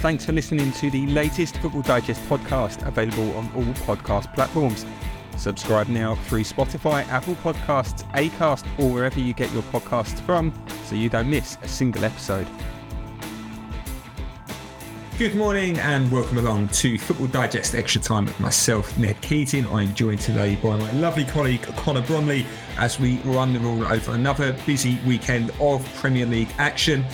Thanks 0.00 0.24
for 0.24 0.32
listening 0.32 0.72
to 0.72 0.90
the 0.90 1.06
latest 1.08 1.58
Football 1.58 1.82
Digest 1.82 2.22
podcast, 2.22 2.86
available 2.88 3.36
on 3.36 3.50
all 3.54 3.62
podcast 3.84 4.34
platforms. 4.34 4.86
Subscribe 5.36 5.88
now 5.88 6.14
through 6.14 6.44
Spotify, 6.44 7.06
Apple 7.08 7.34
Podcasts, 7.34 8.10
Acast, 8.12 8.64
or 8.78 8.90
wherever 8.90 9.20
you 9.20 9.34
get 9.34 9.52
your 9.52 9.62
podcasts 9.64 10.18
from 10.20 10.54
so 10.84 10.94
you 10.94 11.10
don't 11.10 11.28
miss 11.28 11.58
a 11.60 11.68
single 11.68 12.02
episode. 12.02 12.46
Good 15.18 15.34
morning 15.34 15.78
and 15.80 16.10
welcome 16.10 16.38
along 16.38 16.68
to 16.68 16.96
Football 16.96 17.26
Digest 17.26 17.74
Extra 17.74 18.00
Time 18.00 18.24
with 18.24 18.40
myself, 18.40 18.96
Ned 18.96 19.20
Keating. 19.20 19.66
I'm 19.66 19.94
joined 19.94 20.20
today 20.20 20.56
by 20.56 20.78
my 20.78 20.90
lovely 20.92 21.26
colleague 21.26 21.60
Connor 21.76 22.00
Bromley 22.00 22.46
as 22.78 22.98
we 22.98 23.18
run 23.18 23.52
the 23.52 23.60
rule 23.60 23.84
over 23.84 24.12
another 24.12 24.56
busy 24.64 24.98
weekend 25.06 25.52
of 25.60 25.86
Premier 25.96 26.24
League 26.24 26.48
action. 26.56 27.04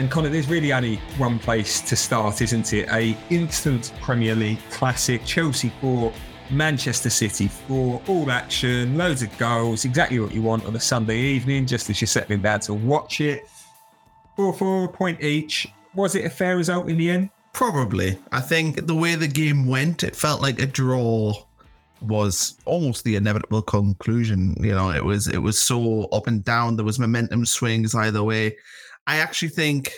And 0.00 0.10
Connor, 0.10 0.30
there's 0.30 0.48
really 0.48 0.72
only 0.72 0.96
one 1.18 1.38
place 1.38 1.82
to 1.82 1.94
start, 1.94 2.40
isn't 2.40 2.72
it? 2.72 2.88
A 2.90 3.14
instant 3.28 3.92
Premier 4.00 4.34
League 4.34 4.58
classic, 4.70 5.22
Chelsea 5.26 5.70
4, 5.82 6.10
Manchester 6.50 7.10
City 7.10 7.48
4, 7.48 8.00
all 8.08 8.30
action, 8.30 8.96
loads 8.96 9.20
of 9.20 9.36
goals, 9.36 9.84
exactly 9.84 10.18
what 10.18 10.32
you 10.32 10.40
want 10.40 10.64
on 10.64 10.74
a 10.74 10.80
Sunday 10.80 11.18
evening, 11.18 11.66
just 11.66 11.90
as 11.90 12.00
you're 12.00 12.08
settling 12.08 12.40
down 12.40 12.60
to 12.60 12.72
watch 12.72 13.20
it. 13.20 13.46
4 14.36 14.54
4 14.54 14.88
point 14.88 15.22
each. 15.22 15.68
Was 15.94 16.14
it 16.14 16.24
a 16.24 16.30
fair 16.30 16.56
result 16.56 16.88
in 16.88 16.96
the 16.96 17.10
end? 17.10 17.28
Probably. 17.52 18.18
I 18.32 18.40
think 18.40 18.86
the 18.86 18.94
way 18.94 19.16
the 19.16 19.28
game 19.28 19.66
went, 19.66 20.02
it 20.02 20.16
felt 20.16 20.40
like 20.40 20.62
a 20.62 20.66
draw 20.66 21.34
was 22.00 22.58
almost 22.64 23.04
the 23.04 23.16
inevitable 23.16 23.60
conclusion. 23.60 24.56
You 24.60 24.72
know, 24.72 24.92
it 24.92 25.04
was 25.04 25.28
it 25.28 25.42
was 25.42 25.58
so 25.58 26.04
up 26.04 26.26
and 26.26 26.42
down. 26.42 26.76
There 26.76 26.86
was 26.86 26.98
momentum 26.98 27.44
swings 27.44 27.94
either 27.94 28.22
way. 28.22 28.56
I 29.10 29.16
actually 29.16 29.48
think 29.48 29.92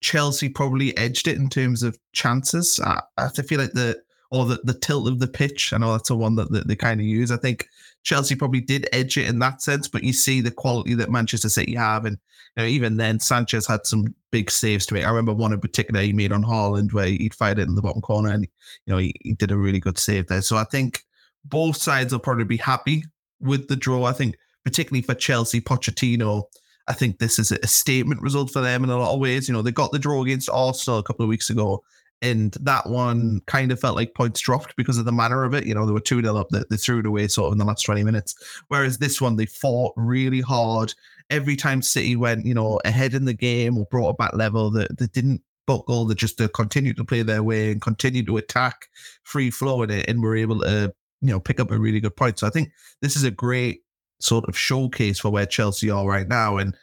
Chelsea 0.00 0.48
probably 0.48 0.96
edged 0.98 1.28
it 1.28 1.36
in 1.36 1.48
terms 1.48 1.84
of 1.84 1.96
chances. 2.12 2.80
I, 2.84 3.00
I 3.16 3.28
feel 3.28 3.60
like 3.60 3.74
the 3.74 4.02
or 4.32 4.44
the, 4.44 4.58
the 4.64 4.74
tilt 4.74 5.06
of 5.06 5.20
the 5.20 5.28
pitch. 5.28 5.72
I 5.72 5.78
know 5.78 5.92
that's 5.92 6.08
the 6.08 6.16
one 6.16 6.34
that, 6.34 6.50
that 6.50 6.66
they 6.66 6.74
kind 6.74 7.00
of 7.00 7.06
use. 7.06 7.30
I 7.30 7.36
think 7.36 7.68
Chelsea 8.02 8.34
probably 8.34 8.60
did 8.60 8.88
edge 8.92 9.16
it 9.18 9.28
in 9.28 9.38
that 9.38 9.62
sense, 9.62 9.86
but 9.86 10.02
you 10.02 10.12
see 10.12 10.40
the 10.40 10.50
quality 10.50 10.94
that 10.94 11.12
Manchester 11.12 11.48
City 11.48 11.76
have, 11.76 12.06
and 12.06 12.18
you 12.56 12.62
know, 12.64 12.68
even 12.68 12.96
then 12.96 13.20
Sanchez 13.20 13.68
had 13.68 13.86
some 13.86 14.12
big 14.32 14.50
saves 14.50 14.84
to 14.86 14.94
make. 14.94 15.04
I 15.04 15.10
remember 15.10 15.32
one 15.32 15.52
in 15.52 15.60
particular 15.60 16.00
he 16.00 16.12
made 16.12 16.32
on 16.32 16.42
Haaland 16.42 16.92
where 16.92 17.06
he'd 17.06 17.34
fired 17.34 17.60
it 17.60 17.68
in 17.68 17.76
the 17.76 17.82
bottom 17.82 18.02
corner, 18.02 18.30
and 18.30 18.48
you 18.86 18.92
know 18.92 18.98
he, 18.98 19.14
he 19.20 19.34
did 19.34 19.52
a 19.52 19.56
really 19.56 19.78
good 19.78 19.96
save 19.96 20.26
there. 20.26 20.42
So 20.42 20.56
I 20.56 20.64
think 20.64 21.04
both 21.44 21.76
sides 21.76 22.12
will 22.12 22.18
probably 22.18 22.42
be 22.42 22.56
happy 22.56 23.04
with 23.38 23.68
the 23.68 23.76
draw. 23.76 24.06
I 24.06 24.12
think 24.12 24.34
particularly 24.64 25.02
for 25.02 25.14
Chelsea, 25.14 25.60
Pochettino 25.60 26.46
I 26.88 26.92
think 26.92 27.18
this 27.18 27.38
is 27.38 27.50
a 27.52 27.66
statement 27.66 28.22
result 28.22 28.50
for 28.50 28.60
them 28.60 28.84
in 28.84 28.90
a 28.90 28.98
lot 28.98 29.12
of 29.12 29.20
ways. 29.20 29.48
You 29.48 29.54
know, 29.54 29.62
they 29.62 29.72
got 29.72 29.92
the 29.92 29.98
draw 29.98 30.22
against 30.22 30.50
Arsenal 30.50 30.98
a 30.98 31.02
couple 31.02 31.24
of 31.24 31.28
weeks 31.28 31.50
ago, 31.50 31.82
and 32.22 32.52
that 32.60 32.88
one 32.88 33.40
kind 33.46 33.72
of 33.72 33.80
felt 33.80 33.96
like 33.96 34.14
points 34.14 34.40
dropped 34.40 34.76
because 34.76 34.98
of 34.98 35.04
the 35.04 35.12
manner 35.12 35.44
of 35.44 35.54
it. 35.54 35.66
You 35.66 35.74
know, 35.74 35.84
they 35.84 35.92
were 35.92 36.00
2 36.00 36.22
0 36.22 36.36
up, 36.36 36.48
they, 36.50 36.62
they 36.70 36.76
threw 36.76 37.00
it 37.00 37.06
away 37.06 37.28
sort 37.28 37.48
of 37.48 37.52
in 37.52 37.58
the 37.58 37.64
last 37.64 37.82
20 37.82 38.04
minutes. 38.04 38.34
Whereas 38.68 38.98
this 38.98 39.20
one, 39.20 39.36
they 39.36 39.46
fought 39.46 39.92
really 39.96 40.40
hard. 40.40 40.94
Every 41.28 41.56
time 41.56 41.82
City 41.82 42.16
went, 42.16 42.46
you 42.46 42.54
know, 42.54 42.80
ahead 42.84 43.14
in 43.14 43.24
the 43.24 43.34
game 43.34 43.76
or 43.76 43.86
brought 43.86 44.10
it 44.10 44.18
back 44.18 44.34
level, 44.34 44.70
they, 44.70 44.86
they 44.96 45.08
didn't 45.08 45.42
buckle. 45.66 46.06
They 46.06 46.14
just 46.14 46.40
uh, 46.40 46.48
continued 46.48 46.96
to 46.98 47.04
play 47.04 47.22
their 47.22 47.42
way 47.42 47.72
and 47.72 47.82
continued 47.82 48.26
to 48.26 48.36
attack 48.36 48.88
free 49.24 49.50
flowing 49.50 49.90
it 49.90 50.08
and 50.08 50.22
were 50.22 50.36
able 50.36 50.60
to, 50.60 50.94
you 51.20 51.30
know, 51.30 51.40
pick 51.40 51.60
up 51.60 51.70
a 51.70 51.78
really 51.78 52.00
good 52.00 52.16
point. 52.16 52.38
So 52.38 52.46
I 52.46 52.50
think 52.50 52.70
this 53.02 53.16
is 53.16 53.24
a 53.24 53.30
great 53.30 53.82
sort 54.20 54.44
of 54.48 54.58
showcase 54.58 55.18
for 55.18 55.30
where 55.30 55.46
Chelsea 55.46 55.90
are 55.90 56.06
right 56.06 56.28
now. 56.28 56.56
And 56.56 56.74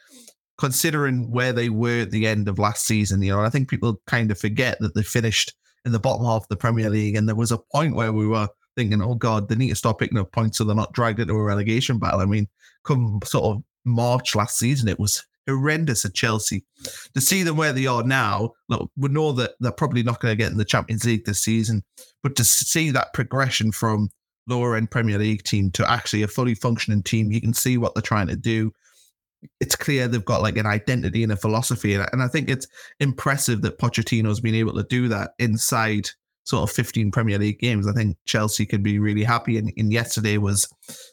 considering 0.58 1.32
where 1.32 1.54
they 1.54 1.70
were 1.70 2.02
at 2.02 2.12
the 2.12 2.28
end 2.28 2.48
of 2.48 2.60
last 2.60 2.86
season, 2.86 3.22
you 3.22 3.32
know, 3.32 3.42
I 3.42 3.50
think 3.50 3.70
people 3.70 4.02
kind 4.08 4.32
of 4.32 4.40
forget 4.40 4.78
that 4.80 4.96
they 4.96 5.04
finished 5.04 5.54
in 5.86 5.92
the 5.92 6.00
bottom 6.00 6.26
half 6.26 6.44
of 6.44 6.48
the 6.50 6.56
Premier 6.56 6.90
League. 6.90 7.16
And 7.16 7.28
there 7.28 7.36
was 7.36 7.52
a 7.52 7.58
point 7.58 7.96
where 7.96 8.14
we 8.14 8.28
were 8.28 8.48
thinking, 8.76 9.02
oh 9.02 9.16
God, 9.16 9.50
they 9.50 9.56
need 9.56 9.70
to 9.70 9.76
start 9.76 10.00
picking 10.00 10.18
up 10.18 10.32
points 10.32 10.58
so 10.58 10.64
they're 10.64 10.76
not 10.76 10.94
dragged 10.94 11.20
into 11.20 11.34
a 11.34 11.44
relegation 11.44 12.00
battle. 12.00 12.22
I 12.22 12.26
mean, 12.26 12.48
come 12.84 13.20
sort 13.24 13.46
of 13.46 13.64
March 13.86 14.36
last 14.36 14.58
season, 14.58 14.88
it 14.88 15.00
was 15.00 15.24
horrendous 15.48 16.06
at 16.06 16.14
Chelsea. 16.14 16.64
To 17.14 17.22
see 17.22 17.44
them 17.44 17.58
where 17.58 17.74
they 17.74 17.86
are 17.86 18.04
now, 18.04 18.52
look, 18.70 18.90
we 18.96 19.10
know 19.10 19.32
that 19.34 19.52
they're 19.60 19.72
probably 19.72 20.04
not 20.04 20.20
going 20.20 20.32
to 20.32 20.42
get 20.42 20.52
in 20.52 20.58
the 20.58 20.66
Champions 20.66 21.06
League 21.06 21.26
this 21.26 21.42
season, 21.42 21.84
but 22.22 22.36
to 22.38 22.44
see 22.44 22.92
that 22.92 23.14
progression 23.14 23.72
from 23.72 24.10
lower 24.48 24.76
end 24.76 24.92
Premier 24.92 25.18
League 25.18 25.44
team 25.44 25.72
to 25.72 25.90
actually 25.90 26.24
a 26.24 26.28
fully 26.28 26.56
functioning 26.56 27.04
team. 27.04 27.32
You 27.32 27.42
can 27.42 27.54
see 27.54 27.78
what 27.78 27.94
they're 27.94 28.02
trying 28.02 28.28
to 28.28 28.36
do. 28.36 28.72
It's 29.60 29.76
clear 29.76 30.08
they've 30.08 30.24
got 30.24 30.42
like 30.42 30.58
an 30.58 30.66
identity 30.66 31.24
and 31.24 31.32
a 31.32 31.38
philosophy. 31.38 31.96
And 31.96 32.24
I 32.24 32.28
think 32.28 32.50
it's 32.50 32.68
impressive 33.00 33.62
that 33.64 33.78
Pochettino's 33.78 34.40
been 34.40 34.56
able 34.56 34.74
to 34.74 34.84
do 34.84 35.08
that 35.10 35.32
inside 35.40 36.10
sort 36.46 36.70
of 36.70 36.76
15 36.76 37.12
Premier 37.12 37.38
League 37.38 37.60
games. 37.60 37.88
I 37.88 37.94
think 37.94 38.18
Chelsea 38.26 38.66
can 38.66 38.84
be 38.84 39.00
really 39.00 39.24
happy. 39.24 39.58
And, 39.58 39.72
and 39.78 39.92
yesterday 39.92 40.38
was 40.38 40.68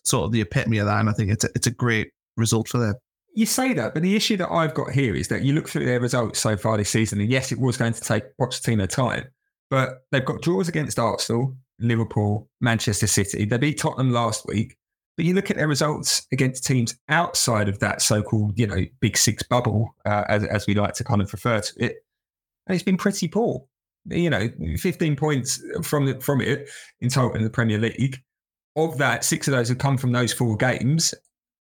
sort 0.04 0.24
of 0.24 0.32
the 0.32 0.40
epitome 0.40 0.78
of 0.78 0.86
that. 0.86 1.00
And 1.00 1.08
I 1.08 1.12
think 1.12 1.30
it's 1.30 1.44
a, 1.44 1.48
it's 1.54 1.66
a 1.66 1.72
great 1.72 2.12
result 2.36 2.68
for 2.68 2.78
them. 2.78 2.94
You 3.34 3.46
say 3.46 3.72
that, 3.74 3.94
but 3.94 4.02
the 4.02 4.16
issue 4.16 4.36
that 4.38 4.50
I've 4.50 4.74
got 4.74 4.90
here 4.90 5.14
is 5.14 5.28
that 5.28 5.42
you 5.42 5.52
look 5.52 5.68
through 5.68 5.86
their 5.86 6.00
results 6.00 6.40
so 6.40 6.56
far 6.56 6.76
this 6.76 6.90
season, 6.90 7.20
and 7.20 7.30
yes, 7.30 7.52
it 7.52 7.60
was 7.60 7.76
going 7.76 7.92
to 7.92 8.00
take 8.00 8.24
Pochettino 8.40 8.88
time, 8.88 9.28
but 9.68 10.04
they've 10.10 10.24
got 10.24 10.42
draws 10.42 10.68
against 10.68 10.98
Arsenal, 10.98 11.56
Liverpool, 11.80 12.48
Manchester 12.60 13.06
City. 13.06 13.44
They 13.44 13.58
beat 13.58 13.78
Tottenham 13.78 14.12
last 14.12 14.46
week. 14.46 14.76
But 15.16 15.26
you 15.26 15.34
look 15.34 15.50
at 15.50 15.56
their 15.56 15.68
results 15.68 16.26
against 16.32 16.64
teams 16.64 16.96
outside 17.08 17.68
of 17.68 17.78
that 17.80 18.00
so-called, 18.00 18.58
you 18.58 18.66
know, 18.66 18.86
big 19.00 19.18
six 19.18 19.42
bubble, 19.42 19.94
uh, 20.06 20.24
as, 20.28 20.44
as 20.44 20.66
we 20.66 20.74
like 20.74 20.94
to 20.94 21.04
kind 21.04 21.20
of 21.20 21.32
refer 21.32 21.60
to 21.60 21.72
it, 21.84 21.96
and 22.66 22.74
it's 22.74 22.84
been 22.84 22.96
pretty 22.96 23.28
poor. 23.28 23.64
You 24.06 24.30
know, 24.30 24.48
15 24.78 25.16
points 25.16 25.62
from 25.82 26.06
the, 26.06 26.20
from 26.20 26.40
it 26.40 26.70
in 27.00 27.10
total 27.10 27.36
in 27.36 27.42
the 27.42 27.50
Premier 27.50 27.78
League. 27.78 28.22
Of 28.76 28.98
that, 28.98 29.24
six 29.24 29.48
of 29.48 29.52
those 29.52 29.68
have 29.68 29.78
come 29.78 29.98
from 29.98 30.12
those 30.12 30.32
four 30.32 30.56
games. 30.56 31.12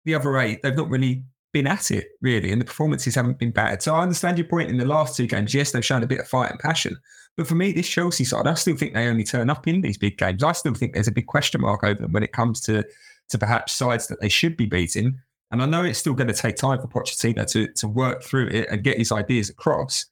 The 0.06 0.14
other 0.16 0.38
eight, 0.38 0.62
they've 0.62 0.76
not 0.76 0.90
really 0.90 1.24
been 1.54 1.68
at 1.68 1.92
it, 1.92 2.08
really, 2.22 2.52
and 2.52 2.62
the 2.62 2.66
performances 2.66 3.16
haven't 3.16 3.40
been 3.40 3.52
bad. 3.52 3.82
So 3.82 3.96
I 3.96 4.02
understand 4.02 4.38
your 4.38 4.48
point 4.48 4.70
in 4.70 4.78
the 4.78 4.86
last 4.86 5.16
two 5.16 5.28
games. 5.28 5.54
Yes, 5.54 5.72
they've 5.72 5.86
shown 5.86 6.04
a 6.04 6.08
bit 6.08 6.20
of 6.20 6.28
fight 6.28 6.52
and 6.52 6.60
passion, 6.60 6.98
but 7.38 7.48
for 7.48 7.56
me, 7.56 7.72
this 7.72 7.88
Chelsea 7.88 8.24
side, 8.24 8.48
I 8.48 8.56
still 8.56 8.76
think 8.76 8.94
they 8.94 9.08
only 9.08 9.24
turn 9.24 9.50
up 9.50 9.68
in 9.68 9.82
these 9.82 9.98
big 9.98 10.18
games. 10.18 10.44
I 10.44 10.52
still 10.54 10.74
think 10.74 10.94
there's 10.94 11.08
a 11.08 11.12
big 11.12 11.28
question 11.28 11.62
mark 11.62 11.84
over 11.84 12.02
them 12.02 12.12
when 12.12 12.24
it 12.24 12.34
comes 12.34 12.62
to 12.62 12.84
to 13.30 13.38
perhaps 13.38 13.74
sides 13.74 14.08
that 14.08 14.22
they 14.22 14.30
should 14.30 14.58
be 14.58 14.66
beating. 14.66 15.20
And 15.52 15.62
I 15.62 15.66
know 15.66 15.84
it's 15.84 16.00
still 16.00 16.14
going 16.14 16.28
to 16.28 16.34
take 16.34 16.56
time 16.56 16.80
for 16.80 16.88
Pochettino 16.88 17.50
to 17.52 17.72
to 17.74 17.88
work 17.88 18.24
through 18.24 18.48
it 18.48 18.68
and 18.70 18.84
get 18.84 18.98
his 18.98 19.12
ideas 19.12 19.50
across. 19.50 20.06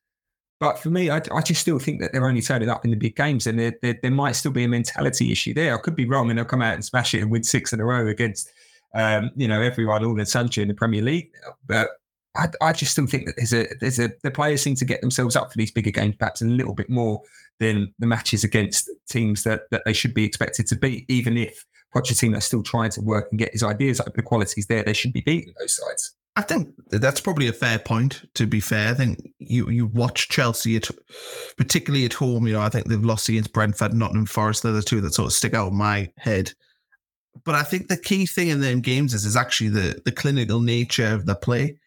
But 0.60 0.80
for 0.80 0.90
me, 0.90 1.10
I, 1.10 1.18
I 1.34 1.42
just 1.42 1.62
still 1.62 1.80
think 1.80 2.00
that 2.00 2.14
they're 2.14 2.26
only 2.26 2.42
turning 2.42 2.70
up 2.70 2.86
in 2.86 2.92
the 2.92 2.98
big 2.98 3.16
games, 3.16 3.46
and 3.46 3.60
there, 3.60 3.74
there, 3.82 4.00
there 4.02 4.12
might 4.12 4.34
still 4.34 4.54
be 4.54 4.64
a 4.64 4.70
mentality 4.70 5.32
issue 5.32 5.54
there. 5.54 5.76
I 5.76 5.82
could 5.82 5.96
be 5.96 6.08
wrong, 6.08 6.30
and 6.30 6.38
they'll 6.38 6.46
come 6.46 6.62
out 6.62 6.76
and 6.76 6.86
smash 6.86 7.14
it 7.14 7.22
and 7.22 7.30
win 7.30 7.44
six 7.44 7.74
in 7.74 7.82
a 7.82 7.86
row 7.86 8.08
against, 8.08 8.50
um, 8.96 9.30
you 9.36 9.48
know, 9.48 9.62
everyone 9.62 10.04
all 10.04 10.20
in 10.20 10.26
Sancho 10.26 10.62
in 10.62 10.70
the 10.70 10.74
Premier 10.74 11.02
League. 11.02 11.30
But 11.68 11.90
I, 12.36 12.48
I 12.62 12.74
just 12.74 12.94
still 12.94 13.06
think 13.06 13.28
that 13.28 13.36
there's 13.38 13.54
a 13.54 13.68
there's 13.80 14.00
a 14.00 14.12
the 14.24 14.32
players 14.32 14.62
seem 14.62 14.76
to 14.76 14.86
get 14.86 15.02
themselves 15.02 15.36
up 15.36 15.52
for 15.52 15.58
these 15.58 15.72
bigger 15.72 15.92
games 15.92 16.16
perhaps 16.18 16.42
a 16.42 16.46
little 16.46 16.74
bit 16.74 16.90
more 16.90 17.22
than 17.60 17.94
the 18.00 18.08
matches 18.08 18.44
against 18.44 18.90
teams 19.10 19.44
that 19.44 19.64
that 19.72 19.84
they 19.86 19.94
should 19.94 20.14
be 20.14 20.26
expected 20.26 20.68
to 20.68 20.76
beat, 20.76 21.06
even 21.10 21.38
if 21.38 21.66
Pochettino 21.94 22.38
is 22.38 22.46
still 22.46 22.64
trying 22.64 22.90
to 22.92 23.02
work 23.02 23.28
and 23.32 23.40
get 23.40 23.52
his 23.52 23.64
ideas 23.64 24.00
up. 24.00 24.14
The 24.14 24.22
quality's 24.22 24.68
there; 24.68 24.84
they 24.84 24.94
should 24.94 25.14
be 25.14 25.22
beating 25.22 25.54
those 25.60 25.76
sides. 25.76 26.16
I 26.38 26.42
think 26.42 26.74
that's 26.90 27.22
probably 27.22 27.48
a 27.48 27.54
fair 27.54 27.80
point. 27.80 28.30
To 28.36 28.46
be 28.46 28.60
fair, 28.60 28.92
I 28.92 28.94
think 28.94 29.20
you 29.40 29.70
you 29.70 29.86
watch 29.88 30.28
Chelsea, 30.30 30.76
at, 30.76 30.90
particularly 31.58 32.06
at 32.06 32.14
home. 32.14 32.48
You 32.48 32.54
know, 32.54 32.62
I 32.62 32.70
think 32.70 32.88
they've 32.88 33.04
lost 33.04 33.30
against 33.30 33.54
Brentford, 33.54 33.94
Nottingham 33.94 34.26
Forest. 34.26 34.64
They're 34.64 34.74
the 34.74 34.82
two 34.82 35.02
that 35.02 35.14
sort 35.14 35.28
of 35.28 35.34
stick 35.34 35.54
out 35.54 35.72
in 35.72 35.78
my 35.78 36.12
head. 36.18 36.54
But 37.44 37.56
I 37.56 37.64
think 37.64 37.88
the 37.88 37.98
key 37.98 38.26
thing 38.26 38.50
in 38.50 38.62
them 38.62 38.82
games 38.82 39.14
is 39.14 39.26
is 39.26 39.36
actually 39.36 39.70
the 39.70 40.02
the 40.06 40.12
clinical 40.12 40.62
nature 40.62 41.08
of 41.08 41.26
the 41.26 41.36
play. 41.36 41.78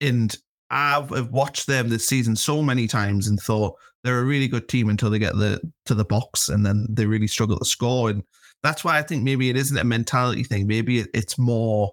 And 0.00 0.36
I've 0.70 1.30
watched 1.30 1.66
them 1.66 1.88
this 1.88 2.06
season 2.06 2.36
so 2.36 2.62
many 2.62 2.86
times 2.86 3.28
and 3.28 3.38
thought 3.38 3.76
they're 4.02 4.20
a 4.20 4.24
really 4.24 4.48
good 4.48 4.68
team 4.68 4.88
until 4.88 5.10
they 5.10 5.18
get 5.18 5.34
the 5.34 5.60
to 5.86 5.94
the 5.94 6.04
box 6.04 6.48
and 6.48 6.66
then 6.66 6.86
they 6.90 7.06
really 7.06 7.26
struggle 7.26 7.58
to 7.58 7.64
score. 7.64 8.10
And 8.10 8.22
that's 8.62 8.84
why 8.84 8.98
I 8.98 9.02
think 9.02 9.22
maybe 9.22 9.48
it 9.48 9.56
isn't 9.56 9.78
a 9.78 9.84
mentality 9.84 10.42
thing. 10.42 10.66
Maybe 10.66 11.04
it's 11.14 11.38
more 11.38 11.92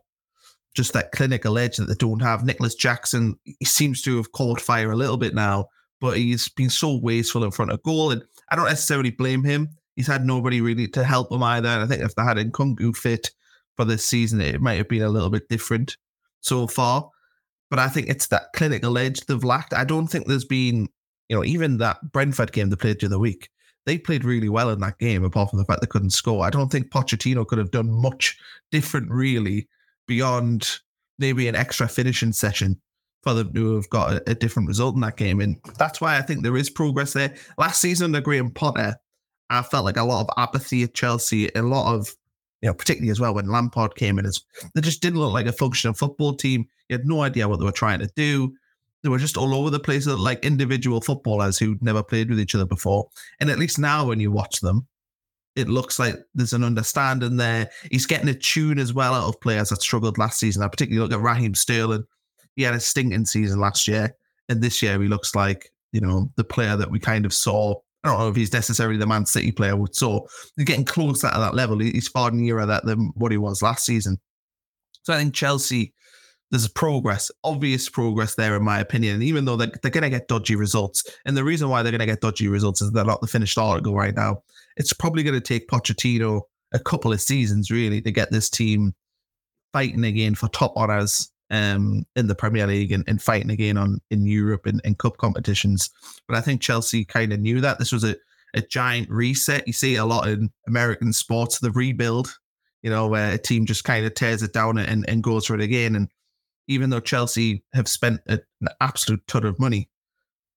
just 0.75 0.93
that 0.93 1.11
clinical 1.11 1.57
edge 1.57 1.77
that 1.77 1.85
they 1.85 1.95
don't 1.95 2.21
have. 2.21 2.43
Nicolas 2.43 2.75
Jackson, 2.75 3.35
he 3.43 3.65
seems 3.65 4.01
to 4.03 4.17
have 4.17 4.31
caught 4.31 4.59
fire 4.59 4.91
a 4.91 4.95
little 4.95 5.17
bit 5.17 5.35
now, 5.35 5.67
but 6.01 6.17
he's 6.17 6.49
been 6.49 6.69
so 6.69 6.97
wasteful 6.97 7.43
in 7.43 7.51
front 7.51 7.71
of 7.71 7.83
goal. 7.83 8.11
And 8.11 8.23
I 8.49 8.55
don't 8.55 8.65
necessarily 8.65 9.11
blame 9.11 9.43
him. 9.43 9.69
He's 9.95 10.07
had 10.07 10.25
nobody 10.25 10.61
really 10.61 10.87
to 10.89 11.03
help 11.03 11.31
him 11.31 11.43
either. 11.43 11.69
And 11.69 11.83
I 11.83 11.87
think 11.87 12.01
if 12.01 12.15
they 12.15 12.23
had 12.23 12.37
Nkunku 12.37 12.95
fit 12.95 13.31
for 13.75 13.85
this 13.85 14.05
season, 14.05 14.41
it 14.41 14.61
might 14.61 14.77
have 14.77 14.89
been 14.89 15.03
a 15.03 15.09
little 15.09 15.29
bit 15.29 15.49
different 15.49 15.97
so 16.41 16.67
far. 16.67 17.09
But 17.69 17.79
I 17.79 17.87
think 17.87 18.07
it's 18.07 18.27
that 18.27 18.53
clinical 18.55 18.97
edge 18.97 19.21
they've 19.21 19.43
lacked. 19.43 19.73
I 19.73 19.83
don't 19.83 20.07
think 20.07 20.27
there's 20.27 20.45
been, 20.45 20.89
you 21.29 21.35
know, 21.35 21.43
even 21.43 21.77
that 21.77 22.11
Brentford 22.11 22.51
game 22.51 22.69
they 22.69 22.75
played 22.75 22.99
the 22.99 23.07
other 23.07 23.19
week, 23.19 23.49
they 23.85 23.97
played 23.97 24.23
really 24.23 24.49
well 24.49 24.69
in 24.69 24.79
that 24.81 24.99
game, 24.99 25.23
apart 25.23 25.49
from 25.49 25.59
the 25.59 25.65
fact 25.65 25.81
they 25.81 25.87
couldn't 25.87 26.11
score. 26.11 26.45
I 26.45 26.49
don't 26.49 26.71
think 26.71 26.91
Pochettino 26.91 27.45
could 27.45 27.57
have 27.57 27.71
done 27.71 27.91
much 27.91 28.37
different, 28.71 29.09
really, 29.11 29.67
beyond 30.07 30.79
maybe 31.19 31.47
an 31.47 31.55
extra 31.55 31.87
finishing 31.87 32.31
session 32.31 32.79
for 33.23 33.33
them 33.33 33.53
to 33.53 33.75
have 33.75 33.89
got 33.89 34.13
a, 34.13 34.31
a, 34.31 34.35
different 34.35 34.67
result 34.67 34.95
in 34.95 35.01
that 35.01 35.17
game. 35.17 35.39
And 35.39 35.57
that's 35.77 36.01
why 36.01 36.17
I 36.17 36.21
think 36.21 36.43
there 36.43 36.57
is 36.57 36.69
progress 36.69 37.13
there. 37.13 37.33
Last 37.57 37.79
season 37.79 38.05
under 38.05 38.21
Graham 38.21 38.51
Potter, 38.51 38.97
I 39.53 39.61
felt 39.61 39.85
like 39.85 39.97
a 39.97 40.03
lot 40.03 40.21
of 40.21 40.29
apathy 40.37 40.83
at 40.83 40.93
Chelsea, 40.93 41.49
a 41.55 41.61
lot 41.61 41.93
of, 41.93 42.15
you 42.61 42.67
know, 42.67 42.73
particularly 42.73 43.11
as 43.11 43.19
well 43.19 43.33
when 43.33 43.47
Lampard 43.47 43.95
came 43.95 44.19
in, 44.19 44.25
as 44.25 44.41
they 44.73 44.81
just 44.81 45.01
didn't 45.01 45.19
look 45.19 45.33
like 45.33 45.45
a 45.45 45.51
functional 45.51 45.93
football 45.93 46.33
team. 46.35 46.65
You 46.89 46.97
had 46.97 47.07
no 47.07 47.21
idea 47.21 47.47
what 47.47 47.59
they 47.59 47.65
were 47.65 47.71
trying 47.71 47.99
to 47.99 48.11
do. 48.15 48.53
They 49.03 49.09
were 49.09 49.17
just 49.17 49.37
all 49.37 49.53
over 49.53 49.69
the 49.69 49.79
place, 49.79 50.07
uh, 50.07 50.17
like 50.17 50.45
individual 50.45 51.01
footballers 51.01 51.57
who'd 51.57 51.83
never 51.83 52.01
played 52.01 52.29
with 52.29 52.39
each 52.39 52.55
other 52.55 52.65
before. 52.65 53.09
And 53.39 53.49
at 53.49 53.59
least 53.59 53.77
now, 53.77 54.07
when 54.07 54.19
you 54.19 54.31
watch 54.31 54.61
them, 54.61 54.87
it 55.55 55.67
looks 55.69 55.99
like 55.99 56.15
there's 56.33 56.53
an 56.53 56.63
understanding 56.63 57.37
there. 57.37 57.69
He's 57.91 58.05
getting 58.05 58.29
a 58.29 58.33
tune 58.33 58.79
as 58.79 58.93
well 58.93 59.13
out 59.13 59.27
of 59.27 59.41
players 59.41 59.69
that 59.69 59.81
struggled 59.81 60.17
last 60.17 60.39
season. 60.39 60.63
I 60.63 60.67
particularly 60.67 61.07
look 61.07 61.17
at 61.17 61.23
Raheem 61.23 61.53
Sterling. 61.53 62.05
He 62.55 62.63
had 62.63 62.73
a 62.73 62.79
stinking 62.79 63.25
season 63.25 63.59
last 63.59 63.87
year, 63.87 64.15
and 64.49 64.61
this 64.61 64.81
year 64.81 64.99
he 65.01 65.07
looks 65.07 65.35
like 65.35 65.71
you 65.91 66.01
know 66.01 66.31
the 66.35 66.43
player 66.43 66.75
that 66.75 66.91
we 66.91 66.99
kind 66.99 67.25
of 67.25 67.33
saw. 67.33 67.75
I 68.03 68.09
don't 68.09 68.19
know 68.19 68.29
if 68.29 68.35
he's 68.35 68.53
necessarily 68.53 68.97
the 68.97 69.07
Man 69.07 69.25
City 69.25 69.51
player 69.51 69.75
we 69.75 69.87
saw. 69.93 70.21
He's 70.57 70.65
getting 70.65 70.85
closer 70.85 71.29
to 71.29 71.39
that 71.39 71.55
level. 71.55 71.79
He's 71.79 72.07
far 72.07 72.31
nearer 72.31 72.65
that 72.65 72.85
than 72.85 73.11
what 73.15 73.31
he 73.31 73.37
was 73.37 73.61
last 73.61 73.85
season. 73.85 74.17
So 75.03 75.13
I 75.13 75.17
think 75.17 75.33
Chelsea, 75.33 75.93
there's 76.51 76.67
progress, 76.67 77.31
obvious 77.43 77.89
progress 77.89 78.35
there, 78.35 78.55
in 78.55 78.63
my 78.63 78.79
opinion. 78.79 79.21
Even 79.21 79.45
though 79.45 79.55
they're, 79.55 79.71
they're 79.81 79.91
going 79.91 80.03
to 80.03 80.09
get 80.09 80.27
dodgy 80.27 80.55
results, 80.55 81.03
and 81.25 81.37
the 81.37 81.43
reason 81.43 81.69
why 81.69 81.81
they're 81.81 81.91
going 81.91 81.99
to 81.99 82.05
get 82.05 82.21
dodgy 82.21 82.47
results 82.47 82.81
is 82.81 82.91
they're 82.91 83.05
not 83.05 83.21
the 83.21 83.27
finished 83.27 83.57
article 83.57 83.95
right 83.95 84.15
now 84.15 84.43
it's 84.77 84.93
probably 84.93 85.23
going 85.23 85.39
to 85.39 85.41
take 85.41 85.67
Pochettino 85.67 86.41
a 86.73 86.79
couple 86.79 87.13
of 87.13 87.21
seasons 87.21 87.69
really 87.69 88.01
to 88.01 88.11
get 88.11 88.31
this 88.31 88.49
team 88.49 88.93
fighting 89.71 90.03
again 90.03 90.35
for 90.35 90.47
top 90.49 90.73
honors 90.75 91.31
um, 91.53 92.05
in 92.15 92.27
the 92.27 92.35
Premier 92.35 92.65
League 92.65 92.91
and, 92.91 93.03
and 93.07 93.21
fighting 93.21 93.51
again 93.51 93.77
on 93.77 93.99
in 94.09 94.25
Europe 94.25 94.65
and, 94.65 94.81
and 94.83 94.97
cup 94.97 95.17
competitions. 95.17 95.89
But 96.27 96.35
I 96.35 96.41
think 96.41 96.61
Chelsea 96.61 97.05
kind 97.05 97.31
of 97.31 97.39
knew 97.39 97.61
that 97.61 97.77
this 97.77 97.91
was 97.91 98.03
a, 98.03 98.15
a 98.55 98.61
giant 98.61 99.09
reset. 99.09 99.67
You 99.67 99.73
see 99.73 99.95
a 99.95 100.05
lot 100.05 100.27
in 100.27 100.51
American 100.67 101.13
sports, 101.13 101.59
the 101.59 101.71
rebuild, 101.71 102.35
you 102.81 102.89
know, 102.89 103.07
where 103.07 103.33
a 103.33 103.37
team 103.37 103.67
just 103.67 103.83
kind 103.83 104.03
of 104.05 104.15
tears 104.15 104.41
it 104.41 104.51
down 104.51 104.79
and, 104.79 105.07
and 105.07 105.23
goes 105.23 105.45
for 105.45 105.53
it 105.53 105.61
again. 105.61 105.95
And 105.95 106.09
even 106.67 106.89
though 106.89 106.99
Chelsea 106.99 107.63
have 107.73 107.87
spent 107.87 108.21
an 108.27 108.41
absolute 108.81 109.25
ton 109.27 109.45
of 109.45 109.59
money, 109.59 109.89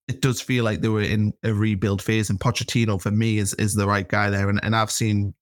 it 0.07 0.21
does 0.21 0.41
feel 0.41 0.63
like 0.63 0.81
they 0.81 0.87
were 0.87 1.01
in 1.01 1.33
a 1.43 1.53
rebuild 1.53 2.01
phase, 2.01 2.29
and 2.29 2.39
Pochettino 2.39 2.99
for 2.99 3.11
me 3.11 3.39
is 3.39 3.53
is 3.55 3.75
the 3.75 3.85
right 3.85 4.07
guy 4.07 4.29
there, 4.29 4.49
and 4.49 4.59
and 4.63 4.73
I've 4.73 4.89
seen 4.89 5.33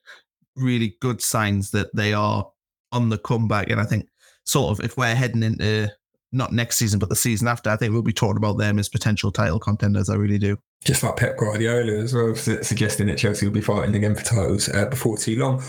really 0.56 0.98
good 1.02 1.22
signs 1.22 1.70
that 1.72 1.96
they 1.96 2.14
are 2.14 2.50
on 2.92 3.10
the 3.10 3.20
comeback, 3.20 3.70
and 3.70 3.80
I 3.80 3.86
think 3.86 4.08
sort 4.46 4.72
of 4.72 4.86
if 4.86 4.98
we're 4.98 5.16
heading 5.16 5.44
into 5.44 5.92
not 6.32 6.52
next 6.52 6.78
season 6.78 7.00
but 7.00 7.10
the 7.10 7.16
season 7.16 7.48
after, 7.48 7.70
I 7.70 7.78
think 7.78 7.94
we'll 7.94 8.02
be 8.02 8.14
talking 8.14 8.38
about 8.38 8.58
them 8.58 8.80
as 8.80 8.90
potential 8.90 9.32
title 9.32 9.60
contenders. 9.60 10.10
I 10.10 10.16
really 10.16 10.38
do. 10.38 10.58
Just 10.84 11.02
like 11.04 11.16
Pep 11.16 11.38
Guardiola 11.38 11.94
as 11.94 12.14
well, 12.14 12.36
suggesting 12.36 13.08
that 13.08 13.18
Chelsea 13.18 13.46
will 13.46 13.54
be 13.54 13.62
fighting 13.62 13.96
again 13.96 14.16
for 14.16 14.24
titles 14.24 14.70
uh, 14.70 14.86
before 14.86 15.18
too 15.18 15.38
long. 15.38 15.64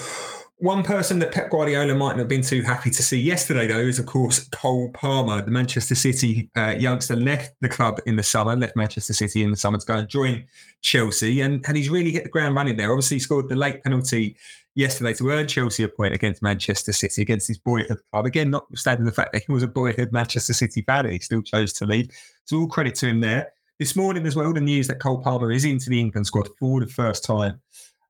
One 0.58 0.82
person 0.82 1.18
that 1.18 1.32
Pep 1.32 1.50
Guardiola 1.50 1.94
might 1.94 2.12
not 2.12 2.20
have 2.20 2.28
been 2.28 2.42
too 2.42 2.62
happy 2.62 2.90
to 2.90 3.02
see 3.02 3.20
yesterday, 3.20 3.66
though, 3.66 3.78
is 3.78 3.98
of 3.98 4.06
course 4.06 4.48
Cole 4.48 4.90
Palmer, 4.92 5.42
the 5.42 5.50
Manchester 5.50 5.94
City 5.94 6.50
uh, 6.56 6.74
youngster, 6.78 7.14
left 7.14 7.54
the 7.60 7.68
club 7.68 8.00
in 8.06 8.16
the 8.16 8.22
summer, 8.22 8.56
left 8.56 8.74
Manchester 8.74 9.12
City 9.12 9.42
in 9.42 9.50
the 9.50 9.56
summer 9.56 9.78
to 9.78 9.86
go 9.86 9.96
and 9.96 10.08
join 10.08 10.44
Chelsea, 10.80 11.42
and, 11.42 11.62
and 11.68 11.76
he's 11.76 11.90
really 11.90 12.10
hit 12.10 12.24
the 12.24 12.30
ground 12.30 12.54
running 12.54 12.76
there. 12.76 12.90
Obviously, 12.90 13.16
he 13.16 13.20
scored 13.20 13.50
the 13.50 13.56
late 13.56 13.82
penalty 13.84 14.36
yesterday 14.76 15.14
to 15.14 15.30
earn 15.30 15.48
Chelsea 15.48 15.82
a 15.82 15.88
point 15.88 16.14
against 16.14 16.42
Manchester 16.42 16.92
City, 16.92 17.22
against 17.22 17.48
his 17.48 17.58
boyhood 17.58 17.98
club. 18.12 18.26
Again, 18.26 18.50
notwithstanding 18.50 19.06
the 19.06 19.12
fact 19.12 19.32
that 19.32 19.42
he 19.44 19.50
was 19.50 19.62
a 19.62 19.68
boyhood 19.68 20.12
Manchester 20.12 20.52
City 20.52 20.82
fan, 20.82 21.10
he 21.10 21.18
still 21.18 21.42
chose 21.42 21.72
to 21.72 21.86
leave. 21.86 22.10
So 22.44 22.58
all 22.58 22.68
credit 22.68 22.94
to 22.96 23.08
him 23.08 23.20
there. 23.20 23.52
This 23.78 23.96
morning 23.96 24.26
as 24.26 24.36
well, 24.36 24.52
the 24.52 24.60
news 24.60 24.86
that 24.86 25.00
Cole 25.00 25.18
Palmer 25.18 25.50
is 25.50 25.64
into 25.64 25.90
the 25.90 25.98
England 25.98 26.26
squad 26.26 26.48
for 26.58 26.80
the 26.80 26.86
first 26.86 27.24
time 27.24 27.60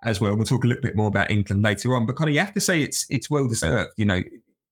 as 0.04 0.20
well. 0.20 0.36
We'll 0.36 0.44
talk 0.44 0.64
a 0.64 0.66
little 0.66 0.82
bit 0.82 0.96
more 0.96 1.08
about 1.08 1.30
England 1.30 1.62
later 1.62 1.94
on, 1.96 2.04
but 2.04 2.16
kind 2.16 2.28
of 2.28 2.34
you 2.34 2.40
have 2.40 2.54
to 2.54 2.60
say 2.60 2.82
it's 2.82 3.06
it's 3.10 3.30
well 3.30 3.48
deserved. 3.48 3.90
You 3.96 4.04
know, 4.04 4.22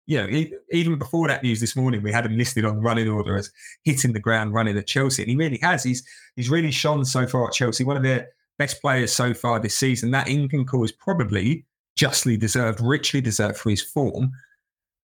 you 0.07 0.19
know, 0.19 0.47
even 0.71 0.99
before 0.99 1.29
that 1.29 1.43
news 1.43 1.61
this 1.61 1.75
morning, 1.75 2.03
we 2.03 2.13
had 2.13 2.27
him 2.27 2.37
listed 2.37 2.65
on 2.65 2.81
running 2.81 3.09
order 3.09 3.37
as 3.37 3.51
hitting 3.83 4.13
the 4.13 4.21
ground 4.21 4.53
running 4.53 4.77
at 4.77 4.87
Chelsea, 4.87 5.23
and 5.23 5.31
he 5.31 5.37
really 5.37 5.59
has. 5.63 5.83
He's 5.83 6.07
he's 6.37 6.51
really 6.51 6.71
shone 6.71 7.05
so 7.05 7.27
far 7.27 7.47
at 7.49 7.55
Chelsea. 7.55 7.83
One 7.83 7.97
of 7.97 8.03
their 8.03 8.29
best 8.59 8.81
players 8.81 9.13
so 9.13 9.35
far 9.35 9.59
this 9.59 9.75
season. 9.75 10.13
That 10.13 10.29
England 10.29 10.69
call 10.69 10.85
is 10.85 10.93
probably 10.93 11.65
justly 11.97 12.37
deserved, 12.37 12.81
richly 12.81 13.21
deserved 13.21 13.57
for 13.57 13.71
his 13.71 13.83
form. 13.83 14.33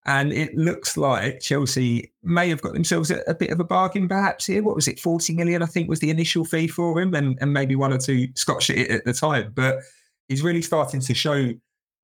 And 0.06 0.32
it 0.32 0.54
looks 0.56 0.96
like 0.96 1.40
Chelsea 1.40 2.12
may 2.22 2.48
have 2.48 2.62
got 2.62 2.72
themselves 2.72 3.10
a, 3.10 3.20
a, 3.26 3.34
bit 3.34 3.50
of 3.50 3.60
a 3.60 3.64
bargain, 3.64 4.08
perhaps 4.08 4.46
here. 4.46 4.62
What 4.62 4.74
was 4.74 4.88
it, 4.88 4.98
40 4.98 5.34
million? 5.34 5.62
I 5.62 5.66
think 5.66 5.90
was 5.90 6.00
the 6.00 6.10
initial 6.10 6.44
fee 6.44 6.68
for 6.68 6.98
him, 6.98 7.14
and, 7.14 7.36
and 7.40 7.52
maybe 7.52 7.76
one 7.76 7.92
or 7.92 7.98
two 7.98 8.28
Scotch 8.34 8.70
at 8.70 9.04
the 9.04 9.12
time. 9.12 9.52
But 9.54 9.80
he's 10.28 10.42
really 10.42 10.62
starting 10.62 11.00
to 11.00 11.14
show 11.14 11.52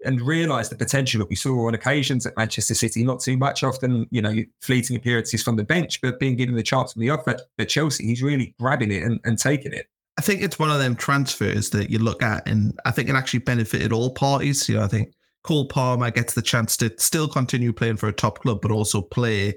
and 0.05 0.21
realise 0.21 0.69
the 0.69 0.77
potential 0.77 1.19
that 1.21 1.31
we 1.31 1.37
saw 1.37 1.67
on 1.67 1.75
occasions 1.75 2.27
at 2.27 2.37
Manchester 2.37 2.75
City. 2.75 3.03
Not 3.03 3.21
too 3.21 3.39
much, 3.39 3.63
often 3.63 4.07
you 4.11 4.21
know, 4.21 4.35
fleeting 4.61 4.97
appearances 4.97 5.43
from 5.43 5.57
the 5.57 5.65
bench, 5.65 6.01
but 6.03 6.21
being 6.21 6.37
given 6.37 6.55
the 6.55 6.63
chance 6.63 6.93
from 6.93 7.01
the 7.01 7.11
off 7.11 7.27
at, 7.27 7.43
at 7.59 7.71
Chelsea, 7.71 8.05
he's 8.05 8.23
really 8.23 8.55
grabbing 8.61 8.93
it 8.93 9.03
and, 9.03 9.21
and 9.25 9.39
taking 9.39 9.73
it. 9.73 9.87
I 10.19 10.23
think 10.23 10.43
it's 10.43 10.59
one 10.59 10.71
of 10.71 10.79
them 10.79 10.97
transfers 10.97 11.71
that 11.71 11.91
you 11.91 11.99
look 11.99 12.23
at, 12.23 12.49
and 12.49 12.79
I 12.85 12.91
think 12.91 13.09
it 13.09 13.15
actually 13.15 13.41
benefited 13.41 13.93
all 13.93 14.15
parties. 14.15 14.69
You 14.69 14.77
know, 14.77 14.83
I 14.83 14.89
think 14.89 15.13
Cole 15.43 15.69
Palmer 15.69 16.11
gets 16.11 16.35
the 16.35 16.43
chance 16.43 16.77
to 16.79 16.93
still 16.99 17.29
continue 17.29 17.73
playing 17.73 17.97
for 17.97 18.09
a 18.09 18.13
top 18.13 18.41
club, 18.41 18.61
but 18.63 18.71
also 18.71 19.03
play 19.03 19.55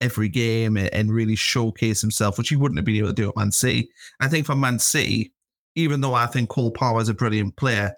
every 0.00 0.28
game 0.28 0.76
and 0.76 1.12
really 1.12 1.36
showcase 1.36 2.00
himself, 2.00 2.38
which 2.38 2.48
he 2.48 2.56
wouldn't 2.56 2.78
have 2.78 2.84
been 2.84 2.96
able 2.96 3.08
to 3.08 3.14
do 3.14 3.28
at 3.28 3.36
Man 3.36 3.52
City. 3.52 3.90
I 4.20 4.28
think 4.28 4.46
for 4.46 4.56
Man 4.56 4.78
City, 4.78 5.32
even 5.76 6.00
though 6.00 6.14
I 6.14 6.26
think 6.26 6.48
Cole 6.48 6.72
Palmer 6.72 7.00
is 7.00 7.08
a 7.08 7.14
brilliant 7.14 7.56
player, 7.56 7.92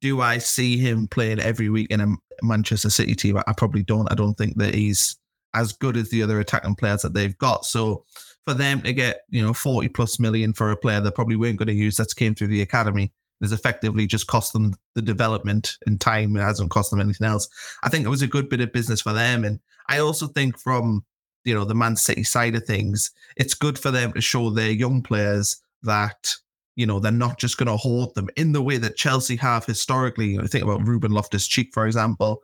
do 0.00 0.20
I 0.20 0.38
see 0.38 0.78
him 0.78 1.08
playing 1.08 1.40
every 1.40 1.68
week 1.68 1.90
in 1.90 2.00
a 2.00 2.14
Manchester 2.42 2.90
City 2.90 3.14
team? 3.14 3.38
I 3.46 3.52
probably 3.52 3.82
don't. 3.82 4.10
I 4.12 4.14
don't 4.14 4.34
think 4.34 4.56
that 4.58 4.74
he's 4.74 5.16
as 5.54 5.72
good 5.72 5.96
as 5.96 6.10
the 6.10 6.22
other 6.22 6.38
attacking 6.38 6.76
players 6.76 7.02
that 7.02 7.14
they've 7.14 7.36
got. 7.38 7.64
So 7.64 8.04
for 8.46 8.54
them 8.54 8.80
to 8.82 8.92
get, 8.92 9.22
you 9.28 9.42
know, 9.42 9.52
40 9.52 9.88
plus 9.88 10.18
million 10.18 10.52
for 10.52 10.70
a 10.70 10.76
player 10.76 11.00
they 11.00 11.10
probably 11.10 11.36
weren't 11.36 11.58
going 11.58 11.68
to 11.68 11.74
use 11.74 11.96
that 11.96 12.14
came 12.16 12.34
through 12.34 12.48
the 12.48 12.62
academy 12.62 13.12
has 13.40 13.52
effectively 13.52 14.06
just 14.06 14.26
cost 14.26 14.52
them 14.52 14.74
the 14.94 15.02
development 15.02 15.76
and 15.86 16.00
time. 16.00 16.36
It 16.36 16.40
hasn't 16.40 16.70
cost 16.70 16.90
them 16.90 17.00
anything 17.00 17.26
else. 17.26 17.48
I 17.82 17.88
think 17.88 18.04
it 18.04 18.10
was 18.10 18.22
a 18.22 18.26
good 18.26 18.48
bit 18.48 18.60
of 18.60 18.72
business 18.72 19.00
for 19.00 19.12
them. 19.12 19.44
And 19.44 19.60
I 19.88 19.98
also 19.98 20.26
think 20.26 20.58
from, 20.58 21.04
you 21.44 21.54
know, 21.54 21.64
the 21.64 21.74
Man 21.74 21.96
City 21.96 22.24
side 22.24 22.56
of 22.56 22.64
things, 22.64 23.10
it's 23.36 23.54
good 23.54 23.78
for 23.78 23.90
them 23.90 24.12
to 24.12 24.20
show 24.20 24.50
their 24.50 24.70
young 24.70 25.02
players 25.02 25.56
that 25.82 26.34
you 26.74 26.86
know, 26.86 27.00
they're 27.00 27.10
not 27.10 27.40
just 27.40 27.58
going 27.58 27.66
to 27.66 27.76
hold 27.76 28.14
them 28.14 28.28
in 28.36 28.52
the 28.52 28.62
way 28.62 28.76
that 28.76 28.96
Chelsea 28.96 29.34
have 29.34 29.64
historically. 29.64 30.28
You 30.28 30.38
know, 30.38 30.46
think 30.46 30.62
about 30.62 30.86
Ruben 30.86 31.10
Loftus 31.10 31.48
Cheek, 31.48 31.70
for 31.74 31.88
example, 31.88 32.40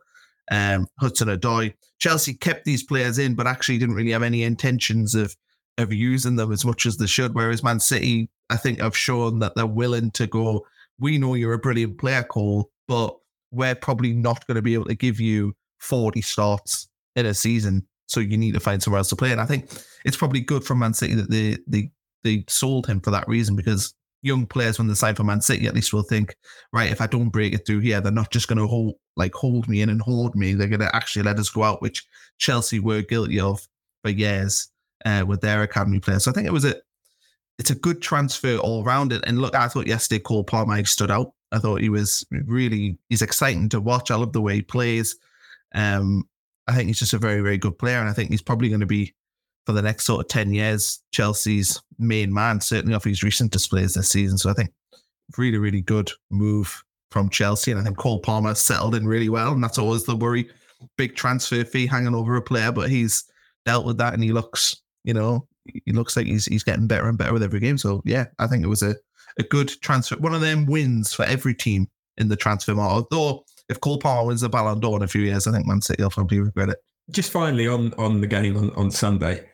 um, 0.51 0.87
Hudson 0.99 1.29
Odoi. 1.29 1.73
Chelsea 1.99 2.33
kept 2.33 2.65
these 2.65 2.83
players 2.83 3.17
in, 3.17 3.35
but 3.35 3.47
actually 3.47 3.77
didn't 3.77 3.95
really 3.95 4.11
have 4.11 4.23
any 4.23 4.43
intentions 4.43 5.15
of 5.15 5.37
of 5.77 5.91
using 5.91 6.35
them 6.35 6.51
as 6.51 6.65
much 6.65 6.85
as 6.85 6.97
they 6.97 7.07
should. 7.07 7.35
Whereas 7.35 7.63
Man 7.63 7.79
City, 7.79 8.29
I 8.49 8.57
think, 8.57 8.79
have 8.79 8.95
shown 8.95 9.39
that 9.39 9.55
they're 9.55 9.65
willing 9.65 10.11
to 10.11 10.27
go. 10.27 10.65
We 10.99 11.17
know 11.17 11.33
you're 11.33 11.53
a 11.53 11.59
brilliant 11.59 11.97
player, 11.97 12.23
Cole, 12.23 12.69
but 12.87 13.15
we're 13.51 13.75
probably 13.75 14.13
not 14.13 14.45
going 14.47 14.55
to 14.55 14.61
be 14.61 14.73
able 14.73 14.85
to 14.85 14.95
give 14.95 15.19
you 15.19 15.55
40 15.79 16.21
starts 16.21 16.87
in 17.15 17.25
a 17.25 17.33
season. 17.33 17.85
So 18.07 18.19
you 18.19 18.37
need 18.37 18.53
to 18.53 18.59
find 18.59 18.81
somewhere 18.81 18.99
else 18.99 19.09
to 19.09 19.15
play. 19.15 19.31
And 19.31 19.41
I 19.41 19.45
think 19.45 19.69
it's 20.05 20.17
probably 20.17 20.41
good 20.41 20.63
for 20.63 20.75
Man 20.75 20.93
City 20.93 21.15
that 21.15 21.29
they 21.29 21.57
they 21.67 21.91
they 22.23 22.43
sold 22.47 22.87
him 22.87 23.01
for 23.01 23.11
that 23.11 23.27
reason 23.27 23.55
because 23.55 23.93
young 24.21 24.45
players 24.45 24.77
when 24.77 24.87
they 24.87 24.93
sign 24.93 25.15
for 25.15 25.23
Man 25.23 25.41
City 25.41 25.67
at 25.67 25.75
least 25.75 25.93
will 25.93 26.03
think, 26.03 26.35
right, 26.71 26.91
if 26.91 27.01
I 27.01 27.07
don't 27.07 27.29
break 27.29 27.53
it 27.53 27.65
through 27.65 27.79
here, 27.79 28.01
they're 28.01 28.11
not 28.11 28.31
just 28.31 28.47
going 28.47 28.59
to 28.59 28.67
hold 28.67 28.95
like 29.15 29.33
hold 29.33 29.67
me 29.67 29.81
in 29.81 29.89
and 29.89 30.01
hold 30.01 30.35
me. 30.35 30.53
They're 30.53 30.67
going 30.67 30.79
to 30.79 30.95
actually 30.95 31.23
let 31.23 31.39
us 31.39 31.49
go 31.49 31.63
out, 31.63 31.81
which 31.81 32.05
Chelsea 32.37 32.79
were 32.79 33.01
guilty 33.01 33.39
of 33.39 33.67
for 34.03 34.11
years 34.11 34.69
uh, 35.05 35.23
with 35.25 35.41
their 35.41 35.61
academy 35.63 35.99
players. 35.99 36.25
So 36.25 36.31
I 36.31 36.33
think 36.33 36.47
it 36.47 36.53
was 36.53 36.65
a 36.65 36.75
it's 37.57 37.69
a 37.69 37.75
good 37.75 38.01
transfer 38.01 38.57
all 38.57 38.83
around 38.83 39.13
it. 39.13 39.23
And 39.25 39.39
look, 39.39 39.55
I 39.55 39.69
thought 39.69 39.87
yesterday 39.87 40.19
Cole 40.19 40.43
Palmer 40.43 40.83
stood 40.83 41.09
out. 41.09 41.33
I 41.53 41.59
thought 41.59 41.79
he 41.79 41.89
was 41.89 42.25
really 42.31 42.97
he's 43.09 43.21
exciting 43.21 43.69
to 43.69 43.79
watch. 43.79 44.11
I 44.11 44.15
love 44.15 44.33
the 44.33 44.41
way 44.41 44.55
he 44.55 44.61
plays. 44.61 45.15
Um, 45.73 46.27
I 46.67 46.73
think 46.73 46.87
he's 46.87 46.99
just 46.99 47.13
a 47.13 47.17
very, 47.17 47.41
very 47.41 47.57
good 47.57 47.77
player. 47.77 47.99
And 47.99 48.09
I 48.09 48.13
think 48.13 48.31
he's 48.31 48.41
probably 48.41 48.69
going 48.69 48.81
to 48.81 48.85
be, 48.85 49.13
for 49.65 49.73
the 49.73 49.81
next 49.81 50.05
sort 50.05 50.21
of 50.21 50.27
10 50.29 50.53
years, 50.53 51.01
Chelsea's 51.11 51.81
main 51.99 52.33
man, 52.33 52.59
certainly 52.61 52.95
off 52.95 53.03
his 53.03 53.23
recent 53.23 53.51
displays 53.51 53.93
this 53.93 54.09
season. 54.09 54.37
So 54.37 54.49
I 54.49 54.53
think 54.53 54.71
really, 55.37 55.57
really 55.57 55.81
good 55.81 56.11
move 56.31 56.83
from 57.11 57.29
Chelsea. 57.29 57.71
And 57.71 57.79
I 57.79 57.83
think 57.83 57.97
Cole 57.97 58.19
Palmer 58.19 58.55
settled 58.55 58.95
in 58.95 59.07
really 59.07 59.29
well. 59.29 59.53
And 59.53 59.63
that's 59.63 59.77
always 59.77 60.03
the 60.03 60.15
worry. 60.15 60.49
Big 60.97 61.15
transfer 61.15 61.63
fee 61.63 61.87
hanging 61.87 62.15
over 62.15 62.35
a 62.35 62.41
player, 62.41 62.71
but 62.71 62.89
he's 62.89 63.23
dealt 63.65 63.85
with 63.85 63.97
that 63.97 64.13
and 64.13 64.23
he 64.23 64.31
looks, 64.31 64.81
you 65.05 65.13
know, 65.13 65.47
he 65.65 65.91
looks 65.93 66.17
like 66.17 66.25
he's 66.25 66.45
he's 66.45 66.63
getting 66.63 66.87
better 66.87 67.07
and 67.07 67.17
better 67.17 67.33
with 67.33 67.43
every 67.43 67.59
game. 67.59 67.77
So 67.77 68.01
yeah, 68.05 68.25
I 68.39 68.47
think 68.47 68.63
it 68.63 68.67
was 68.67 68.83
a, 68.83 68.95
a 69.39 69.43
good 69.43 69.69
transfer. 69.81 70.17
One 70.17 70.33
of 70.33 70.41
them 70.41 70.65
wins 70.65 71.13
for 71.13 71.23
every 71.23 71.53
team 71.53 71.87
in 72.17 72.27
the 72.27 72.35
transfer 72.35 72.75
market. 72.75 73.07
Though 73.11 73.45
if 73.69 73.79
Cole 73.79 73.99
Palmer 73.99 74.27
wins 74.27 74.41
the 74.41 74.49
Ballon 74.49 74.79
d'Or 74.79 74.97
in 74.97 75.03
a 75.03 75.07
few 75.07 75.21
years, 75.21 75.47
I 75.47 75.51
think 75.51 75.65
Man 75.65 75.81
City 75.81 76.03
will 76.03 76.09
probably 76.09 76.39
regret 76.39 76.69
it. 76.69 76.77
Just 77.11 77.31
finally 77.31 77.67
on 77.67 77.93
on 77.93 78.21
the 78.21 78.27
game 78.27 78.57
on, 78.57 78.71
on 78.71 78.91
Sunday. 78.91 79.47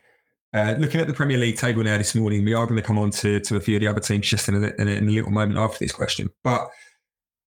Uh, 0.53 0.75
looking 0.79 0.99
at 0.99 1.07
the 1.07 1.13
Premier 1.13 1.37
League 1.37 1.57
table 1.57 1.81
now 1.81 1.97
this 1.97 2.13
morning, 2.13 2.43
we 2.43 2.53
are 2.53 2.65
going 2.65 2.75
to 2.75 2.85
come 2.85 2.97
on 2.97 3.09
to, 3.09 3.39
to 3.39 3.55
a 3.55 3.59
few 3.61 3.77
of 3.77 3.79
the 3.79 3.87
other 3.87 4.01
teams 4.01 4.27
just 4.27 4.49
in 4.49 4.55
a, 4.55 4.67
in 4.81 4.87
a, 4.87 4.91
in 4.91 5.07
a 5.07 5.11
little 5.11 5.31
moment 5.31 5.57
after 5.57 5.79
this 5.79 5.93
question. 5.93 6.29
But 6.43 6.69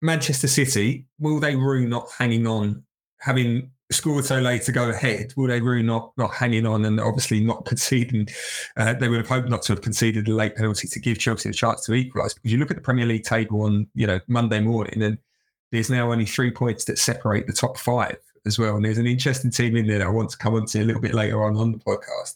Manchester 0.01 0.49
City, 0.49 1.07
will 1.19 1.39
they 1.39 1.57
rue 1.57 1.87
not 1.87 2.09
hanging 2.17 2.47
on, 2.47 2.85
having 3.21 3.71
scored 3.91 4.25
so 4.25 4.41
late 4.41 4.63
to 4.63 4.73
go 4.73 4.91
ahead? 4.91 5.33
Will 5.37 5.49
they 5.49 5.61
really 5.61 5.83
not 5.83 6.13
not 6.17 6.35
hanging 6.35 6.67
on 6.67 6.85
and 6.85 7.01
obviously 7.01 7.41
not 7.41 7.65
conceding? 7.65 8.29
Uh, 8.77 8.95
they 8.95 9.09
would 9.09 9.19
have 9.19 9.29
hoped 9.29 9.49
not 9.49 9.63
to 9.63 9.73
have 9.73 9.83
conceded 9.83 10.29
a 10.29 10.33
late 10.33 10.57
penalty 10.57 10.89
to 10.89 11.01
give 11.01 11.19
Chelsea 11.19 11.51
a 11.51 11.53
chance 11.53 11.85
to 11.87 11.95
equalise. 11.95 12.35
Because 12.35 12.53
you 12.53 12.59
look 12.59 12.71
at 12.71 12.77
the 12.77 12.83
Premier 12.83 13.07
League 13.07 13.25
table 13.25 13.63
on 13.63 13.87
you 13.95 14.07
know 14.07 14.21
Monday 14.29 14.61
morning, 14.61 15.03
and 15.03 15.19
there's 15.73 15.91
now 15.91 16.11
only 16.11 16.27
three 16.27 16.51
points 16.51 16.85
that 16.87 16.99
separate 16.99 17.47
the 17.47 17.53
top 17.53 17.79
five 17.79 18.17
as 18.45 18.59
well. 18.59 18.77
And 18.77 18.85
there's 18.85 18.99
an 18.99 19.07
interesting 19.07 19.51
team 19.51 19.77
in 19.77 19.87
there 19.87 19.99
that 19.99 20.07
I 20.07 20.11
want 20.11 20.31
to 20.31 20.39
come 20.39 20.55
on 20.55 20.67
to 20.67 20.83
a 20.83 20.85
little 20.85 21.03
bit 21.03 21.15
later 21.15 21.43
on 21.45 21.57
on 21.57 21.73
the 21.73 21.79
podcast 21.79 22.35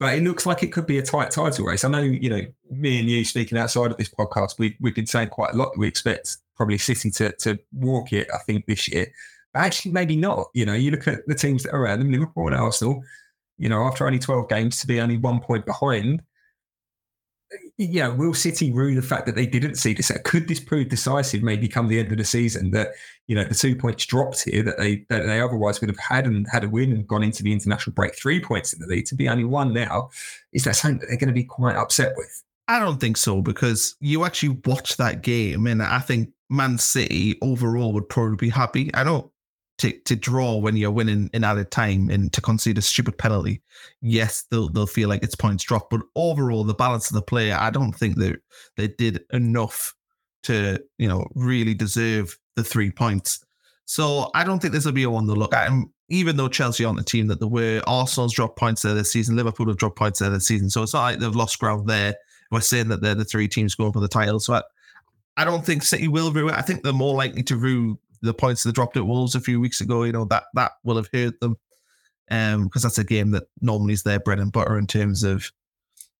but 0.00 0.14
it 0.14 0.22
looks 0.22 0.46
like 0.46 0.62
it 0.62 0.72
could 0.72 0.86
be 0.86 0.98
a 0.98 1.02
tight 1.02 1.30
title 1.30 1.66
race. 1.66 1.84
I 1.84 1.90
know, 1.90 2.00
you 2.00 2.30
know, 2.30 2.40
me 2.70 2.98
and 2.98 3.08
you 3.08 3.22
speaking 3.22 3.58
outside 3.58 3.90
of 3.90 3.98
this 3.98 4.08
podcast, 4.08 4.58
we, 4.58 4.74
we've 4.80 4.94
been 4.94 5.06
saying 5.06 5.28
quite 5.28 5.52
a 5.52 5.56
lot 5.56 5.76
we 5.76 5.86
expect 5.86 6.38
probably 6.56 6.78
City 6.78 7.10
to, 7.10 7.32
to 7.32 7.58
walk 7.72 8.14
it, 8.14 8.26
I 8.34 8.38
think, 8.38 8.64
this 8.64 8.88
year. 8.88 9.12
Actually, 9.54 9.92
maybe 9.92 10.16
not. 10.16 10.48
You 10.54 10.66
know, 10.66 10.74
you 10.74 10.90
look 10.90 11.08
at 11.08 11.26
the 11.26 11.34
teams 11.34 11.64
that 11.64 11.74
are 11.74 11.82
around 11.82 11.98
them, 11.98 12.12
Liverpool 12.12 12.46
and 12.46 12.56
Arsenal, 12.56 13.02
you 13.58 13.68
know, 13.68 13.82
after 13.84 14.06
only 14.06 14.18
12 14.18 14.48
games 14.48 14.80
to 14.80 14.86
be 14.86 15.00
only 15.00 15.18
one 15.18 15.40
point 15.40 15.66
behind, 15.66 16.22
yeah, 17.78 18.08
will 18.08 18.34
City 18.34 18.70
rue 18.70 18.94
the 18.94 19.02
fact 19.02 19.26
that 19.26 19.34
they 19.34 19.46
didn't 19.46 19.74
see 19.74 19.92
this? 19.92 20.12
Could 20.24 20.46
this 20.46 20.60
prove 20.60 20.88
decisive? 20.88 21.42
Maybe 21.42 21.66
come 21.66 21.88
the 21.88 21.98
end 21.98 22.12
of 22.12 22.18
the 22.18 22.24
season 22.24 22.70
that 22.72 22.90
you 23.26 23.34
know 23.34 23.44
the 23.44 23.54
two 23.54 23.74
points 23.74 24.06
dropped 24.06 24.44
here 24.44 24.62
that 24.62 24.78
they 24.78 25.04
that 25.08 25.26
they 25.26 25.40
otherwise 25.40 25.80
would 25.80 25.90
have 25.90 25.98
had 25.98 26.26
and 26.26 26.46
had 26.52 26.62
a 26.62 26.68
win 26.68 26.92
and 26.92 27.08
gone 27.08 27.22
into 27.22 27.42
the 27.42 27.52
international 27.52 27.94
break 27.94 28.14
three 28.14 28.40
points 28.40 28.72
in 28.72 28.80
the 28.80 28.86
lead 28.86 29.06
to 29.06 29.14
be 29.14 29.28
only 29.28 29.44
one 29.44 29.72
now. 29.72 30.10
Is 30.52 30.64
that 30.64 30.76
something 30.76 31.00
that 31.00 31.06
they're 31.06 31.16
going 31.16 31.28
to 31.28 31.34
be 31.34 31.44
quite 31.44 31.76
upset 31.76 32.12
with? 32.16 32.42
I 32.68 32.78
don't 32.78 33.00
think 33.00 33.16
so 33.16 33.42
because 33.42 33.96
you 34.00 34.24
actually 34.24 34.60
watch 34.64 34.96
that 34.98 35.22
game 35.22 35.66
and 35.66 35.82
I 35.82 35.98
think 35.98 36.30
Man 36.50 36.78
City 36.78 37.36
overall 37.42 37.92
would 37.92 38.08
probably 38.08 38.36
be 38.36 38.50
happy. 38.50 38.94
I 38.94 39.02
don't 39.02 39.24
know 39.24 39.29
to, 39.80 39.92
to 40.00 40.14
draw 40.14 40.56
when 40.56 40.76
you're 40.76 40.90
winning 40.90 41.30
in 41.32 41.42
added 41.42 41.70
time 41.70 42.10
and 42.10 42.30
to 42.34 42.42
concede 42.42 42.76
a 42.76 42.82
stupid 42.82 43.16
penalty, 43.16 43.62
yes, 44.02 44.44
they'll 44.50 44.68
they'll 44.68 44.86
feel 44.86 45.08
like 45.08 45.22
it's 45.22 45.34
points 45.34 45.64
dropped. 45.64 45.90
But 45.90 46.02
overall, 46.14 46.64
the 46.64 46.74
balance 46.74 47.08
of 47.10 47.14
the 47.14 47.22
player, 47.22 47.56
I 47.58 47.70
don't 47.70 47.92
think 47.92 48.16
they 48.16 48.36
they 48.76 48.88
did 48.88 49.24
enough 49.32 49.94
to 50.42 50.78
you 50.98 51.08
know 51.08 51.26
really 51.34 51.74
deserve 51.74 52.38
the 52.56 52.64
three 52.64 52.90
points. 52.90 53.44
So 53.86 54.30
I 54.34 54.44
don't 54.44 54.60
think 54.60 54.74
this 54.74 54.84
will 54.84 54.92
be 54.92 55.02
a 55.02 55.10
one 55.10 55.26
to 55.26 55.32
look 55.32 55.54
at. 55.54 55.70
And 55.70 55.88
even 56.10 56.36
though 56.36 56.48
Chelsea 56.48 56.84
aren't 56.84 56.98
the 56.98 57.04
team 57.04 57.26
that 57.28 57.40
they 57.40 57.46
were, 57.46 57.82
Arsenal's 57.86 58.34
dropped 58.34 58.58
points 58.58 58.82
there 58.82 58.94
this 58.94 59.10
season, 59.10 59.34
Liverpool 59.36 59.66
have 59.66 59.78
dropped 59.78 59.98
points 59.98 60.18
there 60.18 60.30
this 60.30 60.46
season. 60.46 60.68
So 60.68 60.82
it's 60.82 60.92
not 60.92 61.02
like 61.02 61.18
they've 61.18 61.34
lost 61.34 61.58
ground 61.58 61.88
there. 61.88 62.14
We're 62.50 62.60
saying 62.60 62.88
that 62.88 63.00
they're 63.00 63.14
the 63.14 63.24
three 63.24 63.48
teams 63.48 63.74
going 63.74 63.92
for 63.92 64.00
the 64.00 64.08
title. 64.08 64.40
So 64.40 64.54
I, 64.54 64.62
I 65.36 65.44
don't 65.44 65.64
think 65.64 65.82
City 65.82 66.06
will 66.06 66.32
rue 66.32 66.48
it. 66.50 66.54
I 66.54 66.60
think 66.60 66.82
they're 66.82 66.92
more 66.92 67.14
likely 67.14 67.42
to 67.44 67.56
rue 67.56 67.98
the 68.22 68.34
points 68.34 68.62
they 68.62 68.72
dropped 68.72 68.96
at 68.96 69.06
Wolves 69.06 69.34
a 69.34 69.40
few 69.40 69.60
weeks 69.60 69.80
ago, 69.80 70.04
you 70.04 70.12
know, 70.12 70.24
that 70.26 70.44
that 70.54 70.72
will 70.84 70.96
have 70.96 71.08
hurt 71.12 71.38
them. 71.40 71.56
Um, 72.30 72.64
because 72.64 72.82
that's 72.82 72.98
a 72.98 73.04
game 73.04 73.32
that 73.32 73.48
normally 73.60 73.92
is 73.94 74.04
their 74.04 74.20
bread 74.20 74.38
and 74.38 74.52
butter 74.52 74.78
in 74.78 74.86
terms 74.86 75.24
of 75.24 75.50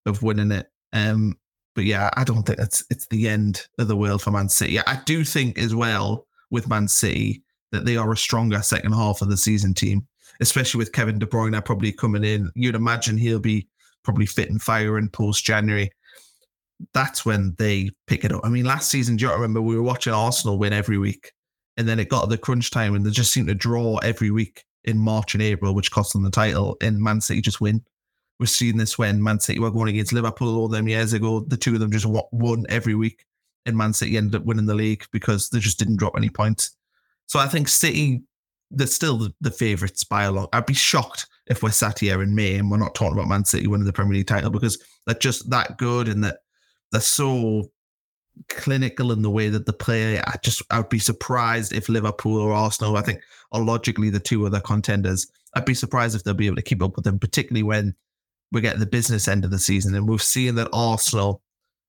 of 0.06 0.22
winning 0.22 0.50
it. 0.50 0.66
Um, 0.92 1.36
but 1.74 1.84
yeah, 1.84 2.10
I 2.14 2.24
don't 2.24 2.42
think 2.42 2.58
it's 2.58 2.84
it's 2.90 3.06
the 3.06 3.28
end 3.28 3.66
of 3.78 3.88
the 3.88 3.96
world 3.96 4.22
for 4.22 4.30
Man 4.30 4.48
City. 4.48 4.80
I 4.80 5.00
do 5.04 5.24
think 5.24 5.58
as 5.58 5.74
well 5.74 6.26
with 6.50 6.68
Man 6.68 6.88
City 6.88 7.42
that 7.72 7.84
they 7.84 7.96
are 7.96 8.12
a 8.12 8.16
stronger 8.16 8.60
second 8.62 8.92
half 8.92 9.22
of 9.22 9.28
the 9.28 9.36
season 9.36 9.74
team, 9.74 10.06
especially 10.40 10.78
with 10.78 10.92
Kevin 10.92 11.18
De 11.18 11.26
Bruyne 11.26 11.64
probably 11.64 11.92
coming 11.92 12.24
in. 12.24 12.50
You'd 12.54 12.74
imagine 12.74 13.16
he'll 13.16 13.38
be 13.38 13.68
probably 14.02 14.26
fit 14.26 14.50
and 14.50 14.60
firing 14.60 15.08
post 15.08 15.44
January. 15.44 15.90
That's 16.94 17.24
when 17.24 17.54
they 17.58 17.90
pick 18.06 18.24
it 18.24 18.32
up. 18.32 18.40
I 18.42 18.48
mean, 18.48 18.64
last 18.64 18.90
season, 18.90 19.16
do 19.16 19.26
you 19.26 19.32
remember 19.32 19.60
we 19.60 19.76
were 19.76 19.82
watching 19.82 20.12
Arsenal 20.12 20.58
win 20.58 20.72
every 20.72 20.98
week? 20.98 21.32
And 21.76 21.88
then 21.88 21.98
it 21.98 22.08
got 22.08 22.28
the 22.28 22.38
crunch 22.38 22.70
time 22.70 22.94
and 22.94 23.04
they 23.04 23.10
just 23.10 23.32
seemed 23.32 23.48
to 23.48 23.54
draw 23.54 23.98
every 23.98 24.30
week 24.30 24.64
in 24.84 24.98
March 24.98 25.34
and 25.34 25.42
April, 25.42 25.74
which 25.74 25.90
cost 25.90 26.12
them 26.12 26.22
the 26.22 26.30
title. 26.30 26.76
And 26.80 27.00
Man 27.00 27.20
City 27.20 27.40
just 27.40 27.60
win. 27.60 27.82
We're 28.38 28.46
seeing 28.46 28.76
this 28.76 28.98
when 28.98 29.22
Man 29.22 29.40
City 29.40 29.58
were 29.58 29.70
going 29.70 29.88
against 29.88 30.12
Liverpool 30.12 30.58
all 30.58 30.68
them 30.68 30.88
years 30.88 31.12
ago. 31.12 31.40
The 31.40 31.56
two 31.56 31.74
of 31.74 31.80
them 31.80 31.92
just 31.92 32.06
won 32.06 32.66
every 32.68 32.94
week. 32.94 33.24
And 33.66 33.76
Man 33.76 33.92
City 33.92 34.16
ended 34.16 34.40
up 34.40 34.46
winning 34.46 34.66
the 34.66 34.74
league 34.74 35.04
because 35.12 35.50
they 35.50 35.58
just 35.58 35.78
didn't 35.78 35.96
drop 35.96 36.14
any 36.16 36.30
points. 36.30 36.76
So 37.26 37.38
I 37.38 37.46
think 37.46 37.68
City, 37.68 38.22
they're 38.70 38.86
still 38.86 39.18
the, 39.18 39.34
the 39.40 39.50
favourites 39.50 40.04
by 40.04 40.24
a 40.24 40.32
lot. 40.32 40.48
I'd 40.52 40.66
be 40.66 40.74
shocked 40.74 41.26
if 41.46 41.62
we're 41.62 41.70
sat 41.70 41.98
here 41.98 42.22
in 42.22 42.34
May 42.34 42.56
and 42.56 42.70
we're 42.70 42.78
not 42.78 42.94
talking 42.94 43.12
about 43.12 43.28
Man 43.28 43.44
City 43.44 43.66
winning 43.66 43.86
the 43.86 43.92
Premier 43.92 44.14
League 44.14 44.26
title 44.26 44.50
because 44.50 44.82
they're 45.06 45.14
just 45.14 45.50
that 45.50 45.76
good 45.76 46.08
and 46.08 46.24
that 46.24 46.38
they're 46.92 47.00
so 47.00 47.70
clinical 48.48 49.12
in 49.12 49.22
the 49.22 49.30
way 49.30 49.48
that 49.48 49.66
the 49.66 49.72
play. 49.72 50.18
I 50.18 50.34
just 50.42 50.62
I'd 50.70 50.88
be 50.88 50.98
surprised 50.98 51.72
if 51.72 51.88
Liverpool 51.88 52.38
or 52.38 52.52
Arsenal, 52.52 52.96
I 52.96 53.02
think, 53.02 53.20
are 53.52 53.62
logically 53.62 54.10
the 54.10 54.20
two 54.20 54.46
other 54.46 54.60
contenders. 54.60 55.26
I'd 55.54 55.64
be 55.64 55.74
surprised 55.74 56.14
if 56.14 56.24
they'll 56.24 56.34
be 56.34 56.46
able 56.46 56.56
to 56.56 56.62
keep 56.62 56.82
up 56.82 56.96
with 56.96 57.04
them, 57.04 57.18
particularly 57.18 57.62
when 57.62 57.94
we 58.52 58.60
get 58.60 58.78
the 58.78 58.86
business 58.86 59.28
end 59.28 59.44
of 59.44 59.50
the 59.50 59.58
season. 59.58 59.94
And 59.94 60.08
we've 60.08 60.22
seen 60.22 60.54
that 60.56 60.68
Arsenal 60.72 61.42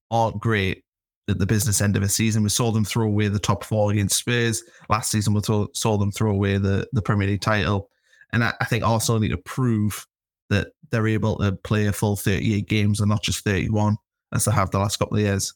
aren't 0.10 0.40
great 0.40 0.84
at 1.28 1.40
the 1.40 1.46
business 1.46 1.82
end 1.82 1.96
of 1.96 2.02
the 2.02 2.10
season. 2.10 2.44
We 2.44 2.50
saw 2.50 2.72
them 2.72 2.86
throw 2.86 3.06
away 3.06 3.28
the 3.28 3.40
top 3.40 3.64
four 3.64 3.92
against 3.92 4.18
Spurs. 4.18 4.64
Last 4.90 5.12
season, 5.12 5.34
we 5.34 5.42
saw 5.42 5.98
them 5.98 6.12
throw 6.12 6.32
away 6.32 6.58
the, 6.58 6.88
the 6.94 7.02
Premier 7.02 7.28
League 7.28 7.42
title. 7.42 7.90
And 8.34 8.44
I, 8.44 8.54
I 8.62 8.66
think 8.66 8.84
Arsenal 8.84 9.20
need 9.20 9.30
to 9.30 9.38
prove 9.38 10.06
that 10.50 10.70
they're 10.92 11.08
able 11.08 11.38
to 11.38 11.54
play 11.54 11.88
a 11.88 11.94
full 11.94 12.16
38 12.16 12.68
games 12.68 13.00
and 13.00 13.10
not 13.10 13.24
just 13.24 13.44
31 13.44 13.98
as 14.34 14.46
they 14.46 14.52
have 14.52 14.72
the 14.72 14.80
last 14.80 14.98
couple 14.98 15.18
of 15.18 15.24
years. 15.24 15.54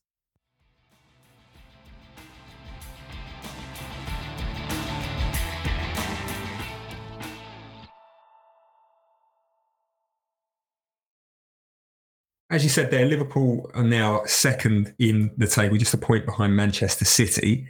As 12.56 12.64
you 12.64 12.70
said 12.70 12.90
there, 12.90 13.06
Liverpool 13.06 13.70
are 13.74 13.84
now 13.84 14.22
second 14.26 14.94
in 14.98 15.30
the 15.36 15.46
table, 15.46 15.76
just 15.76 15.94
a 15.94 15.98
point 15.98 16.26
behind 16.26 16.56
Manchester 16.56 17.04
City. 17.04 17.68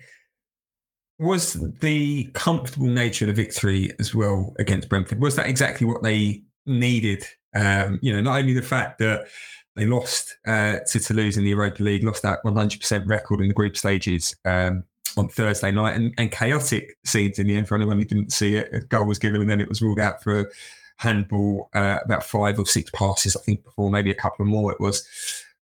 Was 1.18 1.54
the 1.80 2.26
comfortable 2.34 2.86
nature 2.86 3.26
of 3.26 3.36
the 3.36 3.44
victory 3.44 3.92
as 4.00 4.14
well 4.14 4.54
against 4.60 4.88
Brentford? 4.88 5.20
Was 5.20 5.36
that 5.38 5.48
exactly 5.48 5.88
what 5.88 6.04
they 6.04 6.44
needed? 6.68 7.26
Um, 7.56 7.98
you 8.04 8.14
know, 8.14 8.22
not 8.22 8.38
only 8.38 8.54
the 8.54 8.62
fact 8.62 9.00
that 9.00 9.28
they 9.76 9.88
lost 9.88 10.38
uh, 10.46 10.78
to 10.88 11.00
Toulouse 11.00 11.38
in 11.38 11.44
the 11.44 11.50
Europa 11.50 11.82
League, 11.82 12.04
lost 12.04 12.22
that 12.22 12.44
100% 12.46 13.08
record 13.08 13.42
in 13.42 13.48
the 13.48 13.56
group 13.56 13.76
stages 13.76 14.36
um, 14.46 14.84
on 15.18 15.30
Thursday 15.30 15.72
night, 15.72 15.96
and, 15.96 16.14
and, 16.20 16.32
chaotic 16.32 16.96
scenes 17.06 17.40
in 17.40 17.48
the 17.48 17.58
end 17.58 17.68
for 17.68 17.76
anyone 17.76 17.98
who 17.98 18.06
didn't 18.06 18.32
see 18.32 18.56
it. 18.56 18.70
A 18.72 18.82
goal 18.82 19.06
was 19.06 19.18
given 19.18 19.42
and 19.42 19.50
then 19.50 19.62
it 19.62 19.70
was 19.70 19.82
ruled 19.82 20.00
out 20.00 20.22
for 20.22 20.52
handball, 20.98 21.70
uh, 21.74 22.00
about 22.04 22.24
five 22.24 22.60
or 22.60 22.66
six 22.66 22.90
passes, 22.92 23.36
I 23.36 23.42
think, 23.42 23.64
before 23.64 23.90
maybe 23.90 24.12
a 24.12 24.16
couple 24.16 24.46
more 24.46 24.72
it 24.72 24.80
was. 24.80 25.08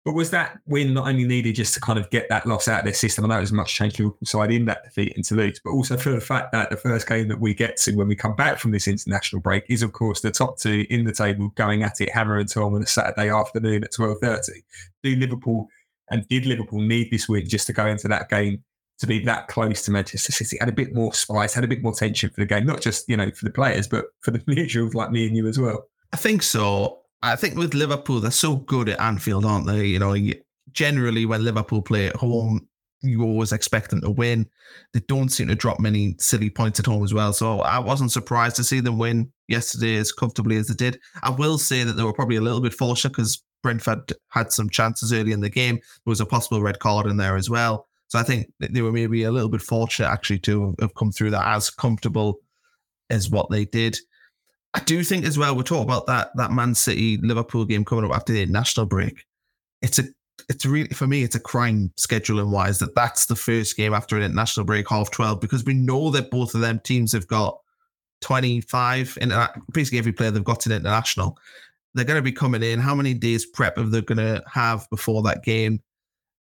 But 0.05 0.15
was 0.15 0.31
that 0.31 0.59
win 0.67 0.95
not 0.95 1.07
only 1.07 1.25
needed 1.25 1.55
just 1.55 1.75
to 1.75 1.81
kind 1.81 1.97
of 1.97 2.11
get 2.11 2.29
that 2.29 2.45
loss 2.45 2.67
out 2.67 2.81
of 2.81 2.85
their 2.85 2.93
system? 2.93 3.25
I 3.25 3.29
know 3.29 3.41
was 3.41 3.53
much 3.53 3.73
change 3.73 4.01
Liverpool 4.01 4.27
side 4.27 4.51
in 4.51 4.65
that 4.65 4.83
defeat 4.83 5.13
into 5.17 5.37
Leeds, 5.37 5.61
but 5.65 5.71
also 5.71 5.97
for 5.97 6.11
the 6.11 6.21
fact 6.21 6.51
that 6.51 6.71
the 6.71 6.77
first 6.77 7.09
game 7.09 7.29
that 7.29 7.39
we 7.39 7.55
get 7.55 7.77
to 7.79 7.95
when 7.95 8.09
we 8.09 8.17
come 8.17 8.35
back 8.35 8.59
from 8.59 8.73
this 8.73 8.89
international 8.89 9.41
break 9.41 9.65
is, 9.69 9.81
of 9.81 9.93
course, 9.93 10.21
the 10.21 10.33
top 10.33 10.59
two 10.59 10.85
in 10.91 11.05
the 11.05 11.13
table 11.13 11.51
going 11.55 11.85
at 11.85 12.01
it 12.01 12.11
hammer 12.11 12.39
and 12.39 12.49
tong 12.49 12.75
on 12.75 12.83
a 12.83 12.87
Saturday 12.87 13.31
afternoon 13.31 13.85
at 13.85 13.93
twelve 13.93 14.19
thirty. 14.21 14.65
Do 15.05 15.15
Liverpool 15.15 15.69
and 16.11 16.27
did 16.27 16.47
Liverpool 16.47 16.81
need 16.81 17.13
this 17.13 17.29
win 17.29 17.49
just 17.49 17.69
to 17.69 17.73
go 17.73 17.87
into 17.87 18.09
that 18.09 18.29
game 18.29 18.65
to 19.03 19.07
be 19.09 19.19
that 19.25 19.49
close 19.49 19.83
to 19.83 19.91
Manchester 19.91 20.31
City 20.31 20.57
had 20.61 20.69
a 20.69 20.73
bit 20.73 20.95
more 20.95 21.13
spice, 21.13 21.53
had 21.53 21.65
a 21.65 21.69
bit 21.69 21.83
more 21.83 21.93
tension 21.93 22.31
for 22.31 22.41
the 22.41 22.47
game, 22.47 22.65
not 22.65 22.81
just 22.81 23.09
you 23.09 23.17
know 23.17 23.31
for 23.33 23.45
the 23.45 23.51
players, 23.51 23.89
but 23.89 24.07
for 24.21 24.31
the 24.31 24.43
neutrals 24.47 24.95
like 24.95 25.11
me 25.11 25.27
and 25.27 25.37
you 25.37 25.47
as 25.49 25.59
well. 25.59 25.89
I 26.13 26.17
think 26.17 26.43
so. 26.43 27.01
I 27.21 27.35
think 27.35 27.57
with 27.57 27.75
Liverpool, 27.75 28.21
they're 28.21 28.31
so 28.31 28.57
good 28.57 28.89
at 28.89 29.01
Anfield, 29.01 29.45
aren't 29.45 29.67
they? 29.67 29.87
You 29.87 29.99
know, 29.99 30.17
generally 30.71 31.27
when 31.27 31.45
Liverpool 31.45 31.83
play 31.83 32.07
at 32.07 32.17
home, 32.17 32.69
you 33.03 33.23
always 33.23 33.53
expect 33.53 33.91
them 33.91 34.01
to 34.03 34.11
win. 34.11 34.49
They 34.93 35.01
don't 35.01 35.31
seem 35.31 35.49
to 35.49 35.57
drop 35.57 35.81
many 35.81 36.15
silly 36.19 36.49
points 36.49 36.79
at 36.79 36.87
home 36.87 37.03
as 37.03 37.13
well. 37.13 37.33
So 37.33 37.61
I 37.61 37.81
wasn't 37.81 38.13
surprised 38.13 38.55
to 38.57 38.65
see 38.65 38.79
them 38.79 38.99
win 38.99 39.33
yesterday 39.49 39.97
as 39.97 40.13
comfortably 40.13 40.57
as 40.59 40.69
they 40.69 40.75
did. 40.75 41.01
I 41.25 41.31
will 41.31 41.59
say 41.59 41.83
that 41.83 41.95
they 41.95 42.05
were 42.05 42.13
probably 42.13 42.37
a 42.37 42.41
little 42.41 42.61
bit 42.61 42.75
fortunate 42.75 43.11
because 43.11 43.43
Brentford 43.65 44.13
had 44.29 44.53
some 44.53 44.71
chances 44.71 45.13
early 45.13 45.33
in 45.33 45.41
the 45.41 45.51
game. 45.51 45.77
There 45.77 46.11
was 46.11 46.21
a 46.21 46.27
possible 46.27 46.63
red 46.63 46.79
card 46.79 47.07
in 47.07 47.17
there 47.17 47.37
as 47.37 47.51
well. 47.51 47.89
So 48.13 48.19
I 48.19 48.25
think 48.25 48.53
they 48.61 48.83
were 48.83 48.93
maybe 48.93 49.23
a 49.23 49.33
little 49.33 49.49
bit 49.49 49.63
fortunate 49.63 50.07
actually 50.07 50.41
to 50.41 50.77
have 50.81 50.95
come 50.95 51.11
through 51.11 51.31
that 51.31 51.47
as 51.47 51.71
comfortable 51.71 52.41
as 53.09 53.31
what 53.31 53.49
they 53.49 53.65
did. 53.65 53.97
I 54.75 54.81
do 54.81 55.03
think 55.03 55.25
as 55.25 55.39
well, 55.39 55.55
we'll 55.55 55.65
talk 55.65 55.83
about 55.83 56.07
that 56.09 56.29
that 56.37 56.51
Man 56.51 56.75
City 56.75 57.17
Liverpool 57.23 57.65
game 57.65 57.87
coming 57.87 58.05
up 58.05 58.15
after 58.15 58.35
the 58.35 58.45
national 58.45 58.85
break. 58.85 59.25
It's 59.81 59.99
a 59.99 60.05
it's 60.51 60.67
really 60.67 60.91
for 60.91 61.07
me, 61.07 61.23
it's 61.23 61.37
a 61.37 61.41
crime 61.41 61.91
scheduling 61.99 62.51
wise 62.51 62.81
that 62.81 62.95
that's 62.95 63.25
the 63.25 63.35
first 63.35 63.79
game 63.79 63.95
after 63.95 64.19
an 64.19 64.25
international 64.25 64.67
break, 64.67 64.91
half 64.91 65.11
twelve, 65.11 65.41
because 65.41 65.65
we 65.65 65.73
know 65.73 66.11
that 66.11 66.31
both 66.31 66.55
of 66.55 66.61
them 66.61 66.83
teams 66.85 67.13
have 67.13 67.27
got 67.29 67.59
twenty 68.21 68.61
five 68.61 69.17
in 69.23 69.33
basically 69.73 69.99
every 69.99 70.13
player 70.13 70.31
they've 70.31 70.45
got 70.45 70.67
an 70.67 70.73
international. 70.73 71.39
They're 71.95 72.05
going 72.05 72.19
to 72.19 72.23
be 72.23 72.33
coming 72.33 72.63
in. 72.63 72.79
How 72.79 72.95
many 72.95 73.15
days 73.15 73.47
prep 73.47 73.79
are 73.79 73.85
they 73.85 74.03
going 74.03 74.19
to 74.19 74.45
have 74.53 74.87
before 74.91 75.23
that 75.23 75.45
game? 75.45 75.81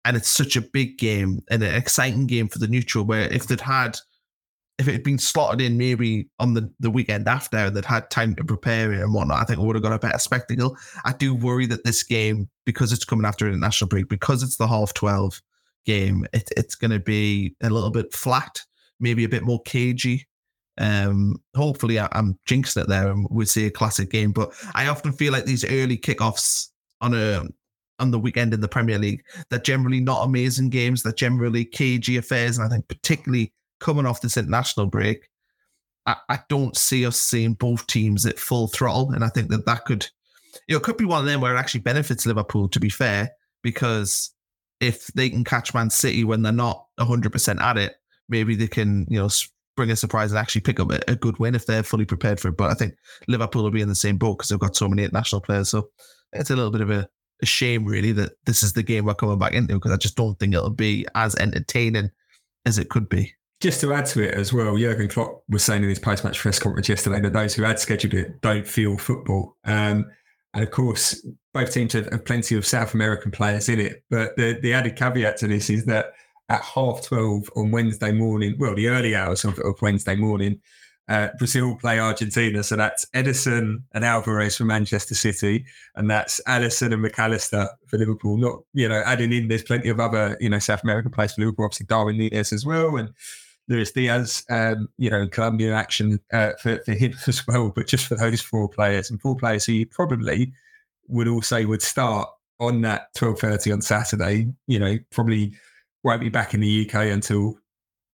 And 0.08 0.16
it's 0.16 0.30
such 0.30 0.56
a 0.56 0.62
big 0.62 0.98
game 0.98 1.44
and 1.50 1.62
an 1.62 1.76
exciting 1.76 2.28
game 2.28 2.48
for 2.48 2.60
the 2.60 2.68
neutral. 2.68 3.04
Where 3.04 3.32
if 3.32 3.48
they'd 3.48 3.60
had 3.60 3.98
if 4.78 4.88
it 4.88 4.94
had 4.94 5.04
been 5.04 5.18
slotted 5.18 5.60
in 5.60 5.78
maybe 5.78 6.30
on 6.40 6.54
the, 6.54 6.72
the 6.80 6.92
weekend 6.92 7.28
after 7.28 7.58
and 7.58 7.76
they'd 7.76 7.86
had 7.86 8.10
time 8.12 8.36
to 8.36 8.44
prepare 8.44 8.94
it 8.94 9.02
and 9.02 9.14
whatnot, 9.14 9.42
I 9.42 9.44
think 9.44 9.60
it 9.60 9.66
would 9.66 9.76
have 9.76 9.84
got 9.84 9.94
a 9.94 10.00
better 10.00 10.20
spectacle. 10.20 10.78
I 11.04 11.14
do 11.14 11.34
worry 11.34 11.66
that 11.68 11.84
this 11.84 12.04
game, 12.04 12.48
because 12.66 12.94
it's 12.94 13.06
coming 13.06 13.26
after 13.26 13.48
an 13.48 13.60
national 13.60 13.88
break, 13.88 14.08
because 14.08 14.44
it's 14.44 14.58
the 14.58 14.68
half 14.68 14.94
12 14.94 15.42
game, 15.86 16.28
it, 16.32 16.50
it's 16.56 16.76
going 16.76 16.92
to 16.92 17.00
be 17.00 17.56
a 17.64 17.70
little 17.72 17.90
bit 17.90 18.14
flat, 18.14 18.62
maybe 19.00 19.24
a 19.24 19.30
bit 19.30 19.44
more 19.44 19.62
cagey. 19.64 20.28
Um, 20.78 21.42
hopefully, 21.56 21.98
I, 21.98 22.08
am 22.12 22.38
jinxing 22.48 22.84
it 22.84 22.88
there 22.88 23.10
and 23.10 23.26
we'll 23.32 23.48
see 23.48 23.66
a 23.66 23.72
classic 23.72 24.12
game. 24.12 24.32
But 24.32 24.54
I 24.76 24.88
often 24.88 25.12
feel 25.12 25.34
like 25.34 25.46
these 25.46 25.66
early 25.66 25.98
kickoffs 25.98 26.68
on 27.02 27.16
a 27.16 27.46
on 28.00 28.12
the 28.12 28.20
weekend 28.20 28.54
in 28.54 28.62
the 28.62 28.68
Premier 28.68 28.98
League, 28.98 29.24
they're 29.50 29.60
generally 29.60 30.00
not 30.00 30.24
amazing 30.24 30.70
games. 30.70 31.04
They're 31.04 31.14
generally 31.14 31.66
cagey 31.66 32.18
affairs, 32.18 32.58
and 32.58 32.66
I 32.66 32.70
think 32.70 32.88
particularly 32.88 33.54
coming 33.80 34.06
off 34.06 34.22
this 34.22 34.38
international 34.38 34.88
break, 34.88 35.30
I, 36.06 36.16
I 36.30 36.40
don't 36.50 36.76
see 36.76 37.06
us 37.06 37.20
seeing 37.20 37.54
both 37.54 37.86
teams 37.88 38.26
at 38.26 38.40
full 38.40 38.68
throttle. 38.68 39.12
And 39.12 39.24
I 39.24 39.30
think 39.30 39.50
that 39.50 39.66
that 39.66 39.86
could, 39.86 40.08
you 40.68 40.76
know, 40.76 40.80
could 40.80 40.98
be 40.98 41.06
one 41.06 41.20
of 41.20 41.26
them 41.26 41.42
where 41.42 41.56
it 41.56 41.60
actually 41.60 41.82
benefits 41.82 42.26
Liverpool, 42.26 42.70
to 42.70 42.80
be 42.80 42.90
fair, 42.90 43.32
because 43.62 44.32
if 44.80 45.08
they 45.08 45.30
can 45.30 45.44
catch 45.44 45.74
Man 45.74 45.90
City 45.90 46.24
when 46.24 46.42
they're 46.42 46.54
not 46.54 46.86
100% 47.00 47.62
at 47.62 47.78
it, 47.78 47.96
maybe 48.30 48.56
they 48.56 48.68
can, 48.68 49.06
you 49.10 49.20
know, 49.20 49.30
bring 49.76 49.92
a 49.92 49.96
surprise 49.96 50.32
and 50.32 50.40
actually 50.40 50.62
pick 50.62 50.80
up 50.80 50.92
a, 51.08 51.16
good 51.16 51.38
win 51.40 51.56
if 51.56 51.66
they're 51.66 51.84
fully 51.84 52.06
prepared 52.06 52.40
for 52.40 52.48
it. 52.50 52.58
But 52.58 52.72
I 52.72 52.74
think 52.74 52.96
Liverpool 53.28 53.64
will 53.64 53.72
be 53.72 53.82
in 53.82 53.90
the 53.90 53.96
same 53.96 54.18
boat 54.18 54.38
because 54.38 54.50
they've 54.50 54.60
got 54.60 54.76
so 54.76 54.88
many 54.88 55.04
international 55.04 55.42
players. 55.42 55.70
So 55.70 55.90
it's 56.34 56.50
a 56.50 56.56
little 56.56 56.72
bit 56.72 56.82
of 56.82 56.90
a, 56.90 57.08
a 57.42 57.46
shame, 57.46 57.86
really, 57.86 58.12
that 58.14 58.34
this 58.46 58.64
is 58.64 58.74
the 58.74 58.84
game 58.84 59.06
we're 59.06 59.14
coming 59.14 59.40
back 59.40 59.54
into 59.54 59.76
because 59.76 59.92
I 59.92 59.98
just 59.98 60.16
don't 60.16 60.38
think 60.40 60.54
it'll 60.54 60.70
be 60.70 61.06
as 61.16 61.36
entertaining 61.36 62.12
as 62.66 62.78
it 62.78 62.90
could 62.90 63.10
be. 63.10 63.34
Just 63.60 63.82
to 63.82 63.94
add 63.94 64.06
to 64.08 64.22
it 64.22 64.36
as 64.36 64.54
well, 64.54 64.78
Jurgen 64.78 65.08
Klopp 65.08 65.44
was 65.50 65.64
saying 65.64 65.82
in 65.82 65.90
his 65.90 66.00
post-match 66.00 66.38
press 66.38 66.60
conference 66.60 66.90
yesterday 66.90 67.20
that 67.22 67.34
those 67.34 67.56
who 67.56 67.64
had 67.64 67.80
scheduled 67.80 68.14
it 68.14 68.40
don't 68.42 68.68
feel 68.68 68.98
football. 68.98 69.58
Um, 69.66 70.06
and 70.54 70.64
of 70.64 70.72
course, 70.72 71.26
both 71.54 71.74
teams 71.74 71.94
have, 71.94 72.08
have, 72.12 72.26
plenty 72.26 72.56
of 72.56 72.66
South 72.66 72.94
American 72.94 73.32
players 73.32 73.68
in 73.68 73.80
it. 73.80 74.04
But 74.12 74.36
the, 74.38 74.60
the 74.62 74.74
added 74.74 74.96
caveat 74.96 75.38
to 75.38 75.48
this 75.48 75.70
is 75.70 75.86
that 75.86 76.14
at 76.50 76.62
half 76.62 77.04
12 77.04 77.50
on 77.56 77.72
Wednesday 77.72 78.12
morning, 78.12 78.56
well, 78.60 78.76
the 78.76 78.88
early 78.88 79.16
hours 79.16 79.44
of, 79.44 79.58
of 79.60 79.82
Wednesday 79.82 80.16
morning, 80.16 80.62
uh, 81.10 81.30
Brazil 81.38 81.76
play 81.76 82.00
Argentina. 82.00 82.64
So 82.64 82.76
that's 82.76 83.06
Ederson 83.16 83.84
and 83.94 84.04
Alvarez 84.04 84.58
for 84.58 84.66
Manchester 84.66 85.16
City, 85.16 85.66
and 85.96 86.10
that's 86.10 86.42
Alisson 86.48 86.94
and 86.94 87.02
Mac 87.02 87.18
Allister 87.18 87.70
for 87.88 87.98
Liverpool. 87.98 88.38
Not, 88.38 88.60
you 88.74 88.90
know, 88.90 89.02
adding 89.06 89.32
in, 89.32 89.48
there's 89.48 89.64
plenty 89.64 89.90
of 89.90 90.00
other, 90.00 90.38
you 90.40 90.50
know, 90.50 90.60
South 90.60 90.84
American 90.84 91.12
players 91.12 91.34
for 91.34 91.42
Liverpool, 91.42 91.66
obviously 91.66 91.86
Darwin 91.86 92.18
Nunez 92.18 92.52
as 92.52 92.66
well. 92.66 92.98
And 92.98 93.10
Luis 93.70 93.92
Diaz, 93.92 94.44
um, 94.50 94.90
you 94.98 95.10
know, 95.10 95.28
Colombian 95.28 95.74
action 95.74 96.20
uh, 96.32 96.52
for, 96.62 96.80
for 96.86 96.94
him 96.94 97.14
as 97.28 97.46
well, 97.48 97.72
but 97.76 97.88
just 97.88 98.08
for 98.08 98.16
those 98.16 98.42
four 98.42 98.70
players 98.70 99.10
and 99.10 99.22
four 99.22 99.36
players 99.36 99.66
who 99.66 99.74
you 99.74 99.86
probably 99.86 100.54
would 101.08 101.28
all 101.28 101.42
say 101.42 101.66
would 101.66 101.82
start 101.82 102.30
on 102.60 102.82
that 102.82 103.14
12.30 103.16 103.74
on 103.74 103.82
Saturday, 103.82 104.48
you 104.68 104.80
know, 104.80 104.98
probably 105.12 105.54
won't 106.04 106.22
be 106.22 106.30
back 106.30 106.54
in 106.54 106.60
the 106.60 106.88
UK 106.90 107.08
until 107.08 107.56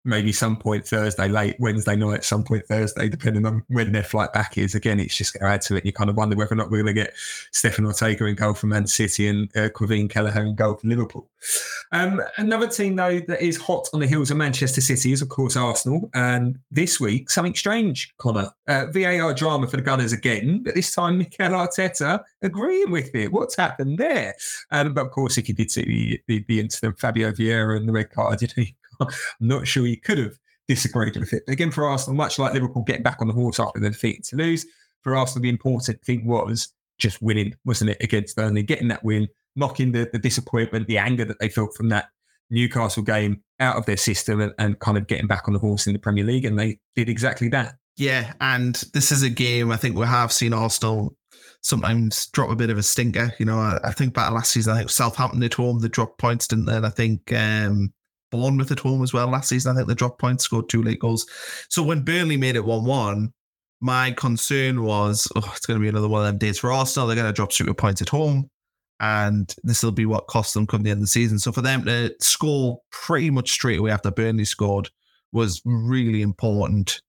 maybe 0.10 0.32
some 0.32 0.58
point 0.58 0.86
Thursday, 0.86 1.28
late 1.28 1.56
Wednesday 1.60 1.96
night, 1.96 2.24
some 2.24 2.44
point 2.44 2.66
Thursday, 2.66 3.08
depending 3.08 3.46
on 3.46 3.64
when 3.68 3.92
their 3.92 4.04
flight 4.04 4.34
back 4.34 4.58
is. 4.58 4.76
Again, 4.76 5.00
it's 5.00 5.16
just 5.16 5.34
going 5.34 5.48
to 5.48 5.54
add 5.54 5.62
to 5.62 5.76
it. 5.76 5.86
You 5.86 5.94
kind 5.94 6.10
of 6.10 6.18
wonder 6.18 6.36
whether 6.36 6.54
or 6.54 6.58
not 6.58 6.72
we're 6.72 6.84
going 6.84 6.96
to 6.96 7.02
get 7.02 7.14
Stefan 7.52 7.86
Ortega 7.86 8.26
in 8.26 8.36
goal 8.36 8.54
for 8.54 8.68
Man 8.68 8.88
City 8.88 9.28
and 9.28 9.50
uh, 9.56 9.70
Caoimhín 9.70 10.10
Kelleher 10.10 10.42
in 10.42 10.56
goal 10.56 10.76
for 10.76 10.88
Liverpool. 10.88 11.30
Um, 11.92 12.22
another 12.38 12.68
team, 12.68 12.96
though, 12.96 13.20
that 13.20 13.42
is 13.42 13.58
hot 13.58 13.88
on 13.94 14.00
the 14.00 14.08
heels 14.08 14.32
of 14.32 14.38
Manchester 14.38 14.82
City 14.82 15.12
is, 15.12 15.22
of 15.22 15.30
course, 15.30 15.56
Arsenal. 15.56 16.10
And 16.14 16.60
this 16.72 17.00
week, 17.00 17.30
something 17.30 17.56
strange, 17.56 18.14
Connor. 18.18 18.52
Uh, 18.68 18.88
VAR 18.92 19.34
drama 19.34 19.68
for 19.68 19.78
the 19.78 19.84
Gunners 19.84 20.14
again, 20.14 20.64
but 20.64 20.76
this 20.76 20.94
time 20.94 21.18
Mikel 21.18 21.52
Arteta 21.52 22.24
agreeing 22.42 22.92
with 22.92 23.14
it. 23.16 23.32
What's 23.32 23.56
happened 23.56 23.98
there? 23.98 24.36
Um, 24.72 24.94
but 24.94 25.06
of 25.06 25.12
course, 25.12 25.38
you 25.38 25.44
did 25.44 25.72
see 25.72 25.84
the, 25.84 26.22
the, 26.28 26.46
the 26.48 26.60
incident, 26.60 27.00
Fabio 27.00 27.32
Vieira 27.32 27.78
and 27.78 27.88
the 27.88 27.94
red 27.94 28.12
card, 28.12 28.40
did 28.40 28.52
he? 28.54 28.76
I'm 29.00 29.08
not 29.40 29.68
sure 29.68 29.86
he 29.86 29.96
could 29.96 30.18
have 30.18 30.38
disagreed 30.68 31.18
with 31.18 31.34
it. 31.34 31.44
Again, 31.48 31.72
for 31.72 31.86
Arsenal, 31.86 32.16
much 32.16 32.40
like 32.40 32.54
Liverpool 32.54 32.84
getting 32.84 33.04
back 33.04 33.18
on 33.22 33.28
the 33.28 33.34
horse 33.34 33.60
after 33.60 33.80
the 33.80 33.90
defeat 33.90 34.24
Toulouse, 34.24 34.66
for 35.02 35.16
Arsenal, 35.16 35.44
the 35.44 35.50
important 35.50 36.04
thing 36.04 36.26
was 36.26 36.74
just 36.98 37.22
winning, 37.22 37.56
wasn't 37.66 37.90
it, 37.90 37.98
against 38.02 38.36
Burnley, 38.36 38.64
getting 38.64 38.90
that 38.90 39.04
win, 39.04 39.28
knocking 39.56 39.92
the, 39.92 40.10
the 40.12 40.20
disappointment, 40.20 40.88
the 40.88 40.98
anger 40.98 41.26
that 41.26 41.40
they 41.40 41.50
felt 41.50 41.74
from 41.76 41.90
that 41.90 42.10
Newcastle 42.50 43.04
game 43.04 43.42
out 43.60 43.78
of 43.78 43.86
their 43.86 43.98
system 43.98 44.42
and, 44.42 44.54
and 44.60 44.80
kind 44.80 44.98
of 44.98 45.08
getting 45.08 45.28
back 45.28 45.48
on 45.48 45.54
the 45.54 45.60
horse 45.60 45.88
in 45.88 45.94
the 45.94 46.00
Premier 46.00 46.24
League. 46.24 46.46
And 46.46 46.60
they 46.60 46.80
did 46.96 47.10
exactly 47.10 47.48
that. 47.50 47.76
Yeah, 47.96 48.34
and 48.42 48.76
this 48.94 49.12
is 49.12 49.24
a 49.24 49.30
game 49.30 49.72
I 49.72 49.78
think 49.78 49.98
we 49.98 50.06
have 50.06 50.32
seen 50.32 50.54
Arsenal 50.54 51.16
sometimes 51.62 52.28
drop 52.28 52.50
a 52.50 52.56
bit 52.56 52.70
of 52.70 52.78
a 52.78 52.84
stinker. 52.84 53.34
You 53.40 53.46
know, 53.46 53.60
I, 53.60 53.80
I 53.84 53.92
think 53.92 54.14
back 54.14 54.32
last 54.32 54.52
season, 54.52 54.74
I 54.74 54.78
think 54.78 54.90
Southampton 54.90 55.44
at 55.44 55.54
home, 55.54 55.80
they 55.80 55.90
dropped 55.90 56.18
points, 56.18 56.48
didn't 56.48 56.66
they? 56.66 56.78
And 56.78 56.86
I 56.86 56.90
think 56.90 57.34
um, 57.34 57.94
Bournemouth 58.32 58.72
at 58.72 58.80
home 58.80 59.04
as 59.04 59.14
well 59.14 59.28
last 59.28 59.50
season. 59.50 59.72
I 59.72 59.76
think 59.76 59.88
they 59.88 59.94
dropped 59.94 60.20
points, 60.20 60.44
scored 60.44 60.70
two 60.70 60.84
late 60.84 61.00
goals. 61.00 61.26
So 61.70 61.84
when 61.84 62.04
Burnley 62.04 62.38
made 62.38 62.56
it 62.56 62.66
1 62.66 62.86
1, 62.86 63.34
my 63.82 64.12
concern 64.12 64.84
was, 64.84 65.28
oh, 65.36 65.54
it's 65.56 65.66
going 65.66 65.80
to 65.80 65.82
be 65.82 65.90
another 65.90 66.08
one 66.08 66.22
of 66.22 66.28
them 66.28 66.38
days 66.38 66.60
for 66.60 66.72
Arsenal. 66.72 67.08
They're 67.08 67.16
going 67.16 67.28
to 67.28 67.34
drop 67.34 67.54
super 67.54 67.74
points 67.74 68.02
at 68.02 68.10
home. 68.10 68.50
And 69.00 69.54
this 69.64 69.82
will 69.82 69.94
be 69.94 70.06
what 70.06 70.28
costs 70.28 70.54
them 70.54 70.68
come 70.68 70.84
the 70.84 70.92
end 70.92 70.98
of 70.98 71.04
the 71.04 71.08
season. 71.08 71.40
So 71.40 71.54
for 71.54 71.62
them 71.62 71.86
to 71.86 72.14
score 72.20 72.82
pretty 72.92 73.30
much 73.30 73.52
straight 73.52 73.80
away 73.80 73.92
after 73.92 74.12
Burnley 74.12 74.44
scored 74.44 74.90
was 75.32 75.62
really 75.64 76.22
important. 76.22 77.02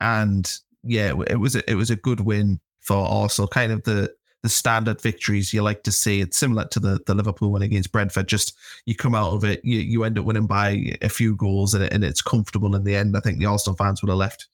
And 0.00 0.50
yeah, 0.82 1.12
it 1.28 1.38
was 1.38 1.54
a, 1.54 1.70
it 1.70 1.74
was 1.74 1.90
a 1.90 1.96
good 1.96 2.20
win 2.20 2.60
for 2.80 2.96
Arsenal. 2.96 3.48
Kind 3.48 3.72
of 3.72 3.82
the 3.82 4.10
the 4.44 4.50
standard 4.50 5.00
victories 5.00 5.54
you 5.54 5.62
like 5.62 5.82
to 5.84 5.90
see. 5.90 6.20
It's 6.20 6.36
similar 6.36 6.66
to 6.66 6.78
the, 6.78 7.00
the 7.06 7.14
Liverpool 7.14 7.50
win 7.50 7.62
against 7.62 7.90
Brentford. 7.90 8.28
Just 8.28 8.54
you 8.84 8.94
come 8.94 9.14
out 9.14 9.32
of 9.32 9.42
it, 9.42 9.64
you, 9.64 9.78
you 9.78 10.04
end 10.04 10.18
up 10.18 10.26
winning 10.26 10.46
by 10.46 10.92
a 11.00 11.08
few 11.08 11.34
goals 11.34 11.72
and, 11.72 11.90
and 11.90 12.04
it's 12.04 12.20
comfortable 12.20 12.76
in 12.76 12.84
the 12.84 12.94
end. 12.94 13.16
I 13.16 13.20
think 13.20 13.38
the 13.38 13.46
Arsenal 13.46 13.74
fans 13.74 14.02
would 14.02 14.10
have 14.10 14.18
left 14.18 14.48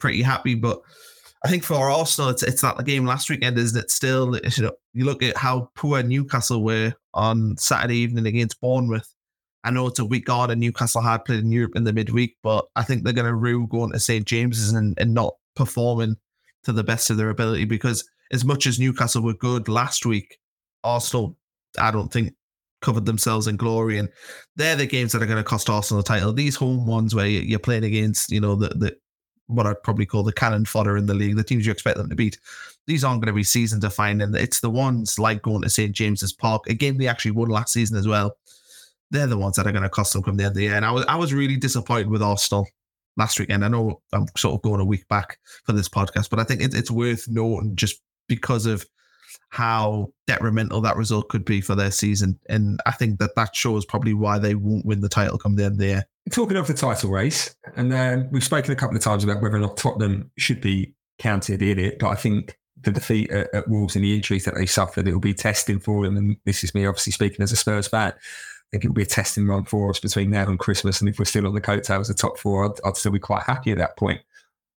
pretty 0.00 0.20
happy. 0.20 0.56
But 0.56 0.82
I 1.44 1.48
think 1.48 1.62
for 1.62 1.76
Arsenal, 1.76 2.30
it's 2.30 2.42
it's 2.42 2.60
that 2.62 2.76
the 2.76 2.82
game 2.82 3.06
last 3.06 3.30
weekend, 3.30 3.56
isn't 3.56 3.80
it? 3.80 3.92
Still, 3.92 4.36
you 4.36 4.62
know, 4.64 4.72
you 4.94 5.04
look 5.04 5.22
at 5.22 5.36
how 5.36 5.70
poor 5.76 6.02
Newcastle 6.02 6.64
were 6.64 6.92
on 7.14 7.56
Saturday 7.56 7.98
evening 7.98 8.26
against 8.26 8.60
Bournemouth. 8.60 9.14
I 9.62 9.70
know 9.70 9.86
it's 9.86 10.00
a 10.00 10.04
week 10.04 10.28
on 10.28 10.50
and 10.50 10.60
Newcastle 10.60 11.02
had 11.02 11.24
played 11.24 11.44
in 11.44 11.52
Europe 11.52 11.76
in 11.76 11.84
the 11.84 11.92
midweek, 11.92 12.36
but 12.42 12.66
I 12.74 12.82
think 12.82 13.04
they're 13.04 13.12
going 13.12 13.26
to 13.26 13.34
rue 13.34 13.68
going 13.68 13.92
to 13.92 14.00
St 14.00 14.26
James's 14.26 14.72
and, 14.72 14.98
and 14.98 15.14
not 15.14 15.34
performing 15.54 16.16
to 16.64 16.72
the 16.72 16.82
best 16.82 17.10
of 17.10 17.16
their 17.16 17.30
ability 17.30 17.66
because 17.66 18.08
as 18.32 18.44
much 18.44 18.66
as 18.66 18.78
Newcastle 18.78 19.22
were 19.22 19.34
good 19.34 19.68
last 19.68 20.06
week, 20.06 20.38
Arsenal, 20.84 21.36
I 21.78 21.90
don't 21.90 22.12
think, 22.12 22.34
covered 22.80 23.06
themselves 23.06 23.46
in 23.46 23.56
glory. 23.56 23.98
And 23.98 24.08
they're 24.56 24.76
the 24.76 24.86
games 24.86 25.12
that 25.12 25.22
are 25.22 25.26
going 25.26 25.36
to 25.36 25.44
cost 25.44 25.68
Arsenal 25.68 26.02
the 26.02 26.08
title. 26.08 26.32
These 26.32 26.56
home 26.56 26.86
ones 26.86 27.14
where 27.14 27.26
you're 27.26 27.58
playing 27.58 27.84
against, 27.84 28.30
you 28.30 28.40
know, 28.40 28.54
the, 28.54 28.68
the 28.68 28.96
what 29.46 29.66
I'd 29.66 29.82
probably 29.82 30.06
call 30.06 30.22
the 30.22 30.32
cannon 30.32 30.64
fodder 30.64 30.96
in 30.96 31.06
the 31.06 31.14
league, 31.14 31.36
the 31.36 31.44
teams 31.44 31.66
you 31.66 31.72
expect 31.72 31.96
them 31.96 32.08
to 32.08 32.14
beat. 32.14 32.38
These 32.86 33.04
aren't 33.04 33.20
going 33.20 33.32
to 33.32 33.36
be 33.36 33.44
season 33.44 33.80
defining. 33.80 34.34
It's 34.34 34.60
the 34.60 34.70
ones 34.70 35.18
like 35.18 35.42
going 35.42 35.62
to 35.62 35.70
St. 35.70 35.92
James's 35.92 36.32
Park, 36.32 36.68
a 36.68 36.74
game 36.74 36.96
they 36.96 37.08
actually 37.08 37.32
won 37.32 37.48
last 37.48 37.72
season 37.72 37.96
as 37.96 38.06
well. 38.06 38.36
They're 39.10 39.26
the 39.26 39.38
ones 39.38 39.56
that 39.56 39.66
are 39.66 39.72
going 39.72 39.82
to 39.82 39.88
cost 39.88 40.12
them 40.12 40.22
come 40.22 40.36
the 40.36 40.44
end 40.44 40.52
of 40.52 40.56
the 40.56 40.62
year. 40.62 40.76
And 40.76 40.84
I 40.84 40.92
was 40.92 41.04
I 41.06 41.16
was 41.16 41.34
really 41.34 41.56
disappointed 41.56 42.08
with 42.08 42.22
Arsenal 42.22 42.66
last 43.16 43.40
weekend. 43.40 43.64
I 43.64 43.68
know 43.68 44.00
I'm 44.12 44.26
sort 44.36 44.54
of 44.54 44.62
going 44.62 44.80
a 44.80 44.84
week 44.84 45.06
back 45.08 45.38
for 45.64 45.72
this 45.72 45.88
podcast, 45.88 46.30
but 46.30 46.38
I 46.38 46.44
think 46.44 46.62
it, 46.62 46.74
it's 46.74 46.90
worth 46.90 47.26
noting 47.28 47.74
just 47.74 48.00
because 48.30 48.64
of 48.64 48.86
how 49.50 50.12
detrimental 50.28 50.80
that 50.80 50.96
result 50.96 51.28
could 51.28 51.44
be 51.44 51.60
for 51.60 51.74
their 51.74 51.90
season. 51.90 52.38
And 52.48 52.80
I 52.86 52.92
think 52.92 53.18
that 53.18 53.34
that 53.34 53.54
shows 53.54 53.84
probably 53.84 54.14
why 54.14 54.38
they 54.38 54.54
won't 54.54 54.86
win 54.86 55.00
the 55.00 55.08
title 55.08 55.36
come 55.36 55.56
the 55.56 55.64
end 55.64 55.72
of 55.72 55.78
the 55.78 55.86
year. 55.86 56.04
Talking 56.30 56.56
of 56.56 56.68
the 56.68 56.74
title 56.74 57.10
race, 57.10 57.54
and 57.76 57.92
uh, 57.92 58.22
we've 58.30 58.44
spoken 58.44 58.72
a 58.72 58.76
couple 58.76 58.96
of 58.96 59.02
times 59.02 59.24
about 59.24 59.42
whether 59.42 59.56
or 59.56 59.60
not 59.60 59.76
Tottenham 59.76 60.30
should 60.38 60.60
be 60.60 60.94
counted 61.18 61.60
in 61.60 61.78
it, 61.78 61.98
but 61.98 62.10
I 62.10 62.14
think 62.14 62.56
the 62.82 62.92
defeat 62.92 63.30
at, 63.30 63.52
at 63.52 63.68
Wolves 63.68 63.96
and 63.96 64.04
the 64.04 64.14
injuries 64.14 64.44
that 64.44 64.54
they 64.54 64.66
suffered, 64.66 65.08
it 65.08 65.12
will 65.12 65.20
be 65.20 65.34
testing 65.34 65.80
for 65.80 66.04
them. 66.04 66.16
And 66.16 66.36
this 66.44 66.62
is 66.62 66.74
me 66.74 66.86
obviously 66.86 67.12
speaking 67.12 67.42
as 67.42 67.52
a 67.52 67.56
Spurs 67.56 67.88
fan. 67.88 68.12
I 68.12 68.70
think 68.70 68.84
it 68.84 68.88
will 68.88 68.94
be 68.94 69.02
a 69.02 69.06
testing 69.06 69.48
run 69.48 69.64
for 69.64 69.90
us 69.90 69.98
between 69.98 70.30
now 70.30 70.48
and 70.48 70.58
Christmas. 70.58 71.00
And 71.00 71.08
if 71.08 71.18
we're 71.18 71.24
still 71.24 71.48
on 71.48 71.54
the 71.54 71.60
coattails 71.60 72.08
of 72.08 72.16
top 72.16 72.38
four, 72.38 72.72
I'd 72.84 72.96
still 72.96 73.10
be 73.10 73.18
quite 73.18 73.42
happy 73.42 73.72
at 73.72 73.78
that 73.78 73.96
point. 73.96 74.20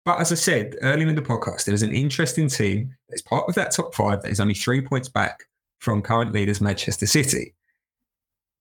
But 0.04 0.20
as 0.20 0.32
I 0.32 0.36
said 0.36 0.76
earlier 0.82 1.08
in 1.08 1.14
the 1.14 1.22
podcast, 1.22 1.64
there's 1.64 1.82
an 1.82 1.94
interesting 1.94 2.48
team 2.48 2.94
that's 3.08 3.22
part 3.22 3.48
of 3.48 3.54
that 3.56 3.72
top 3.72 3.94
five 3.94 4.22
that 4.22 4.30
is 4.30 4.40
only 4.40 4.54
three 4.54 4.80
points 4.80 5.08
back 5.08 5.44
from 5.78 6.02
current 6.02 6.32
leaders 6.32 6.60
Manchester 6.60 7.06
City. 7.06 7.54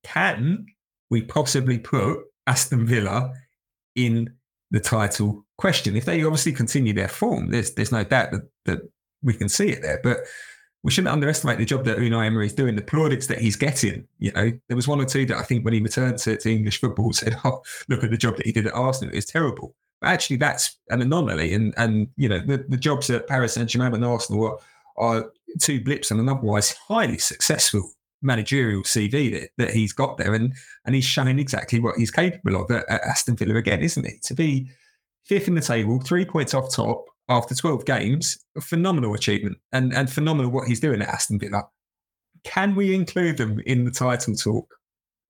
Can 0.04 0.66
we 1.10 1.22
possibly 1.22 1.78
put 1.78 2.20
Aston 2.48 2.86
Villa 2.86 3.34
in 3.96 4.34
the 4.72 4.80
title 4.80 5.46
question? 5.58 5.96
If 5.96 6.06
they 6.06 6.24
obviously 6.24 6.52
continue 6.52 6.94
their 6.94 7.08
form, 7.08 7.52
there's 7.52 7.74
there's 7.74 7.92
no 7.92 8.04
doubt 8.04 8.32
that, 8.32 8.50
that 8.66 8.82
we 9.24 9.34
can 9.34 9.50
see 9.50 9.70
it 9.70 9.82
there. 9.82 10.00
But 10.04 10.20
we 10.84 10.92
shouldn't 10.92 11.12
underestimate 11.12 11.58
the 11.58 11.66
job 11.66 11.84
that 11.86 11.98
Unai 11.98 12.28
Emery 12.28 12.46
is 12.46 12.54
doing, 12.54 12.76
the 12.76 12.82
plaudits 12.82 13.28
that 13.28 13.40
he's 13.40 13.58
getting. 13.58 14.08
You 14.20 14.32
know, 14.32 14.52
there 14.68 14.78
was 14.78 14.88
one 14.88 15.02
or 15.02 15.06
two 15.06 15.26
that 15.26 15.38
I 15.38 15.44
think 15.44 15.66
when 15.66 15.74
he 15.74 15.82
returned 15.82 16.20
to, 16.20 16.38
to 16.38 16.52
English 16.52 16.80
football 16.80 17.14
said, 17.14 17.38
"Oh, 17.46 17.62
look 17.88 18.04
at 18.04 18.12
the 18.12 18.18
job 18.18 18.38
that 18.38 18.46
he 18.46 18.52
did 18.52 18.68
at 18.68 18.74
Arsenal; 18.74 19.16
it's 19.16 19.32
terrible." 19.32 19.76
Actually, 20.04 20.38
that's 20.38 20.78
an 20.90 21.02
anomaly, 21.02 21.54
and 21.54 21.74
and 21.78 22.08
you 22.16 22.30
know, 22.30 22.40
the, 22.40 22.66
the 22.70 22.78
jobs 22.78 23.10
at 23.10 23.28
Paris 23.28 23.54
Saint 23.54 23.70
Germain 23.70 23.94
and 23.94 24.06
Arsenal 24.06 24.46
are, 24.46 24.60
are 24.98 25.32
two 25.60 25.84
blips 25.84 26.12
on 26.12 26.20
an 26.20 26.30
otherwise 26.30 26.74
highly 26.88 27.18
successful 27.18 27.92
managerial 28.22 28.84
CV 28.84 29.32
that, 29.32 29.50
that 29.58 29.74
he's 29.74 29.92
got 29.92 30.18
there, 30.18 30.34
and 30.34 30.54
and 30.86 30.96
he's 30.96 31.06
showing 31.06 31.38
exactly 31.40 31.80
what 31.80 31.98
he's 31.98 32.12
capable 32.12 32.62
of 32.62 32.72
at, 32.72 32.90
at 32.90 33.02
Aston 33.02 33.36
Villa 33.36 33.56
again, 33.56 33.82
isn't 33.82 34.06
he? 34.06 34.20
To 34.24 34.34
be 34.34 34.72
fifth 35.26 35.48
in 35.48 35.56
the 35.56 35.62
table, 35.62 36.00
three 36.00 36.26
points 36.26 36.54
off 36.54 36.74
top, 36.74 37.06
after 37.30 37.54
12 37.54 37.86
games, 37.86 38.38
phenomenal 38.60 39.14
achievement 39.14 39.58
and, 39.72 39.94
and 39.94 40.12
phenomenal 40.12 40.52
what 40.52 40.68
he's 40.68 40.80
doing 40.80 41.02
at 41.02 41.08
Aston 41.08 41.40
Villa. 41.40 41.64
Can 42.44 42.76
we 42.76 42.96
include 42.96 43.38
them 43.38 43.60
in 43.66 43.86
the 43.86 43.92
title 43.92 44.34
talk? 44.34 44.68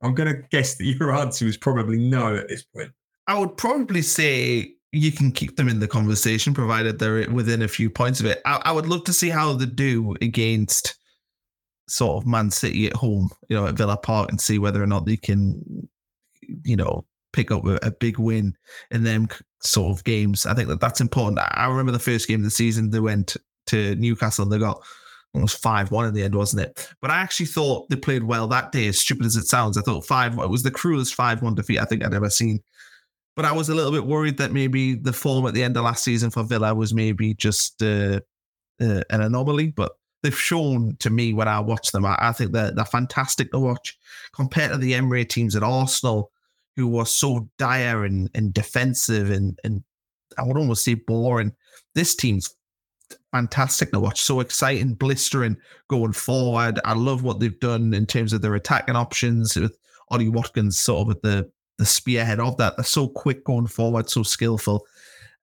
I'm 0.02 0.16
going 0.16 0.34
to 0.34 0.42
guess 0.50 0.76
that 0.76 0.86
your 0.86 1.14
answer 1.16 1.46
is 1.46 1.58
probably 1.58 1.98
no 1.98 2.36
at 2.36 2.48
this 2.48 2.64
point. 2.64 2.92
I 3.30 3.38
would 3.38 3.58
probably 3.58 4.02
say 4.02 4.74
you 4.92 5.12
can 5.12 5.32
keep 5.32 5.56
them 5.56 5.70
in 5.70 5.80
the 5.80 5.88
conversation 5.88 6.52
provided 6.52 6.98
they're 6.98 7.30
within 7.30 7.62
a 7.62 7.68
few 7.68 7.88
points 7.88 8.20
of 8.20 8.26
it. 8.26 8.42
I, 8.44 8.60
I 8.66 8.72
would 8.72 8.88
love 8.88 9.04
to 9.04 9.14
see 9.14 9.30
how 9.30 9.54
they 9.54 9.68
do 9.68 10.16
against 10.20 10.96
sort 11.88 12.18
of 12.18 12.28
Man 12.28 12.50
City 12.50 12.88
at 12.88 12.96
home, 12.96 13.30
you 13.48 13.56
know, 13.56 13.68
at 13.68 13.76
Villa 13.76 13.98
Park 13.98 14.32
and 14.32 14.42
see 14.42 14.58
whether 14.58 14.82
or 14.82 14.88
not 14.88 15.06
they 15.06 15.16
can, 15.16 15.62
you 16.64 16.76
know, 16.76 17.06
pick 17.32 17.52
up 17.52 17.68
a, 17.68 17.92
big 17.92 18.18
win 18.18 18.56
in 18.90 19.04
them 19.04 19.28
sort 19.62 19.96
of 19.96 20.04
games. 20.06 20.48
I 20.48 20.56
think 20.56 20.68
that 20.70 20.82
that's 20.82 21.00
important. 21.00 21.40
I 21.40 21.68
remember 21.68 21.92
the 21.92 22.00
first 22.00 22.28
game 22.28 22.40
of 22.40 22.46
the 22.46 22.50
season 22.50 22.90
they 22.90 23.00
went 23.00 23.38
to 23.68 23.96
Newcastle 23.96 24.42
and 24.42 24.52
they 24.52 24.58
got 24.58 24.82
almost 25.36 25.62
five 25.62 25.92
one 25.92 26.08
in 26.08 26.16
the 26.16 26.24
end, 26.24 26.34
wasn't 26.34 26.64
it? 26.64 26.90
But 27.00 27.12
I 27.12 27.18
actually 27.18 27.46
thought 27.46 27.90
they 27.90 27.96
played 27.96 28.24
well 28.24 28.48
that 28.48 28.72
day. 28.72 28.88
As 28.88 29.00
stupid 29.00 29.28
as 29.28 29.36
it 29.36 29.46
sounds, 29.46 29.78
I 29.78 29.82
thought 29.82 30.08
five. 30.08 30.40
It 30.40 30.50
was 30.50 30.64
the 30.64 30.72
cruelest 30.72 31.14
five 31.14 31.44
one 31.44 31.54
defeat 31.54 31.80
I 31.80 31.86
think 31.86 32.04
I'd 32.04 32.16
ever 32.16 32.32
seen. 32.32 32.64
But 33.36 33.46
I 33.46 33.52
was 33.52 33.70
a 33.70 33.76
little 33.76 33.92
bit 33.92 34.06
worried 34.06 34.38
that 34.38 34.52
maybe 34.52 34.96
the 34.96 35.14
form 35.14 35.46
at 35.46 35.54
the 35.54 35.64
end 35.64 35.78
of 35.78 35.86
last 35.86 36.04
season 36.04 36.30
for 36.30 36.44
Villa 36.44 36.76
was 36.76 36.94
maybe 36.94 37.34
just 37.34 37.82
uh, 37.82 38.20
uh, 38.82 39.02
an 39.10 39.22
anomaly. 39.22 39.68
But 39.68 39.94
they've 40.24 40.38
shown 40.38 40.98
to 41.00 41.10
me 41.10 41.34
when 41.34 41.48
I 41.48 41.60
watch 41.60 41.92
them, 41.92 42.06
I, 42.06 42.18
I 42.20 42.32
think 42.34 42.52
they're, 42.52 42.72
they're 42.72 42.86
fantastic 42.86 43.52
to 43.52 43.60
watch 43.60 43.98
compared 44.34 44.72
to 44.72 44.78
the 44.78 44.94
Emery 44.94 45.26
teams 45.26 45.56
at 45.56 45.64
Arsenal 45.64 46.32
who 46.76 46.88
was 46.88 47.14
so 47.14 47.48
dire 47.58 48.06
and, 48.06 48.30
and 48.36 48.54
defensive 48.54 49.32
and, 49.32 49.58
and 49.64 49.84
I 50.38 50.44
would 50.44 50.58
almost 50.58 50.84
say 50.84 50.94
boring. 50.94 51.54
This 51.96 52.16
team's 52.16 52.56
fantastic 53.32 53.92
to 53.92 54.00
watch. 54.00 54.22
So 54.22 54.40
exciting, 54.40 54.94
blistering 54.94 55.58
going 55.90 56.14
forward. 56.14 56.80
I 56.86 56.94
love 56.94 57.24
what 57.24 57.40
they've 57.40 57.60
done 57.60 57.94
in 57.94 58.06
terms 58.06 58.34
of 58.34 58.42
their 58.42 58.56
attacking 58.56 58.96
options 58.96 59.56
with 59.56 59.78
Ollie 60.10 60.30
Watkins 60.30 60.80
sort 60.80 61.08
of 61.08 61.16
at 61.16 61.22
the, 61.22 61.52
the 61.80 61.86
spearhead 61.86 62.40
of 62.40 62.58
that. 62.58 62.78
They're 62.78 62.84
so 62.84 63.08
quick 63.08 63.44
going 63.44 63.68
forward, 63.68 64.10
so 64.10 64.22
skillful. 64.22 64.86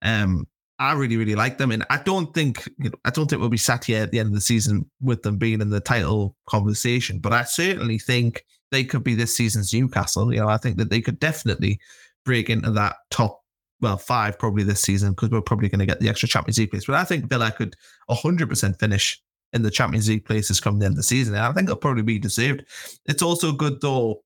Um, 0.03 0.47
I 0.79 0.93
really, 0.93 1.17
really 1.17 1.35
like 1.35 1.59
them. 1.59 1.73
And 1.73 1.85
I 1.89 1.99
don't 1.99 2.33
think, 2.35 2.67
you 2.79 2.91
know, 2.91 2.99
I 3.05 3.11
don't 3.11 3.29
think 3.29 3.41
we'll 3.41 3.49
be 3.49 3.57
sat 3.57 3.85
here 3.85 4.03
at 4.03 4.13
the 4.13 4.21
end 4.21 4.29
of 4.29 4.35
the 4.35 4.41
season 4.41 4.89
with 5.01 5.23
them 5.23 5.39
being 5.39 5.61
in 5.61 5.71
the 5.71 5.81
title 5.81 6.37
conversation, 6.47 7.19
but 7.19 7.33
I 7.33 7.45
certainly 7.45 7.99
think 7.99 8.45
they 8.71 8.85
could 8.85 9.03
be 9.03 9.15
this 9.15 9.35
season's 9.35 9.73
Newcastle. 9.73 10.33
You 10.33 10.41
know, 10.41 10.49
I 10.49 10.59
think 10.59 10.77
that 10.77 10.91
they 10.91 11.01
could 11.01 11.19
definitely 11.19 11.81
break 12.27 12.51
into 12.51 12.71
that 12.73 12.97
top, 13.11 13.43
well, 13.81 13.97
five 13.97 14.39
probably 14.39 14.65
this 14.65 14.83
season 14.83 15.13
because 15.13 15.31
we're 15.31 15.41
probably 15.41 15.71
going 15.71 15.81
to 15.81 15.87
get 15.87 16.01
the 16.01 16.11
extra 16.11 16.29
Champions 16.29 16.59
League 16.59 16.71
place. 16.71 16.85
But 16.85 16.97
I 16.97 17.05
think 17.05 17.31
Villa 17.31 17.51
could 17.51 17.75
100% 18.11 18.79
finish 18.79 19.23
in 19.55 19.63
the 19.63 19.71
Champions 19.71 20.09
League 20.09 20.27
places 20.27 20.61
come 20.61 20.79
the 20.79 20.87
end 20.87 20.93
of 20.93 20.97
the 20.99 21.03
season. 21.03 21.35
And 21.35 21.45
I 21.45 21.53
think 21.53 21.69
it'll 21.69 21.77
probably 21.77 22.03
be 22.03 22.19
deserved. 22.19 22.65
It's 23.07 23.23
also 23.23 23.53
good, 23.53 23.81
though, 23.81 24.23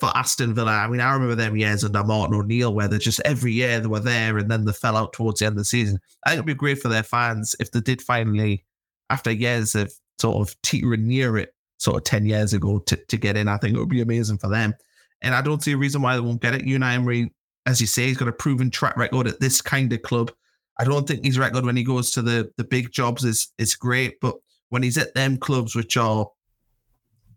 for 0.00 0.10
Aston 0.16 0.54
Villa. 0.54 0.72
I 0.72 0.88
mean, 0.88 1.00
I 1.00 1.12
remember 1.12 1.34
them 1.34 1.56
years 1.56 1.84
under 1.84 2.02
Martin 2.02 2.34
O'Neill 2.34 2.74
where 2.74 2.88
they 2.88 2.98
just 2.98 3.20
every 3.24 3.52
year 3.52 3.80
they 3.80 3.86
were 3.86 4.00
there 4.00 4.38
and 4.38 4.50
then 4.50 4.64
they 4.64 4.72
fell 4.72 4.96
out 4.96 5.12
towards 5.12 5.40
the 5.40 5.46
end 5.46 5.54
of 5.54 5.58
the 5.58 5.64
season. 5.64 5.98
I 6.24 6.30
think 6.30 6.38
it'd 6.38 6.46
be 6.46 6.54
great 6.54 6.80
for 6.80 6.88
their 6.88 7.02
fans 7.02 7.54
if 7.60 7.70
they 7.70 7.80
did 7.80 8.02
finally, 8.02 8.64
after 9.10 9.30
years 9.30 9.74
of 9.74 9.92
sort 10.18 10.36
of 10.46 10.60
teetering 10.62 11.06
near 11.06 11.36
it, 11.38 11.54
sort 11.78 11.96
of 11.96 12.04
10 12.04 12.26
years 12.26 12.52
ago 12.52 12.80
to, 12.80 12.96
to 12.96 13.16
get 13.16 13.36
in. 13.36 13.48
I 13.48 13.56
think 13.58 13.76
it 13.76 13.78
would 13.78 13.88
be 13.88 14.00
amazing 14.00 14.38
for 14.38 14.48
them. 14.48 14.74
And 15.22 15.34
I 15.34 15.42
don't 15.42 15.62
see 15.62 15.72
a 15.72 15.76
reason 15.76 16.02
why 16.02 16.14
they 16.14 16.20
won't 16.20 16.42
get 16.42 16.54
it. 16.54 16.66
Unai 16.66 16.94
Emery, 16.94 17.32
as 17.66 17.80
you 17.80 17.86
say, 17.86 18.06
he's 18.06 18.16
got 18.16 18.28
a 18.28 18.32
proven 18.32 18.70
track 18.70 18.96
record 18.96 19.26
at 19.26 19.40
this 19.40 19.60
kind 19.60 19.92
of 19.92 20.02
club. 20.02 20.32
I 20.78 20.84
don't 20.84 21.06
think 21.06 21.24
his 21.24 21.38
record 21.38 21.64
when 21.64 21.76
he 21.76 21.84
goes 21.84 22.10
to 22.12 22.22
the, 22.22 22.50
the 22.56 22.64
big 22.64 22.90
jobs 22.90 23.24
is 23.24 23.52
is 23.58 23.76
great, 23.76 24.18
but 24.20 24.34
when 24.70 24.82
he's 24.82 24.98
at 24.98 25.14
them 25.14 25.36
clubs 25.36 25.76
which 25.76 25.96
are, 25.96 26.26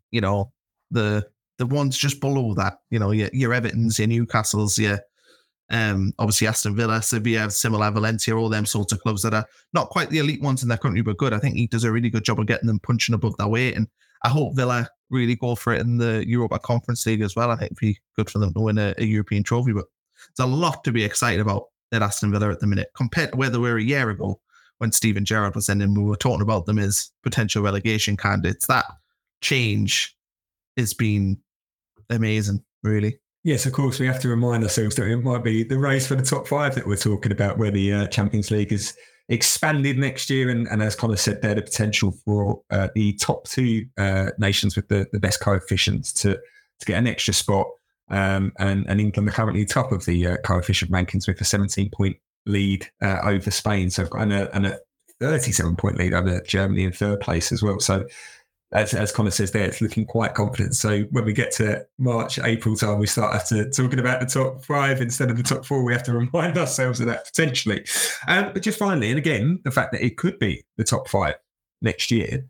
you 0.09 0.21
know, 0.21 0.51
the 0.89 1.27
the 1.57 1.65
ones 1.65 1.97
just 1.97 2.21
below 2.21 2.53
that, 2.55 2.79
you 2.89 2.99
know, 2.99 3.11
your, 3.11 3.29
your 3.33 3.51
Evertons, 3.51 3.97
your 3.99 4.07
Newcastles, 4.07 4.77
your 4.77 4.99
um, 5.69 6.13
obviously 6.17 6.47
Aston 6.47 6.75
Villa, 6.75 7.01
Sevilla, 7.01 7.51
similar 7.51 7.91
Valencia, 7.91 8.35
all 8.35 8.49
them 8.49 8.65
sorts 8.65 8.93
of 8.93 9.01
clubs 9.01 9.21
that 9.23 9.33
are 9.33 9.45
not 9.73 9.89
quite 9.89 10.09
the 10.09 10.19
elite 10.19 10.41
ones 10.41 10.63
in 10.63 10.69
their 10.69 10.77
country, 10.77 11.01
but 11.01 11.17
good. 11.17 11.33
I 11.33 11.39
think 11.39 11.55
he 11.55 11.67
does 11.67 11.83
a 11.83 11.91
really 11.91 12.09
good 12.09 12.23
job 12.23 12.39
of 12.39 12.47
getting 12.47 12.67
them 12.67 12.79
punching 12.79 13.15
above 13.15 13.35
their 13.37 13.47
weight. 13.47 13.75
And 13.75 13.87
I 14.23 14.29
hope 14.29 14.55
Villa 14.55 14.89
really 15.09 15.35
go 15.35 15.55
for 15.55 15.73
it 15.73 15.81
in 15.81 15.97
the 15.97 16.23
Europa 16.27 16.59
Conference 16.59 17.05
League 17.05 17.21
as 17.21 17.35
well. 17.35 17.51
I 17.51 17.55
think 17.55 17.71
it'd 17.71 17.79
be 17.79 17.99
good 18.15 18.29
for 18.29 18.39
them 18.39 18.53
to 18.53 18.59
win 18.61 18.77
a, 18.77 18.93
a 18.97 19.03
European 19.03 19.43
trophy. 19.43 19.73
But 19.73 19.85
there's 20.35 20.49
a 20.49 20.51
lot 20.51 20.83
to 20.85 20.91
be 20.91 21.03
excited 21.03 21.41
about 21.41 21.65
at 21.91 22.01
Aston 22.01 22.31
Villa 22.31 22.49
at 22.49 22.59
the 22.59 22.67
minute 22.67 22.89
compared 22.95 23.31
to 23.31 23.37
where 23.37 23.49
they 23.49 23.57
were 23.57 23.77
a 23.77 23.83
year 23.83 24.09
ago 24.09 24.39
when 24.77 24.91
Steven 24.91 25.25
Gerrard 25.25 25.55
was 25.55 25.69
in 25.69 25.81
and 25.81 25.97
we 25.97 26.03
were 26.03 26.15
talking 26.15 26.41
about 26.41 26.65
them 26.65 26.79
as 26.79 27.11
potential 27.23 27.63
relegation 27.63 28.15
candidates. 28.15 28.67
That 28.67 28.85
change 29.41 30.15
has 30.75 30.93
been 30.93 31.39
amazing, 32.09 32.63
really. 32.83 33.19
Yes, 33.43 33.65
of 33.65 33.73
course, 33.73 33.99
we 33.99 34.07
have 34.07 34.19
to 34.21 34.27
remind 34.27 34.63
ourselves 34.63 34.95
that 34.95 35.07
it 35.07 35.23
might 35.23 35.43
be 35.43 35.63
the 35.63 35.77
race 35.77 36.07
for 36.07 36.15
the 36.15 36.23
top 36.23 36.47
five 36.47 36.75
that 36.75 36.85
we're 36.85 36.97
talking 36.97 37.31
about, 37.31 37.57
where 37.57 37.71
the 37.71 37.93
uh, 37.93 38.07
Champions 38.07 38.51
League 38.51 38.73
is 38.73 38.97
expanded 39.29 39.97
next 39.97 40.29
year. 40.29 40.49
And, 40.49 40.67
and 40.67 40.81
as 40.81 40.95
Connor 40.95 41.15
said 41.15 41.41
there, 41.41 41.55
the 41.55 41.61
potential 41.61 42.11
for 42.25 42.61
uh, 42.71 42.89
the 42.95 43.13
top 43.13 43.47
two 43.47 43.85
uh, 43.97 44.31
nations 44.37 44.75
with 44.75 44.87
the, 44.89 45.07
the 45.11 45.19
best 45.19 45.39
coefficients 45.39 46.11
to, 46.13 46.33
to 46.33 46.85
get 46.85 46.97
an 46.97 47.07
extra 47.07 47.33
spot. 47.33 47.67
Um, 48.09 48.53
and, 48.57 48.85
and 48.89 49.01
England 49.01 49.29
are 49.29 49.33
currently 49.33 49.65
top 49.65 49.91
of 49.91 50.05
the 50.05 50.27
uh, 50.27 50.37
coefficient 50.43 50.91
rankings 50.91 51.27
with 51.27 51.41
a 51.41 51.45
17 51.45 51.89
point 51.91 52.17
lead 52.45 52.89
uh, 53.01 53.19
over 53.23 53.51
Spain. 53.51 53.89
So, 53.89 54.07
and 54.13 54.31
a, 54.31 54.53
and 54.55 54.65
a 54.65 54.79
37 55.19 55.75
point 55.75 55.97
lead 55.97 56.13
over 56.13 56.41
Germany 56.41 56.83
in 56.83 56.91
third 56.91 57.19
place 57.19 57.51
as 57.51 57.61
well. 57.61 57.79
So, 57.79 58.05
as, 58.73 58.93
as 58.93 59.11
Connor 59.11 59.31
says 59.31 59.51
there, 59.51 59.65
it's 59.65 59.79
looking 59.79 60.05
quite 60.05 60.33
confident. 60.33 60.75
So 60.75 61.03
when 61.11 61.23
we 61.23 61.31
get 61.31 61.51
to 61.53 61.85
March, 61.97 62.37
April 62.39 62.75
time, 62.75 62.99
we 62.99 63.07
start 63.07 63.33
after 63.33 63.69
talking 63.69 63.99
about 63.99 64.19
the 64.19 64.25
top 64.25 64.65
five 64.65 65.01
instead 65.01 65.31
of 65.31 65.37
the 65.37 65.43
top 65.43 65.65
four. 65.65 65.83
We 65.83 65.93
have 65.93 66.03
to 66.03 66.13
remind 66.13 66.57
ourselves 66.57 66.99
of 66.99 67.07
that 67.07 67.25
potentially. 67.25 67.85
Um, 68.27 68.51
but 68.53 68.61
just 68.61 68.77
finally, 68.77 69.09
and 69.09 69.17
again, 69.17 69.61
the 69.63 69.71
fact 69.71 69.93
that 69.93 70.03
it 70.03 70.17
could 70.17 70.37
be 70.37 70.65
the 70.75 70.83
top 70.83 71.07
five 71.07 71.35
next 71.81 72.11
year 72.11 72.45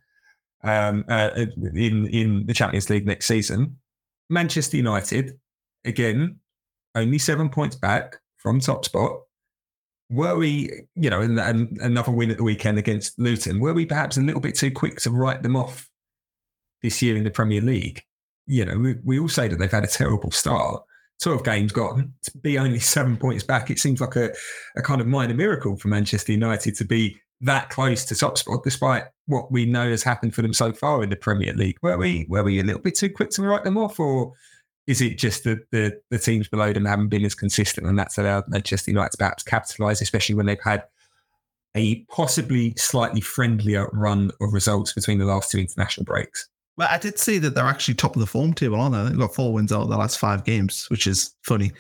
um, 0.64 1.06
uh, 1.08 1.30
in 1.76 2.08
in 2.08 2.46
the 2.48 2.54
Champions 2.54 2.90
League 2.90 3.06
next 3.06 3.28
season. 3.28 3.78
Manchester 4.30 4.78
United, 4.78 5.40
again, 5.86 6.40
only 6.96 7.20
seven 7.20 7.50
points 7.50 7.76
back 7.76 8.18
from 8.38 8.60
top 8.60 8.86
spot. 8.86 9.22
Were 10.10 10.38
we, 10.38 10.72
you 10.96 11.10
know, 11.10 11.22
and, 11.22 11.40
and 11.40 11.78
another 11.82 12.12
win 12.12 12.32
at 12.32 12.38
the 12.38 12.44
weekend 12.44 12.78
against 12.78 13.20
Luton, 13.20 13.60
were 13.60 13.74
we 13.74 13.86
perhaps 13.86 14.18
a 14.18 14.22
little 14.22 14.42
bit 14.42 14.56
too 14.56 14.72
quick 14.72 15.00
to 15.02 15.12
write 15.12 15.44
them 15.44 15.56
off 15.56 15.90
this 16.82 17.02
year 17.02 17.16
in 17.16 17.24
the 17.24 17.32
Premier 17.32 17.62
League. 17.62 18.04
You 18.46 18.66
know, 18.66 18.78
we, 18.78 18.96
we 19.04 19.20
all 19.20 19.30
say 19.30 19.48
that 19.48 19.58
they've 19.58 19.70
had 19.72 19.84
a 19.84 19.88
terrible 19.88 20.32
start. 20.32 20.84
12 21.22 21.44
games 21.44 21.72
gone 21.72 22.14
to 22.24 22.38
be 22.38 22.60
only 22.60 22.80
seven 22.80 23.18
points 23.18 23.44
back. 23.44 23.70
It 23.70 23.80
seems 23.80 24.00
like 24.00 24.16
a, 24.16 24.32
a 24.76 24.82
kind 24.82 25.02
of 25.02 25.08
minor 25.08 25.34
miracle 25.34 25.76
for 25.76 25.88
Manchester 25.88 26.32
United 26.32 26.76
to 26.76 26.86
be 26.86 27.20
that 27.42 27.70
close 27.70 28.06
to 28.06 28.16
top 28.16 28.38
spot, 28.38 28.64
despite 28.64 29.04
what 29.26 29.52
we 29.52 29.66
know 29.66 29.90
has 29.90 30.04
happened 30.04 30.34
for 30.34 30.42
them 30.42 30.54
so 30.54 30.72
far 30.74 31.04
in 31.04 31.10
the 31.10 31.16
Premier 31.16 31.54
League. 31.54 31.78
Were 31.82 31.98
we 31.98 32.26
were 32.30 32.44
we 32.44 32.60
a 32.60 32.64
little 32.64 32.82
bit 32.82 32.96
too 32.96 33.10
quick 33.10 33.30
to 33.32 33.44
write 33.44 33.64
them 33.64 33.78
off, 33.78 34.00
or 34.00 34.34
is 34.88 35.02
it 35.02 35.18
just 35.18 35.44
that 35.44 35.70
the, 35.72 36.00
the 36.10 36.18
teams 36.18 36.48
below 36.48 36.74
them 36.74 36.86
haven't 36.86 37.10
been 37.10 37.26
as 37.26 37.36
consistent, 37.36 37.86
and 37.88 37.98
that's 37.98 38.18
allowed 38.18 38.46
Manchester 38.48 38.92
United 38.92 39.12
to 39.12 39.18
perhaps 39.18 39.44
capitalise, 39.44 40.02
especially 40.02 40.36
when 40.36 40.46
they've 40.46 40.58
had 40.64 40.84
a 41.76 42.04
possibly 42.06 42.74
slightly 42.78 43.22
friendlier 43.22 43.88
run 43.94 44.32
of 44.42 44.54
results 44.54 44.94
between 44.94 45.20
the 45.20 45.26
last 45.26 45.52
two 45.52 45.60
international 45.60 46.06
breaks? 46.06 46.48
Well, 46.78 46.88
I 46.92 47.00
did 47.00 47.18
see 47.18 47.40
that 47.40 47.56
they're 47.56 47.66
actually 47.66 47.96
top 47.96 48.16
of 48.16 48.20
the 48.20 48.28
form 48.28 48.54
table, 48.54 48.80
aren't 48.80 48.94
they? 48.94 49.10
They've 49.10 49.20
got 49.20 49.34
four 49.34 49.52
wins 49.52 49.72
out 49.72 49.82
of 49.82 49.90
the 49.90 49.98
last 49.98 50.20
five 50.20 50.44
games, 50.44 50.86
which 50.90 51.08
is 51.08 51.36
funny. 51.42 51.72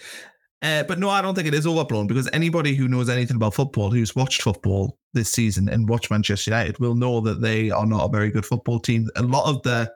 Uh, 0.63 0.83
but 0.83 0.97
no, 0.97 1.09
I 1.09 1.21
don't 1.21 1.35
think 1.35 1.47
it 1.47 1.53
is 1.53 1.67
overblown 1.67 2.07
because 2.07 2.27
anybody 2.33 2.73
who 2.73 2.87
knows 2.87 3.09
anything 3.09 3.35
about 3.35 3.53
football, 3.53 3.91
who's 3.91 4.15
watched 4.15 4.41
football 4.41 4.97
this 5.13 5.31
season 5.31 5.69
and 5.69 5.87
watched 5.87 6.09
Manchester 6.09 6.49
United, 6.49 6.79
will 6.79 6.95
know 6.95 7.21
that 7.21 7.41
they 7.41 7.69
are 7.69 7.85
not 7.85 8.05
a 8.05 8.11
very 8.11 8.31
good 8.31 8.45
football 8.45 8.79
team. 8.79 9.07
A 9.15 9.21
lot 9.21 9.47
of 9.47 9.61
the 9.61 9.91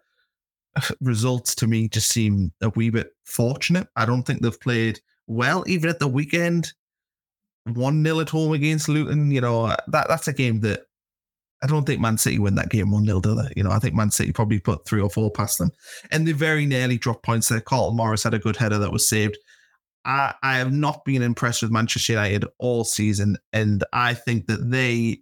results 1.02 1.56
to 1.56 1.68
me 1.68 1.90
just 1.90 2.10
seem 2.10 2.52
a 2.62 2.70
wee 2.70 2.92
bit 2.92 3.12
fortunate. 3.26 3.88
I 3.96 4.06
don't 4.06 4.22
think 4.22 4.42
they've 4.42 4.62
played 4.62 5.00
well, 5.26 5.64
even 5.68 5.90
at 5.90 6.00
the 6.00 6.08
weekend. 6.08 6.74
1 7.66 8.04
0 8.04 8.20
at 8.20 8.30
home 8.30 8.54
against 8.54 8.90
Luton, 8.90 9.30
you 9.30 9.40
know, 9.40 9.68
that 9.68 10.08
that's 10.08 10.28
a 10.28 10.34
game 10.34 10.62
that 10.62 10.82
I 11.64 11.68
don't 11.68 11.86
think 11.86 12.02
Man 12.02 12.18
City 12.18 12.40
win 12.40 12.56
that 12.56 12.70
game 12.70 12.92
1 12.92 13.06
0, 13.06 13.20
do 13.20 13.36
they? 13.36 13.54
You 13.56 13.64
know, 13.64 13.72
I 13.72 13.80
think 13.80 13.94
Man 13.94 14.12
City 14.12 14.32
probably 14.32 14.60
put 14.60 14.86
three 14.86 15.02
or 15.02 15.10
four 15.10 15.30
past 15.30 15.60
them. 15.60 15.72
And 16.12 16.28
they 16.28 16.32
very 16.32 16.66
nearly 16.66 16.98
dropped 16.98 17.24
points 17.24 17.50
there. 17.50 17.62
Carlton 17.62 17.98
Morris 17.98 18.24
had 18.24 18.34
a 18.34 18.40
good 18.40 18.58
header 18.58 18.80
that 18.80 18.92
was 18.92 19.08
saved. 19.08 19.38
I, 20.06 20.34
I 20.42 20.58
have 20.58 20.72
not 20.72 21.06
been 21.06 21.22
impressed 21.22 21.62
with 21.62 21.72
Manchester 21.72 22.14
United 22.14 22.46
all 22.58 22.84
season, 22.84 23.38
and 23.54 23.84
I 23.94 24.16
think 24.16 24.48
that 24.48 24.72
they 24.72 25.22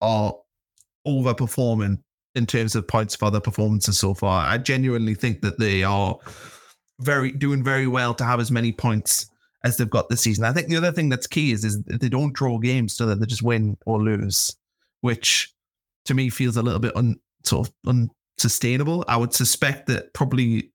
are 0.00 0.34
overperforming 1.06 1.98
in 2.34 2.46
terms 2.46 2.74
of 2.74 2.88
points 2.88 3.14
for 3.16 3.30
their 3.30 3.40
performances 3.40 3.98
so 3.98 4.14
far. 4.14 4.46
I 4.46 4.58
genuinely 4.58 5.14
think 5.14 5.42
that 5.42 5.58
they 5.58 5.82
are 5.82 6.16
very 7.00 7.32
doing 7.32 7.62
very 7.62 7.86
well 7.86 8.14
to 8.14 8.24
have 8.24 8.40
as 8.40 8.50
many 8.50 8.72
points 8.72 9.30
as 9.64 9.76
they've 9.76 9.90
got 9.90 10.08
this 10.08 10.22
season. 10.22 10.44
I 10.44 10.52
think 10.52 10.68
the 10.68 10.76
other 10.76 10.92
thing 10.92 11.08
that's 11.08 11.26
key 11.26 11.52
is 11.52 11.64
is 11.64 11.82
they 11.82 12.08
don't 12.08 12.32
draw 12.32 12.58
games 12.58 12.96
so 12.96 13.06
that 13.06 13.20
they 13.20 13.26
just 13.26 13.42
win 13.42 13.76
or 13.86 14.00
lose, 14.00 14.56
which 15.00 15.52
to 16.08 16.14
me 16.14 16.30
feels 16.30 16.56
a 16.56 16.62
little 16.62 16.80
bit 16.80 16.96
un, 16.96 17.16
sort 17.44 17.68
of 17.68 17.74
unsustainable. 18.38 19.04
I 19.08 19.16
would 19.16 19.32
suspect 19.32 19.86
that 19.86 20.12
probably 20.14 20.72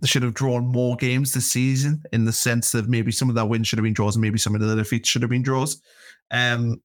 they 0.00 0.06
should 0.06 0.22
have 0.22 0.34
drawn 0.34 0.66
more 0.66 0.96
games 0.96 1.32
this 1.32 1.50
season 1.50 2.02
in 2.12 2.24
the 2.24 2.32
sense 2.32 2.74
of 2.74 2.88
maybe 2.88 3.12
some 3.12 3.28
of 3.28 3.34
their 3.34 3.44
wins 3.44 3.66
should 3.66 3.78
have 3.78 3.84
been 3.84 3.94
draws 3.94 4.16
and 4.16 4.22
maybe 4.22 4.38
some 4.38 4.54
of 4.54 4.60
the 4.60 4.76
defeats 4.76 5.08
should 5.08 5.22
have 5.22 5.30
been 5.30 5.42
draws. 5.42 5.80
Um, 6.30 6.82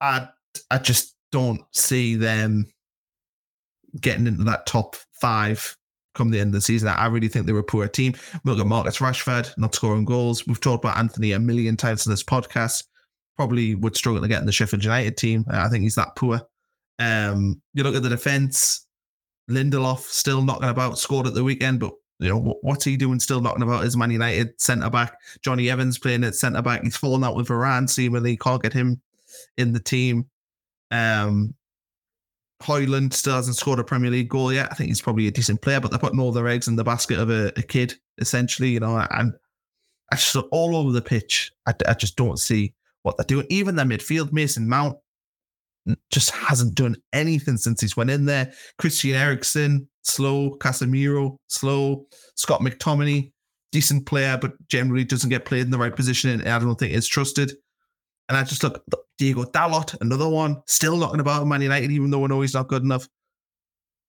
I 0.00 0.28
I 0.70 0.78
just 0.78 1.14
don't 1.30 1.60
see 1.72 2.16
them 2.16 2.66
getting 4.00 4.26
into 4.26 4.44
that 4.44 4.66
top 4.66 4.96
five 5.20 5.76
come 6.14 6.30
the 6.30 6.40
end 6.40 6.48
of 6.48 6.54
the 6.54 6.60
season. 6.60 6.88
I 6.88 7.06
really 7.06 7.28
think 7.28 7.46
they 7.46 7.52
were 7.52 7.60
a 7.60 7.64
poor 7.64 7.86
team. 7.86 8.14
Look 8.44 8.58
at 8.58 8.66
Marcus 8.66 8.98
Rashford 8.98 9.56
not 9.56 9.74
scoring 9.74 10.04
goals. 10.04 10.46
We've 10.46 10.60
talked 10.60 10.84
about 10.84 10.98
Antony 10.98 11.32
a 11.32 11.38
million 11.38 11.76
times 11.76 12.06
in 12.06 12.10
this 12.10 12.24
podcast. 12.24 12.84
Probably 13.36 13.76
would 13.76 13.96
struggle 13.96 14.22
to 14.22 14.28
get 14.28 14.40
in 14.40 14.46
the 14.46 14.52
Sheffield 14.52 14.82
United 14.82 15.16
team. 15.16 15.44
I 15.48 15.68
think 15.68 15.84
he's 15.84 15.94
that 15.94 16.16
poor. 16.16 16.40
Um, 16.98 17.60
you 17.74 17.82
look 17.82 17.94
at 17.94 18.02
the 18.02 18.08
defense. 18.08 18.86
Lindelof 19.50 20.00
still 20.00 20.42
knocking 20.42 20.68
about, 20.68 20.98
scored 20.98 21.26
at 21.26 21.34
the 21.34 21.44
weekend, 21.44 21.80
but 21.80 21.92
you 22.18 22.28
know, 22.28 22.58
what's 22.62 22.84
he 22.84 22.96
doing 22.96 23.20
still 23.20 23.40
knocking 23.40 23.62
about 23.62 23.84
his 23.84 23.96
Man 23.96 24.10
United 24.10 24.60
centre 24.60 24.90
back? 24.90 25.16
Jonny 25.42 25.70
Evans 25.70 25.98
playing 25.98 26.24
at 26.24 26.34
centre 26.34 26.62
back. 26.62 26.82
He's 26.82 26.96
fallen 26.96 27.24
out 27.24 27.36
with 27.36 27.48
Varane, 27.48 27.88
seemingly 27.88 28.36
can't 28.36 28.62
get 28.62 28.72
him 28.72 29.00
in 29.56 29.72
the 29.72 29.80
team. 29.80 30.26
Um, 30.90 31.54
Højlund 32.62 33.12
still 33.12 33.36
hasn't 33.36 33.56
scored 33.56 33.78
a 33.78 33.84
Premier 33.84 34.10
League 34.10 34.28
goal 34.28 34.52
yet. 34.52 34.68
I 34.70 34.74
think 34.74 34.88
he's 34.88 35.00
probably 35.00 35.28
a 35.28 35.30
decent 35.30 35.62
player, 35.62 35.80
but 35.80 35.90
they're 35.90 35.98
putting 36.00 36.18
all 36.18 36.32
their 36.32 36.48
eggs 36.48 36.66
in 36.66 36.76
the 36.76 36.84
basket 36.84 37.18
of 37.18 37.30
a, 37.30 37.52
a 37.56 37.62
kid, 37.62 37.94
essentially, 38.18 38.70
you 38.70 38.80
know, 38.80 39.06
and 39.12 39.32
I 40.10 40.16
just 40.16 40.34
all 40.36 40.76
over 40.76 40.90
the 40.92 41.02
pitch. 41.02 41.52
I, 41.66 41.74
I 41.86 41.94
just 41.94 42.16
don't 42.16 42.38
see 42.38 42.74
what 43.02 43.16
they're 43.16 43.24
doing. 43.24 43.46
Even 43.48 43.76
their 43.76 43.86
midfield, 43.86 44.32
Mason 44.32 44.68
Mount, 44.68 44.98
just 46.10 46.30
hasn't 46.30 46.74
done 46.74 46.96
anything 47.12 47.56
since 47.56 47.80
he's 47.80 47.96
went 47.96 48.10
in 48.10 48.24
there. 48.24 48.52
Christian 48.78 49.14
Eriksen, 49.14 49.88
slow. 50.02 50.56
Casemiro, 50.58 51.36
slow. 51.48 52.06
Scott 52.36 52.60
McTominay, 52.60 53.32
decent 53.72 54.06
player, 54.06 54.38
but 54.40 54.52
generally 54.68 55.04
doesn't 55.04 55.30
get 55.30 55.44
played 55.44 55.62
in 55.62 55.70
the 55.70 55.78
right 55.78 55.94
position, 55.94 56.30
and 56.30 56.48
I 56.48 56.58
don't 56.58 56.76
think 56.76 56.92
is 56.92 57.08
trusted. 57.08 57.52
And 58.28 58.36
I 58.36 58.44
just 58.44 58.62
look 58.62 58.84
Diego 59.16 59.44
Dalot, 59.44 60.00
another 60.00 60.28
one, 60.28 60.62
still 60.66 60.96
knocking 60.96 61.20
about 61.20 61.46
Man 61.46 61.62
United, 61.62 61.90
even 61.90 62.10
though 62.10 62.20
we 62.20 62.28
know 62.28 62.40
he's 62.40 62.54
not 62.54 62.68
good 62.68 62.82
enough. 62.82 63.08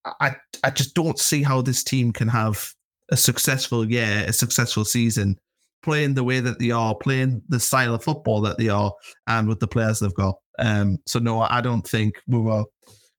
I 0.06 0.36
I 0.64 0.70
just 0.70 0.94
don't 0.94 1.20
see 1.20 1.44
how 1.44 1.62
this 1.62 1.84
team 1.84 2.12
can 2.14 2.28
have 2.28 2.74
a 3.12 3.18
successful 3.18 3.90
year, 3.90 4.26
a 4.28 4.34
successful 4.34 4.86
season, 4.86 5.40
playing 5.84 6.14
the 6.14 6.24
way 6.24 6.40
that 6.40 6.60
they 6.60 6.72
are, 6.72 6.96
playing 6.96 7.42
the 7.50 7.60
style 7.60 7.96
of 7.96 8.04
football 8.04 8.42
that 8.42 8.58
they 8.58 8.70
are, 8.70 8.94
and 9.28 9.48
with 9.48 9.60
the 9.60 9.68
players 9.68 10.00
they've 10.00 10.14
got. 10.14 10.36
Um, 10.60 11.00
so 11.06 11.20
no, 11.20 11.42
I 11.42 11.62
don't 11.62 11.88
think 11.88 12.22
we 12.28 12.40
were 12.40 12.66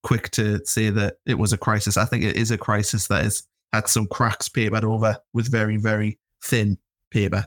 quick 0.03 0.31
to 0.33 0.64
say 0.64 0.90
that 0.90 1.16
it 1.26 1.38
was 1.38 1.53
a 1.53 1.59
crisis. 1.59 1.96
I 1.96 2.05
think 2.05 2.24
it 2.24 2.37
is 2.37 2.50
a 2.50 2.59
crisis 2.59 3.09
that 3.09 3.24
has 3.24 3.42
had 3.72 3.88
some 3.88 4.07
cracks 4.07 4.48
papered 4.48 4.85
over 4.85 5.16
with 5.33 5.50
very, 5.50 5.76
very 5.76 6.18
thin 6.42 6.79
paper. 7.11 7.46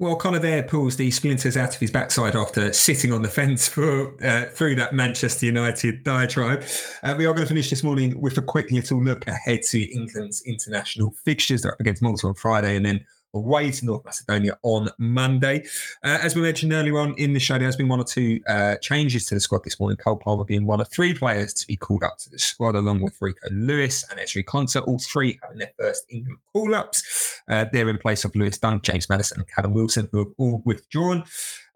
Well, 0.00 0.16
Connor 0.16 0.38
there 0.38 0.62
pulls 0.62 0.96
the 0.96 1.10
splinters 1.10 1.58
out 1.58 1.74
of 1.74 1.78
his 1.78 1.90
backside 1.90 2.34
after 2.34 2.72
sitting 2.72 3.12
on 3.12 3.20
the 3.20 3.28
fence 3.28 3.68
for 3.68 4.14
uh, 4.24 4.46
through 4.46 4.76
that 4.76 4.94
Manchester 4.94 5.44
United 5.44 6.04
diatribe. 6.04 6.64
Uh, 7.02 7.14
we 7.18 7.26
are 7.26 7.34
going 7.34 7.46
to 7.46 7.48
finish 7.48 7.68
this 7.68 7.84
morning 7.84 8.18
with 8.18 8.38
a 8.38 8.42
quick 8.42 8.70
little 8.70 9.04
look 9.04 9.26
ahead 9.26 9.60
to 9.64 9.82
England's 9.94 10.40
international 10.46 11.10
fixtures. 11.22 11.60
They're 11.60 11.76
against 11.80 12.00
Malta 12.00 12.28
on 12.28 12.32
Friday 12.32 12.76
and 12.76 12.86
then 12.86 13.04
away 13.34 13.70
to 13.70 13.86
North 13.86 14.04
Macedonia 14.04 14.58
on 14.62 14.88
Monday. 14.98 15.64
Uh, 16.04 16.18
as 16.22 16.34
we 16.34 16.42
mentioned 16.42 16.72
earlier 16.72 16.98
on 16.98 17.14
in 17.16 17.32
the 17.32 17.40
show, 17.40 17.58
there 17.58 17.66
has 17.66 17.76
been 17.76 17.88
one 17.88 18.00
or 18.00 18.04
two 18.04 18.40
uh, 18.48 18.76
changes 18.76 19.26
to 19.26 19.34
the 19.34 19.40
squad 19.40 19.64
this 19.64 19.78
morning. 19.78 19.96
Cole 19.96 20.16
Palmer 20.16 20.44
being 20.44 20.66
one 20.66 20.80
of 20.80 20.88
three 20.88 21.14
players 21.14 21.52
to 21.54 21.66
be 21.66 21.76
called 21.76 22.02
up 22.02 22.18
to 22.18 22.30
the 22.30 22.38
squad, 22.38 22.74
along 22.74 23.00
with 23.00 23.16
Rico 23.20 23.48
Lewis 23.50 24.04
and 24.10 24.18
Ezri 24.18 24.44
Konsa, 24.44 24.86
all 24.86 24.98
three 24.98 25.38
having 25.42 25.58
their 25.58 25.72
first 25.78 26.04
England 26.10 26.38
call 26.52 26.74
ups. 26.74 27.40
Uh, 27.48 27.66
they're 27.72 27.88
in 27.88 27.98
place 27.98 28.24
of 28.24 28.34
Lewis 28.34 28.58
Dunk, 28.58 28.82
James 28.82 29.08
Maddison, 29.08 29.38
and 29.38 29.48
Callum 29.48 29.74
Wilson, 29.74 30.08
who 30.12 30.18
have 30.18 30.32
all 30.38 30.62
withdrawn. 30.64 31.24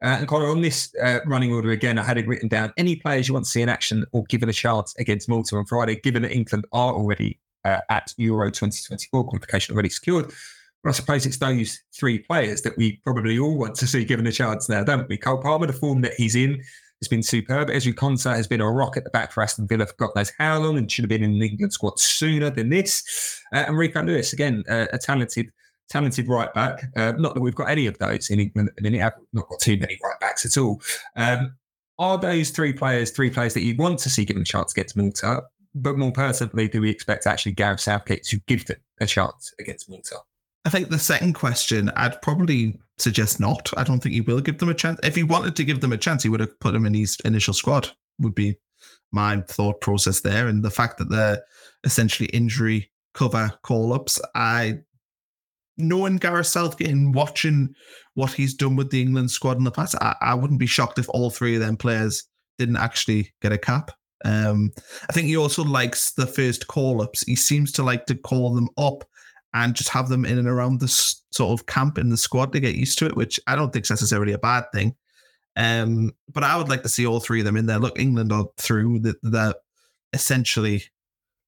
Uh, 0.02 0.18
and 0.18 0.28
Connor, 0.28 0.48
on 0.48 0.60
this 0.60 0.94
uh, 1.02 1.20
running 1.24 1.52
order 1.52 1.70
again, 1.70 1.98
I 1.98 2.02
had 2.02 2.18
it 2.18 2.26
written 2.26 2.48
down. 2.48 2.72
Any 2.76 2.96
players 2.96 3.26
you 3.26 3.34
want 3.34 3.46
to 3.46 3.50
see 3.50 3.62
in 3.62 3.68
action 3.68 4.04
or 4.12 4.24
given 4.24 4.48
a 4.48 4.52
chance 4.52 4.94
against 4.98 5.28
Malta 5.28 5.56
on 5.56 5.64
Friday, 5.64 5.96
given 5.96 6.22
that 6.22 6.32
England 6.32 6.66
are 6.72 6.92
already 6.92 7.38
uh, 7.64 7.80
at 7.88 8.12
Euro 8.18 8.50
2024 8.50 9.24
qualification 9.24 9.74
already 9.74 9.88
secured, 9.88 10.30
I 10.86 10.92
suppose 10.92 11.26
it's 11.26 11.38
those 11.38 11.80
three 11.94 12.18
players 12.18 12.62
that 12.62 12.76
we 12.76 13.00
probably 13.04 13.38
all 13.38 13.56
want 13.56 13.74
to 13.76 13.86
see 13.86 14.04
given 14.04 14.26
a 14.26 14.32
chance 14.32 14.68
now, 14.68 14.84
don't 14.84 15.08
we? 15.08 15.16
Cole 15.16 15.40
Palmer, 15.40 15.66
the 15.66 15.72
form 15.72 16.02
that 16.02 16.14
he's 16.14 16.34
in 16.34 16.62
has 17.00 17.08
been 17.08 17.22
superb. 17.22 17.68
Ezri 17.68 17.94
Konsa 17.94 18.34
has 18.34 18.46
been 18.46 18.60
a 18.60 18.70
rock 18.70 18.96
at 18.96 19.04
the 19.04 19.10
back 19.10 19.32
for 19.32 19.42
Aston 19.42 19.66
Villa 19.66 19.86
for 19.86 19.94
God 19.98 20.10
knows 20.14 20.32
how 20.38 20.58
long 20.58 20.78
and 20.78 20.90
should 20.90 21.04
have 21.04 21.08
been 21.08 21.24
in 21.24 21.38
the 21.38 21.46
England 21.46 21.72
squad 21.72 21.98
sooner 21.98 22.50
than 22.50 22.70
this. 22.70 23.40
Uh, 23.52 23.64
and 23.66 23.78
Rico 23.78 24.02
Lewis, 24.02 24.32
again, 24.32 24.64
uh, 24.68 24.86
a 24.92 24.98
talented 24.98 25.50
talented 25.90 26.28
right 26.28 26.52
back. 26.54 26.84
Uh, 26.96 27.12
not 27.12 27.34
that 27.34 27.40
we've 27.40 27.54
got 27.54 27.68
any 27.68 27.86
of 27.86 27.98
those 27.98 28.30
in 28.30 28.40
England 28.40 28.70
at 28.70 28.76
the 28.76 28.82
minute. 28.82 29.02
I've 29.02 29.12
not 29.32 29.48
got 29.48 29.60
too 29.60 29.76
many 29.76 29.98
right 30.02 30.18
backs 30.20 30.46
at 30.46 30.56
all. 30.56 30.80
Um, 31.16 31.56
are 31.98 32.18
those 32.18 32.50
three 32.50 32.72
players 32.72 33.10
three 33.10 33.30
players 33.30 33.54
that 33.54 33.62
you 33.62 33.76
want 33.76 33.98
to 34.00 34.10
see 34.10 34.24
given 34.24 34.42
a 34.42 34.46
chance 34.46 34.72
against 34.72 34.96
Malta? 34.96 35.42
But 35.74 35.98
more 35.98 36.12
personally, 36.12 36.68
do 36.68 36.80
we 36.80 36.90
expect 36.90 37.26
actually 37.26 37.52
Gareth 37.52 37.80
Southgate 37.80 38.22
to 38.24 38.40
give 38.46 38.64
them 38.66 38.78
a 39.00 39.06
chance 39.06 39.52
against 39.58 39.88
Malta? 39.88 40.16
I 40.64 40.70
think 40.70 40.88
the 40.88 40.98
second 40.98 41.34
question, 41.34 41.90
I'd 41.96 42.20
probably 42.22 42.78
suggest 42.98 43.38
not. 43.38 43.70
I 43.76 43.84
don't 43.84 44.02
think 44.02 44.14
he 44.14 44.22
will 44.22 44.40
give 44.40 44.58
them 44.58 44.70
a 44.70 44.74
chance. 44.74 44.98
If 45.02 45.14
he 45.14 45.22
wanted 45.22 45.56
to 45.56 45.64
give 45.64 45.80
them 45.80 45.92
a 45.92 45.98
chance, 45.98 46.22
he 46.22 46.28
would 46.28 46.40
have 46.40 46.58
put 46.60 46.72
them 46.72 46.86
in 46.86 46.94
his 46.94 47.18
initial 47.24 47.52
squad, 47.52 47.90
would 48.18 48.34
be 48.34 48.56
my 49.12 49.42
thought 49.42 49.80
process 49.80 50.20
there. 50.20 50.48
And 50.48 50.62
the 50.62 50.70
fact 50.70 50.98
that 50.98 51.10
they're 51.10 51.42
essentially 51.84 52.28
injury 52.30 52.90
cover 53.12 53.52
call 53.62 53.92
ups, 53.92 54.20
I, 54.34 54.78
knowing 55.76 56.16
Gareth 56.16 56.46
Southgate 56.46 56.88
and 56.88 57.14
watching 57.14 57.74
what 58.14 58.32
he's 58.32 58.54
done 58.54 58.76
with 58.76 58.90
the 58.90 59.02
England 59.02 59.30
squad 59.30 59.58
in 59.58 59.64
the 59.64 59.70
past, 59.70 59.96
I, 60.00 60.16
I 60.22 60.34
wouldn't 60.34 60.60
be 60.60 60.66
shocked 60.66 60.98
if 60.98 61.08
all 61.10 61.30
three 61.30 61.56
of 61.56 61.60
them 61.60 61.76
players 61.76 62.24
didn't 62.58 62.76
actually 62.76 63.32
get 63.42 63.52
a 63.52 63.58
cap. 63.58 63.90
Um, 64.24 64.72
I 65.10 65.12
think 65.12 65.26
he 65.26 65.36
also 65.36 65.62
likes 65.62 66.12
the 66.12 66.26
first 66.26 66.68
call 66.68 67.02
ups. 67.02 67.22
He 67.22 67.36
seems 67.36 67.70
to 67.72 67.82
like 67.82 68.06
to 68.06 68.14
call 68.14 68.54
them 68.54 68.70
up 68.78 69.04
and 69.54 69.74
just 69.74 69.88
have 69.90 70.08
them 70.08 70.24
in 70.24 70.36
and 70.36 70.48
around 70.48 70.80
this 70.80 71.22
sort 71.30 71.58
of 71.58 71.66
camp 71.66 71.96
in 71.96 72.10
the 72.10 72.16
squad 72.16 72.52
to 72.52 72.60
get 72.60 72.74
used 72.74 72.98
to 72.98 73.06
it, 73.06 73.16
which 73.16 73.40
I 73.46 73.54
don't 73.54 73.72
think 73.72 73.84
is 73.84 73.90
necessarily 73.90 74.32
a 74.32 74.38
bad 74.38 74.64
thing. 74.72 74.94
Um, 75.56 76.12
but 76.32 76.42
I 76.42 76.56
would 76.56 76.68
like 76.68 76.82
to 76.82 76.88
see 76.88 77.06
all 77.06 77.20
three 77.20 77.40
of 77.40 77.46
them 77.46 77.56
in 77.56 77.66
there. 77.66 77.78
Look, 77.78 77.98
England 77.98 78.32
are 78.32 78.46
through. 78.56 79.04
They're 79.22 79.54
essentially 80.12 80.82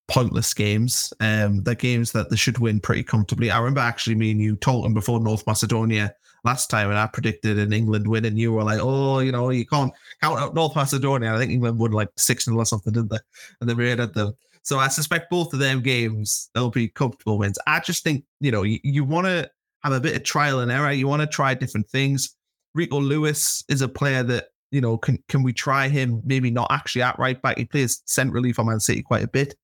pointless 0.09 0.55
games. 0.55 1.13
Um, 1.19 1.63
games 1.63 2.13
that 2.13 2.31
they 2.31 2.37
should 2.37 2.59
win 2.59 2.79
pretty 2.79 3.03
comfortably. 3.03 3.51
I 3.51 3.59
remember 3.59 3.81
actually 3.81 4.15
me 4.15 4.31
and 4.31 4.41
you 4.41 4.57
talking 4.57 4.95
before 4.95 5.21
North 5.21 5.45
Macedonia 5.47 6.15
last 6.45 6.71
time, 6.71 6.91
and 6.91 6.99
I 6.99 7.09
predicted 7.09 7.59
an 7.59 7.73
England 7.73 8.07
win, 8.07 8.25
and 8.25 8.39
you 8.39 8.53
were 8.53 8.63
like, 8.63 8.79
"Oh, 8.81 9.19
you 9.19 9.33
know, 9.33 9.51
you 9.51 9.67
can't 9.67 9.93
count 10.23 10.39
out 10.39 10.55
North 10.55 10.77
Macedonia." 10.77 11.35
I 11.35 11.39
think 11.39 11.51
England 11.51 11.79
won 11.79 11.91
like 11.91 12.11
six 12.17 12.45
0 12.45 12.57
or 12.57 12.65
something, 12.65 12.93
didn't 12.93 13.11
they? 13.11 13.19
And 13.61 13.69
they 13.69 13.75
raided 13.75 14.15
them. 14.15 14.35
So 14.67 14.81
I 14.81 14.89
suspect 14.89 15.31
both 15.31 15.53
of 15.53 15.61
them 15.61 15.81
games 15.81 16.51
they'll 16.53 16.71
be 16.71 16.89
comfortable 16.89 17.39
wins. 17.39 17.57
I 17.69 17.79
just 17.79 18.03
think 18.03 18.25
you 18.41 18.51
know 18.51 18.65
you, 18.65 18.81
you 18.83 19.05
want 19.05 19.29
to 19.29 19.49
have 19.85 19.93
a 19.93 20.01
bit 20.01 20.17
of 20.17 20.25
trial 20.25 20.59
and 20.59 20.73
error. 20.73 20.91
You 20.91 21.07
want 21.07 21.21
to 21.23 21.29
try 21.29 21.55
different 21.55 21.89
things. 21.89 22.35
Rico 22.75 23.01
Lewis 23.01 23.63
is 23.69 23.81
a 23.81 23.89
player 23.89 24.25
that 24.25 24.49
you 24.73 24.81
know 24.81 24.99
can 24.99 25.23
can 25.29 25.45
we 25.45 25.53
try 25.53 25.87
him? 25.87 26.21
Maybe 26.25 26.51
not 26.51 26.67
actually 26.73 27.03
at 27.03 27.17
right 27.17 27.41
back. 27.41 27.59
He 27.59 27.65
plays 27.65 28.03
centrally 28.07 28.53
for 28.53 28.65
Man 28.65 28.81
City 28.81 29.03
quite 29.03 29.23
a 29.23 29.29
bit. 29.29 29.55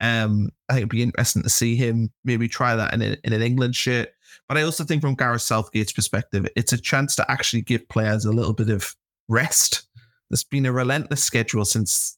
Um, 0.00 0.48
I 0.68 0.72
think 0.72 0.80
it'd 0.80 0.88
be 0.88 1.04
interesting 1.04 1.44
to 1.44 1.48
see 1.48 1.76
him 1.76 2.10
maybe 2.24 2.48
try 2.48 2.74
that 2.74 2.92
in, 2.94 3.02
a, 3.02 3.16
in 3.22 3.32
an 3.32 3.42
England 3.42 3.76
shirt. 3.76 4.08
But 4.48 4.58
I 4.58 4.62
also 4.62 4.82
think 4.82 5.02
from 5.02 5.14
Gareth 5.14 5.42
Southgate's 5.42 5.92
perspective, 5.92 6.48
it's 6.56 6.72
a 6.72 6.80
chance 6.80 7.14
to 7.14 7.30
actually 7.30 7.62
give 7.62 7.88
players 7.88 8.24
a 8.24 8.32
little 8.32 8.54
bit 8.54 8.70
of 8.70 8.92
rest. 9.28 9.86
There's 10.30 10.44
been 10.44 10.66
a 10.66 10.72
relentless 10.72 11.22
schedule 11.22 11.64
since 11.64 12.17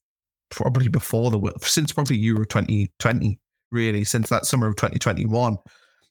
probably 0.50 0.88
before 0.88 1.30
the 1.30 1.52
since 1.62 1.92
probably 1.92 2.16
Euro 2.18 2.44
2020, 2.44 3.38
really, 3.70 4.04
since 4.04 4.28
that 4.28 4.46
summer 4.46 4.66
of 4.66 4.76
2021. 4.76 5.56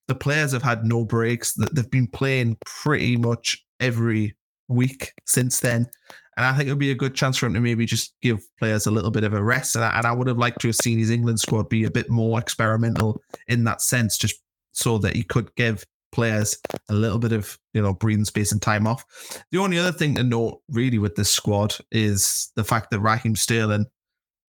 The 0.07 0.15
players 0.15 0.51
have 0.53 0.63
had 0.63 0.85
no 0.85 1.05
breaks. 1.05 1.53
They've 1.53 1.89
been 1.91 2.07
playing 2.07 2.57
pretty 2.65 3.15
much 3.15 3.63
every 3.79 4.35
week 4.67 5.13
since 5.25 5.59
then. 5.59 5.87
And 6.35 6.45
I 6.45 6.55
think 6.55 6.67
it 6.67 6.71
would 6.71 6.79
be 6.79 6.91
a 6.91 6.95
good 6.95 7.15
chance 7.15 7.37
for 7.37 7.47
him 7.47 7.53
to 7.53 7.59
maybe 7.59 7.85
just 7.85 8.13
give 8.21 8.39
players 8.57 8.87
a 8.87 8.91
little 8.91 9.11
bit 9.11 9.25
of 9.25 9.33
a 9.33 9.43
rest. 9.43 9.75
And 9.75 9.83
I, 9.83 9.97
and 9.97 10.07
I 10.07 10.13
would 10.13 10.27
have 10.27 10.37
liked 10.37 10.61
to 10.61 10.69
have 10.69 10.75
seen 10.77 10.97
his 10.97 11.09
England 11.09 11.39
squad 11.39 11.67
be 11.67 11.83
a 11.83 11.91
bit 11.91 12.09
more 12.09 12.39
experimental 12.39 13.21
in 13.47 13.65
that 13.65 13.81
sense, 13.81 14.17
just 14.17 14.41
so 14.71 14.97
that 14.99 15.15
he 15.15 15.23
could 15.23 15.53
give 15.55 15.85
players 16.11 16.57
a 16.89 16.93
little 16.93 17.19
bit 17.19 17.33
of 17.33 17.57
you 17.73 17.81
know 17.81 17.93
breathing 17.93 18.25
space 18.25 18.51
and 18.51 18.61
time 18.61 18.87
off. 18.87 19.05
The 19.51 19.57
only 19.57 19.77
other 19.77 19.91
thing 19.91 20.15
to 20.15 20.23
note 20.23 20.61
really 20.69 20.97
with 20.97 21.15
this 21.15 21.29
squad 21.29 21.75
is 21.91 22.51
the 22.55 22.63
fact 22.63 22.91
that 22.91 22.99
Raheem 22.99 23.35
Sterling, 23.35 23.85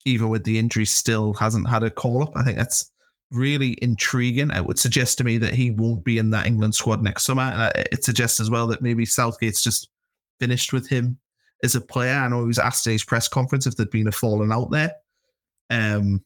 even 0.05 0.29
with 0.29 0.43
the 0.43 0.57
injury, 0.57 0.85
still 0.85 1.33
hasn't 1.33 1.69
had 1.69 1.83
a 1.83 1.89
call 1.89 2.23
up. 2.23 2.31
I 2.35 2.43
think 2.43 2.57
that's 2.57 2.91
really 3.31 3.77
intriguing. 3.81 4.51
It 4.51 4.65
would 4.65 4.79
suggest 4.79 5.17
to 5.17 5.23
me 5.23 5.37
that 5.37 5.53
he 5.53 5.71
won't 5.71 6.03
be 6.03 6.17
in 6.17 6.29
that 6.31 6.45
England 6.45 6.75
squad 6.75 7.01
next 7.01 7.23
summer, 7.23 7.43
and 7.43 7.71
it 7.91 8.03
suggests 8.03 8.39
as 8.39 8.49
well 8.49 8.67
that 8.67 8.81
maybe 8.81 9.05
Southgate's 9.05 9.63
just 9.63 9.89
finished 10.39 10.73
with 10.73 10.87
him 10.87 11.17
as 11.63 11.75
a 11.75 11.81
player. 11.81 12.13
I 12.13 12.27
know 12.27 12.41
he 12.41 12.47
was 12.47 12.59
asked 12.59 12.87
at 12.87 12.91
his 12.91 13.03
press 13.03 13.27
conference 13.27 13.65
if 13.65 13.75
there'd 13.75 13.91
been 13.91 14.07
a 14.07 14.11
falling 14.11 14.51
out 14.51 14.71
there. 14.71 14.93
Um, 15.69 16.23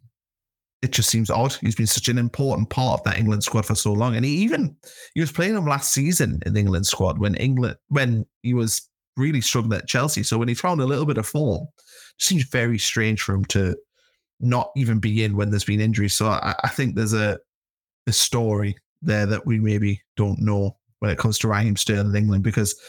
it 0.81 0.91
just 0.91 1.09
seems 1.09 1.29
odd. 1.29 1.53
He's 1.53 1.75
been 1.75 1.87
such 1.87 2.09
an 2.09 2.17
important 2.17 2.69
part 2.69 2.99
of 2.99 3.03
that 3.05 3.17
England 3.17 3.43
squad 3.43 3.65
for 3.65 3.75
so 3.75 3.91
long, 3.93 4.15
and 4.15 4.25
he 4.25 4.31
even 4.37 4.75
he 5.13 5.21
was 5.21 5.31
playing 5.31 5.55
him 5.55 5.65
last 5.65 5.93
season 5.93 6.41
in 6.45 6.53
the 6.53 6.59
England 6.59 6.85
squad 6.85 7.17
when 7.17 7.35
England 7.35 7.77
when 7.89 8.25
he 8.43 8.53
was 8.53 8.87
really 9.17 9.41
struggling 9.41 9.79
at 9.79 9.87
Chelsea. 9.87 10.23
So 10.23 10.37
when 10.37 10.47
he 10.47 10.53
found 10.53 10.81
a 10.81 10.85
little 10.85 11.05
bit 11.05 11.17
of 11.17 11.25
form, 11.25 11.67
it 11.77 12.23
seems 12.23 12.43
very 12.43 12.77
strange 12.77 13.21
for 13.21 13.33
him 13.35 13.45
to 13.45 13.75
not 14.39 14.71
even 14.75 14.99
be 14.99 15.23
in 15.23 15.35
when 15.35 15.49
there's 15.49 15.63
been 15.63 15.79
injuries. 15.79 16.13
So 16.13 16.27
I, 16.27 16.55
I 16.63 16.69
think 16.69 16.95
there's 16.95 17.13
a 17.13 17.39
a 18.07 18.11
story 18.11 18.75
there 19.01 19.25
that 19.25 19.45
we 19.45 19.59
maybe 19.59 20.01
don't 20.15 20.39
know 20.39 20.77
when 20.99 21.11
it 21.11 21.17
comes 21.17 21.37
to 21.39 21.47
Raheem 21.47 21.75
Sterling 21.75 22.09
in 22.09 22.15
England 22.15 22.43
because 22.43 22.79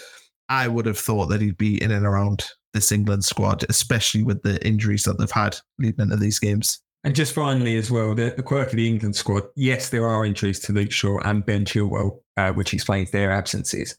I 0.48 0.68
would 0.68 0.86
have 0.86 0.98
thought 0.98 1.26
that 1.26 1.40
he'd 1.40 1.58
be 1.58 1.82
in 1.82 1.90
and 1.90 2.06
around 2.06 2.44
this 2.72 2.92
England 2.92 3.24
squad, 3.24 3.64
especially 3.68 4.22
with 4.22 4.42
the 4.42 4.64
injuries 4.66 5.04
that 5.04 5.18
they've 5.18 5.30
had 5.30 5.56
leading 5.78 6.04
into 6.04 6.16
these 6.16 6.38
games. 6.38 6.80
And 7.04 7.14
just 7.14 7.34
finally, 7.34 7.76
as 7.76 7.90
well, 7.90 8.14
the, 8.14 8.34
the 8.36 8.42
quirk 8.42 8.68
of 8.68 8.76
the 8.76 8.88
England 8.88 9.16
squad. 9.16 9.44
Yes, 9.54 9.90
there 9.90 10.06
are 10.06 10.24
injuries 10.24 10.60
to 10.60 10.72
Luke 10.72 10.90
Shaw 10.90 11.18
and 11.20 11.44
Ben 11.44 11.64
Chilwell, 11.64 12.20
uh, 12.36 12.52
which 12.52 12.74
explains 12.74 13.10
their 13.10 13.30
absences. 13.30 13.96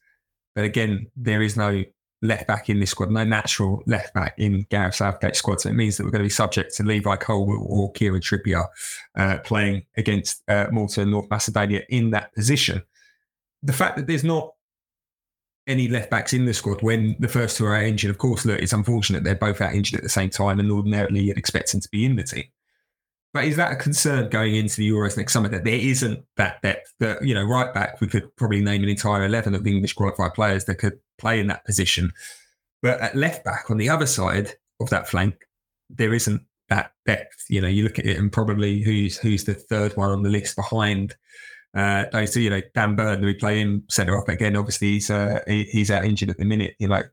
But 0.56 0.66
again, 0.66 1.08
there 1.16 1.42
is 1.42 1.56
no 1.56 1.84
left 2.22 2.48
back 2.48 2.70
in 2.70 2.80
this 2.80 2.92
squad, 2.92 3.12
no 3.12 3.24
natural 3.24 3.84
left 3.86 4.14
back 4.14 4.34
in 4.38 4.66
Gareth 4.70 4.96
Southgate's 4.96 5.38
squad. 5.38 5.62
So 5.62 5.70
it 5.70 5.76
means 5.76 5.98
that 5.98 6.04
we're 6.04 6.12
going 6.12 6.24
to 6.24 6.26
be 6.26 6.30
subject 6.30 6.76
to 6.76 6.84
Levi 6.84 7.16
Colwill 7.18 7.66
or 7.68 7.92
Kieran 7.92 8.22
Trippier 8.22 8.66
uh, 9.16 9.38
playing 9.44 9.86
against 9.98 10.44
uh, 10.48 10.68
Malta 10.72 11.02
and 11.02 11.12
North 11.12 11.30
Macedonia 11.30 11.82
in 11.90 12.12
that 12.12 12.34
position. 12.34 12.82
The 13.64 13.74
fact 13.74 13.98
that 13.98 14.08
there's 14.08 14.24
not 14.24 14.54
any 15.68 15.88
left 15.88 16.10
backs 16.10 16.34
in 16.34 16.46
the 16.46 16.54
squad 16.54 16.82
when 16.82 17.16
the 17.20 17.28
first 17.28 17.58
two 17.58 17.66
are 17.66 17.82
injured. 17.82 18.10
Of 18.10 18.18
course, 18.18 18.46
look, 18.46 18.60
it's 18.60 18.74
unfortunate 18.74 19.24
they're 19.24 19.36
both 19.36 19.62
out 19.62 19.76
injured 19.76 19.98
at 19.98 20.04
the 20.04 20.10
same 20.10 20.30
time, 20.30 20.60
and 20.60 20.72
ordinarily 20.72 21.22
you'd 21.22 21.38
expect 21.38 21.72
them 21.72 21.82
to 21.82 21.90
be 21.90 22.06
in 22.06 22.16
the 22.16 22.24
team. 22.24 22.46
But 23.38 23.46
is 23.46 23.56
that 23.58 23.72
a 23.72 23.76
concern 23.76 24.32
going 24.32 24.56
into 24.56 24.78
the 24.78 24.90
Euros 24.90 25.16
next 25.16 25.32
summer 25.32 25.48
that 25.50 25.64
there 25.64 25.76
isn't 25.76 26.26
that 26.38 26.60
depth? 26.64 26.92
That 27.00 27.24
you 27.24 27.36
know, 27.36 27.44
right 27.44 27.72
back, 27.72 28.02
we 28.02 28.08
could 28.08 28.36
probably 28.36 28.62
name 28.62 28.82
an 28.82 28.90
entire 28.90 29.26
eleven 29.26 29.54
of 29.54 29.68
English 29.68 29.94
qualified 29.94 30.34
players 30.34 30.66
that 30.66 30.80
could 30.80 30.98
play 31.20 31.40
in 31.40 31.46
that 31.46 31.64
position. 31.64 32.14
But 32.82 33.00
at 33.00 33.16
left 33.16 33.46
back, 33.46 33.70
on 33.70 33.78
the 33.78 33.90
other 33.90 34.08
side 34.08 34.54
of 34.80 34.90
that 34.90 35.08
flank, 35.08 35.36
there 35.88 36.16
isn't 36.16 36.42
that 36.70 36.94
depth. 37.06 37.46
You 37.48 37.62
know, 37.62 37.68
you 37.68 37.84
look 37.84 38.00
at 38.00 38.08
it 38.08 38.18
and 38.18 38.32
probably 38.32 38.82
who's 38.82 39.20
who's 39.20 39.44
the 39.44 39.54
third 39.54 39.96
one 39.96 40.10
on 40.10 40.24
the 40.24 40.32
list 40.32 40.56
behind 40.56 41.16
uh, 41.76 42.06
those 42.12 42.34
two, 42.34 42.42
you 42.42 42.50
know, 42.50 42.62
Dan 42.74 42.96
Burn, 42.96 43.24
we 43.24 43.36
play 43.36 43.60
him 43.60 43.84
centre 43.88 44.18
up 44.18 44.30
again. 44.30 44.56
Obviously, 44.56 44.94
he's 44.94 45.12
uh, 45.12 45.42
he, 45.46 45.66
he's 45.66 45.92
out 45.92 46.06
injured 46.06 46.32
at 46.32 46.38
the 46.38 46.46
minute. 46.46 46.74
You 46.80 46.88
know, 46.88 47.04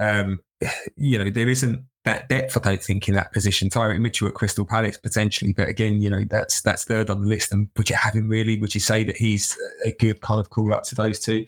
um, 0.00 0.40
you 0.96 1.18
know, 1.18 1.28
there 1.28 1.50
isn't 1.50 1.84
that 2.08 2.28
depth. 2.28 2.56
I 2.56 2.60
don't 2.60 2.82
think 2.82 3.08
in 3.08 3.14
that 3.14 3.32
position. 3.32 3.70
Tyrick 3.70 4.00
Mitchell 4.00 4.28
at 4.28 4.34
Crystal 4.34 4.64
Palace 4.64 4.98
potentially, 4.98 5.52
but 5.52 5.68
again, 5.68 6.00
you 6.02 6.10
know, 6.10 6.24
that's 6.28 6.60
that's 6.62 6.84
third 6.84 7.10
on 7.10 7.22
the 7.22 7.28
list. 7.28 7.52
And 7.52 7.68
would 7.76 7.90
you 7.90 7.96
have 7.96 8.14
him 8.14 8.28
really? 8.28 8.58
Would 8.58 8.74
you 8.74 8.80
say 8.80 9.04
that 9.04 9.16
he's 9.16 9.56
a 9.84 9.92
good 9.92 10.20
kind 10.20 10.40
of 10.40 10.50
call 10.50 10.72
up 10.74 10.84
to 10.84 10.94
those 10.94 11.20
two? 11.20 11.46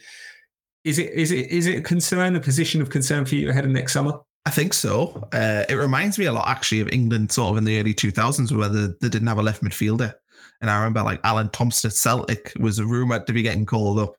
Is 0.84 0.98
it 0.98 1.12
is 1.12 1.32
it 1.32 1.50
is 1.50 1.66
it 1.66 1.78
a 1.78 1.82
concern, 1.82 2.36
a 2.36 2.40
position 2.40 2.80
of 2.80 2.90
concern 2.90 3.24
for 3.24 3.34
you 3.34 3.50
ahead 3.50 3.64
of 3.64 3.70
next 3.70 3.92
summer? 3.92 4.20
I 4.46 4.50
think 4.50 4.72
so. 4.72 5.28
Uh, 5.32 5.64
it 5.68 5.74
reminds 5.74 6.18
me 6.18 6.24
a 6.24 6.32
lot, 6.32 6.48
actually, 6.48 6.80
of 6.80 6.88
England, 6.90 7.30
sort 7.30 7.50
of 7.50 7.58
in 7.58 7.64
the 7.64 7.78
early 7.78 7.92
2000s, 7.92 8.50
where 8.56 8.70
they, 8.70 8.86
they 9.00 9.10
didn't 9.10 9.28
have 9.28 9.38
a 9.38 9.42
left 9.42 9.62
midfielder. 9.62 10.14
And 10.60 10.70
I 10.70 10.78
remember 10.78 11.02
like 11.02 11.20
Alan 11.24 11.50
Thompson 11.50 11.88
at 11.88 11.94
Celtic 11.94 12.52
was 12.58 12.78
a 12.78 12.86
rumored 12.86 13.26
to 13.26 13.32
be 13.32 13.42
getting 13.42 13.66
called 13.66 13.98
up. 13.98 14.14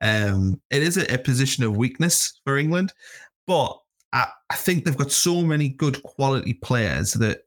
Um, 0.00 0.60
it 0.70 0.82
is 0.82 0.96
a, 0.96 1.14
a 1.14 1.18
position 1.18 1.62
of 1.62 1.76
weakness 1.76 2.40
for 2.44 2.58
England, 2.58 2.92
but 3.46 3.78
I, 4.12 4.26
I 4.50 4.54
think 4.56 4.84
they've 4.84 4.96
got 4.96 5.12
so 5.12 5.42
many 5.42 5.68
good 5.68 6.02
quality 6.02 6.54
players 6.54 7.14
that 7.14 7.42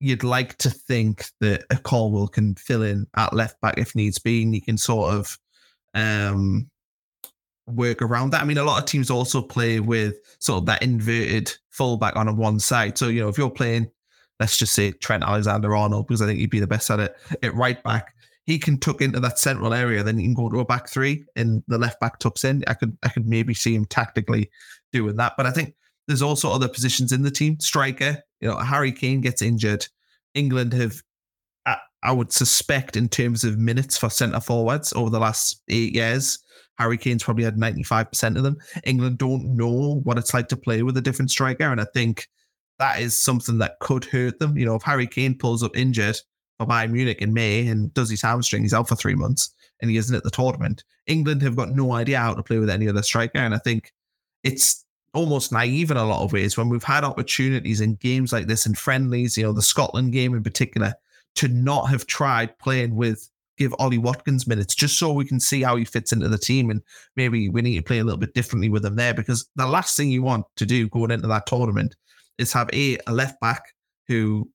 you'd 0.00 0.24
like 0.24 0.58
to 0.58 0.70
think 0.70 1.26
that 1.40 1.64
a 1.70 1.76
Colwill 1.76 2.28
can 2.28 2.54
fill 2.56 2.82
in 2.82 3.06
at 3.16 3.32
left 3.32 3.60
back 3.60 3.78
if 3.78 3.94
needs 3.94 4.18
be, 4.18 4.42
and 4.42 4.54
you 4.54 4.62
can 4.62 4.76
sort 4.76 5.14
of 5.14 5.38
um, 5.94 6.70
work 7.66 8.02
around 8.02 8.30
that. 8.30 8.42
I 8.42 8.44
mean, 8.44 8.58
a 8.58 8.64
lot 8.64 8.80
of 8.80 8.86
teams 8.86 9.10
also 9.10 9.40
play 9.40 9.80
with 9.80 10.16
sort 10.40 10.58
of 10.58 10.66
that 10.66 10.82
inverted 10.82 11.52
fullback 11.70 12.16
on 12.16 12.36
one 12.36 12.58
side. 12.58 12.98
So, 12.98 13.08
you 13.08 13.22
know, 13.22 13.28
if 13.28 13.38
you're 13.38 13.50
playing 13.50 13.90
let's 14.40 14.58
just 14.58 14.74
say 14.74 14.92
Trent 14.92 15.22
Alexander 15.22 15.74
Arnold, 15.74 16.06
because 16.06 16.22
I 16.22 16.26
think 16.26 16.38
he'd 16.38 16.50
be 16.50 16.60
the 16.60 16.66
best 16.66 16.90
at 16.90 17.00
it 17.00 17.16
at 17.42 17.54
right 17.54 17.82
back. 17.82 18.14
He 18.46 18.58
can 18.58 18.78
tuck 18.78 19.00
into 19.00 19.20
that 19.20 19.38
central 19.38 19.72
area, 19.72 20.02
then 20.02 20.18
he 20.18 20.24
can 20.24 20.34
go 20.34 20.50
to 20.50 20.60
a 20.60 20.64
back 20.64 20.88
three 20.88 21.24
and 21.36 21.62
the 21.66 21.78
left 21.78 21.98
back 22.00 22.18
tucks 22.18 22.44
in. 22.44 22.62
I 22.66 22.74
could 22.74 22.96
I 23.02 23.08
could 23.08 23.26
maybe 23.26 23.54
see 23.54 23.74
him 23.74 23.86
tactically 23.86 24.50
doing 24.92 25.16
that. 25.16 25.32
But 25.36 25.46
I 25.46 25.50
think 25.50 25.74
there's 26.06 26.22
also 26.22 26.50
other 26.50 26.68
positions 26.68 27.12
in 27.12 27.22
the 27.22 27.30
team. 27.30 27.58
Striker, 27.60 28.22
you 28.40 28.48
know, 28.48 28.58
Harry 28.58 28.92
Kane 28.92 29.20
gets 29.20 29.42
injured. 29.42 29.86
England 30.34 30.72
have 30.72 31.02
I, 31.66 31.76
I 32.02 32.12
would 32.12 32.32
suspect 32.32 32.96
in 32.96 33.08
terms 33.08 33.44
of 33.44 33.58
minutes 33.58 33.96
for 33.96 34.10
centre 34.10 34.40
forwards 34.40 34.92
over 34.92 35.10
the 35.10 35.20
last 35.20 35.62
eight 35.68 35.94
years, 35.94 36.38
Harry 36.78 36.98
Kane's 36.98 37.22
probably 37.22 37.44
had 37.44 37.56
95% 37.56 38.36
of 38.36 38.42
them. 38.42 38.56
England 38.84 39.18
don't 39.18 39.56
know 39.56 40.00
what 40.04 40.18
it's 40.18 40.34
like 40.34 40.48
to 40.48 40.56
play 40.56 40.82
with 40.82 40.96
a 40.96 41.00
different 41.00 41.30
striker. 41.30 41.70
And 41.70 41.80
I 41.80 41.86
think 41.94 42.28
that 42.78 43.00
is 43.00 43.18
something 43.18 43.58
that 43.58 43.78
could 43.80 44.04
hurt 44.04 44.38
them. 44.38 44.56
You 44.58 44.66
know, 44.66 44.74
if 44.74 44.82
Harry 44.82 45.06
Kane 45.06 45.38
pulls 45.38 45.62
up 45.62 45.76
injured 45.76 46.18
for 46.58 46.66
Bayern 46.66 46.90
Munich 46.90 47.22
in 47.22 47.32
May 47.32 47.66
and 47.68 47.94
does 47.94 48.10
his 48.10 48.22
hamstring, 48.22 48.62
he's 48.62 48.74
out 48.74 48.88
for 48.88 48.96
three 48.96 49.14
months 49.14 49.54
and 49.80 49.90
he 49.90 49.96
isn't 49.96 50.14
at 50.14 50.24
the 50.24 50.30
tournament. 50.30 50.84
England 51.06 51.42
have 51.42 51.56
got 51.56 51.70
no 51.70 51.92
idea 51.92 52.18
how 52.18 52.34
to 52.34 52.42
play 52.42 52.58
with 52.58 52.70
any 52.70 52.88
other 52.88 53.02
striker. 53.02 53.38
And 53.38 53.54
I 53.54 53.58
think 53.58 53.92
it's 54.42 54.84
almost 55.14 55.52
naive 55.52 55.90
in 55.90 55.96
a 55.96 56.04
lot 56.04 56.22
of 56.22 56.32
ways 56.32 56.56
when 56.56 56.68
we've 56.68 56.84
had 56.84 57.04
opportunities 57.04 57.80
in 57.80 57.94
games 57.96 58.32
like 58.32 58.46
this 58.46 58.66
and 58.66 58.76
friendlies, 58.76 59.36
you 59.36 59.44
know, 59.44 59.52
the 59.52 59.62
Scotland 59.62 60.12
game 60.12 60.34
in 60.34 60.42
particular, 60.42 60.94
to 61.36 61.48
not 61.48 61.88
have 61.88 62.06
tried 62.06 62.56
playing 62.58 62.94
with 62.94 63.28
give 63.56 63.74
Ollie 63.78 63.98
Watkins 63.98 64.46
minutes 64.46 64.74
just 64.74 64.98
so 64.98 65.12
we 65.12 65.24
can 65.24 65.38
see 65.38 65.62
how 65.62 65.76
he 65.76 65.84
fits 65.84 66.12
into 66.12 66.28
the 66.28 66.38
team. 66.38 66.70
And 66.70 66.82
maybe 67.16 67.48
we 67.48 67.62
need 67.62 67.76
to 67.76 67.82
play 67.82 67.98
a 67.98 68.04
little 68.04 68.18
bit 68.18 68.34
differently 68.34 68.68
with 68.68 68.84
him 68.84 68.96
there 68.96 69.14
because 69.14 69.48
the 69.56 69.66
last 69.66 69.96
thing 69.96 70.10
you 70.10 70.22
want 70.22 70.46
to 70.56 70.66
do 70.66 70.88
going 70.88 71.10
into 71.10 71.28
that 71.28 71.46
tournament 71.46 71.94
is 72.38 72.52
have 72.52 72.68
a 72.72 72.98
a 73.06 73.12
left 73.12 73.40
back 73.40 73.62
who 74.08 74.50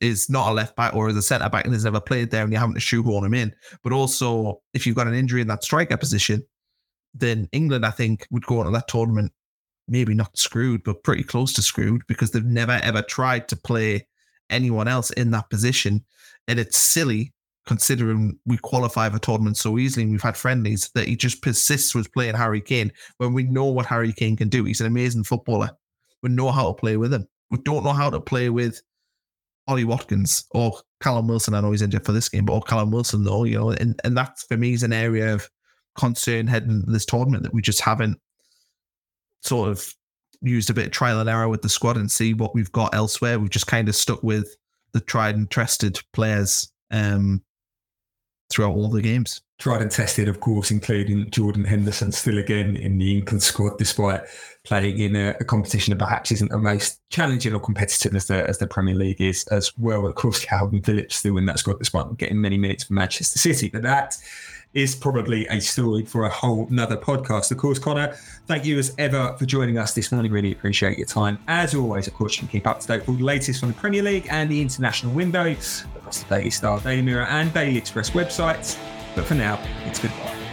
is 0.00 0.30
not 0.30 0.50
a 0.50 0.54
left 0.54 0.76
back 0.76 0.94
or 0.94 1.08
is 1.08 1.16
a 1.16 1.22
centre 1.22 1.48
back 1.48 1.64
and 1.64 1.74
has 1.74 1.84
never 1.84 2.00
played 2.00 2.30
there 2.30 2.42
and 2.42 2.52
you're 2.52 2.60
having 2.60 2.74
to 2.74 2.80
shoehorn 2.80 3.24
him 3.24 3.34
in. 3.34 3.54
But 3.82 3.92
also, 3.92 4.62
if 4.72 4.86
you've 4.86 4.96
got 4.96 5.06
an 5.06 5.14
injury 5.14 5.42
in 5.42 5.48
that 5.48 5.64
striker 5.64 5.96
position, 5.96 6.42
then 7.12 7.48
England, 7.52 7.84
I 7.84 7.90
think, 7.90 8.26
would 8.30 8.46
go 8.46 8.60
into 8.60 8.70
that 8.70 8.88
tournament 8.88 9.32
maybe 9.90 10.14
not 10.14 10.38
screwed, 10.38 10.82
but 10.84 11.02
pretty 11.02 11.24
close 11.24 11.52
to 11.54 11.62
screwed 11.62 12.02
because 12.06 12.30
they've 12.30 12.44
never 12.44 12.80
ever 12.82 13.02
tried 13.02 13.48
to 13.48 13.56
play 13.56 14.06
anyone 14.48 14.88
else 14.88 15.10
in 15.10 15.30
that 15.32 15.50
position. 15.50 16.04
And 16.48 16.58
it's 16.58 16.78
silly 16.78 17.34
considering 17.66 18.38
we 18.46 18.56
qualify 18.56 19.08
for 19.10 19.18
tournaments 19.18 19.60
so 19.60 19.78
easily 19.78 20.04
and 20.04 20.12
we've 20.12 20.22
had 20.22 20.36
friendlies 20.36 20.90
that 20.94 21.06
he 21.06 21.14
just 21.14 21.42
persists 21.42 21.94
with 21.94 22.12
playing 22.12 22.34
Harry 22.34 22.60
Kane 22.60 22.90
when 23.18 23.34
we 23.34 23.42
know 23.42 23.66
what 23.66 23.86
Harry 23.86 24.12
Kane 24.12 24.36
can 24.36 24.48
do. 24.48 24.64
He's 24.64 24.80
an 24.80 24.86
amazing 24.86 25.24
footballer. 25.24 25.70
We 26.22 26.30
know 26.30 26.50
how 26.50 26.68
to 26.68 26.74
play 26.74 26.96
with 26.96 27.12
him. 27.12 27.26
We 27.50 27.58
don't 27.58 27.84
know 27.84 27.92
how 27.92 28.10
to 28.10 28.20
play 28.20 28.48
with 28.48 28.80
Ollie 29.68 29.84
Watkins 29.84 30.44
or 30.52 30.72
Callum 31.00 31.28
Wilson. 31.28 31.54
I 31.54 31.60
know 31.60 31.70
he's 31.70 31.82
injured 31.82 32.04
for 32.04 32.12
this 32.12 32.28
game, 32.28 32.44
but 32.44 32.54
or 32.54 32.62
Callum 32.62 32.90
Wilson 32.90 33.24
though, 33.24 33.44
you 33.44 33.58
know, 33.58 33.70
and, 33.70 34.00
and 34.04 34.16
that 34.16 34.38
for 34.48 34.56
me 34.56 34.72
is 34.72 34.82
an 34.82 34.92
area 34.92 35.34
of 35.34 35.48
concern 35.96 36.46
heading 36.46 36.70
into 36.70 36.90
this 36.90 37.04
tournament 37.04 37.42
that 37.42 37.54
we 37.54 37.62
just 37.62 37.80
haven't 37.80 38.18
sort 39.42 39.70
of 39.70 39.94
used 40.42 40.70
a 40.70 40.74
bit 40.74 40.86
of 40.86 40.92
trial 40.92 41.20
and 41.20 41.28
error 41.28 41.48
with 41.48 41.62
the 41.62 41.68
squad 41.68 41.96
and 41.96 42.10
see 42.10 42.34
what 42.34 42.54
we've 42.54 42.72
got 42.72 42.94
elsewhere. 42.94 43.38
We've 43.38 43.50
just 43.50 43.66
kind 43.66 43.88
of 43.88 43.96
stuck 43.96 44.22
with 44.22 44.56
the 44.92 45.00
tried 45.00 45.36
and 45.36 45.50
trusted 45.50 46.00
players 46.12 46.72
um, 46.90 47.42
throughout 48.50 48.74
all 48.74 48.88
the 48.88 49.02
games. 49.02 49.42
Tried 49.60 49.82
and 49.82 49.90
tested, 49.90 50.26
of 50.26 50.40
course, 50.40 50.70
including 50.70 51.28
Jordan 51.30 51.64
Henderson 51.64 52.12
still 52.12 52.38
again 52.38 52.76
in 52.76 52.96
the 52.96 53.18
England 53.18 53.42
squad, 53.42 53.76
despite 53.76 54.22
playing 54.64 54.98
in 54.98 55.14
a, 55.14 55.36
a 55.38 55.44
competition 55.44 55.90
that 55.90 56.02
perhaps 56.02 56.32
isn't 56.32 56.50
the 56.50 56.56
most 56.56 56.98
challenging 57.10 57.52
or 57.52 57.60
competitive 57.60 58.14
as 58.14 58.26
the 58.26 58.48
as 58.48 58.56
the 58.56 58.66
Premier 58.66 58.94
League 58.94 59.20
is 59.20 59.46
as 59.48 59.76
well. 59.76 60.06
Of 60.06 60.14
course, 60.14 60.42
Kalvin 60.42 60.82
Phillips 60.82 61.16
still 61.16 61.36
in 61.36 61.44
that 61.44 61.58
squad 61.58 61.78
despite 61.78 62.16
getting 62.16 62.40
many 62.40 62.56
minutes 62.56 62.84
for 62.84 62.94
Manchester 62.94 63.38
City. 63.38 63.68
But 63.68 63.82
that 63.82 64.16
is 64.72 64.94
probably 64.94 65.46
a 65.48 65.60
story 65.60 66.06
for 66.06 66.24
a 66.24 66.30
whole 66.30 66.66
nother 66.70 66.96
podcast. 66.96 67.50
Of 67.50 67.58
course, 67.58 67.78
Connor, 67.78 68.16
thank 68.46 68.64
you 68.64 68.78
as 68.78 68.94
ever 68.96 69.36
for 69.38 69.44
joining 69.44 69.76
us 69.76 69.92
this 69.92 70.10
morning. 70.10 70.32
Really 70.32 70.52
appreciate 70.52 70.96
your 70.96 71.06
time. 71.06 71.38
As 71.48 71.74
always, 71.74 72.06
of 72.06 72.14
course, 72.14 72.36
you 72.36 72.40
can 72.40 72.48
keep 72.48 72.66
up 72.66 72.80
to 72.80 72.86
date 72.86 73.06
with 73.06 73.18
the 73.18 73.24
latest 73.24 73.60
from 73.60 73.68
the 73.68 73.74
Premier 73.74 74.02
League 74.02 74.26
and 74.30 74.50
the 74.50 74.62
international 74.62 75.12
window 75.12 75.54
across 75.96 76.22
the 76.22 76.34
Daily 76.34 76.48
Star, 76.48 76.80
Daily 76.80 77.02
Mirror, 77.02 77.26
and 77.26 77.52
Daily 77.52 77.76
Express 77.76 78.08
websites. 78.10 78.78
But 79.14 79.24
for 79.24 79.34
now, 79.34 79.60
it's 79.86 79.98
goodbye. 79.98 80.49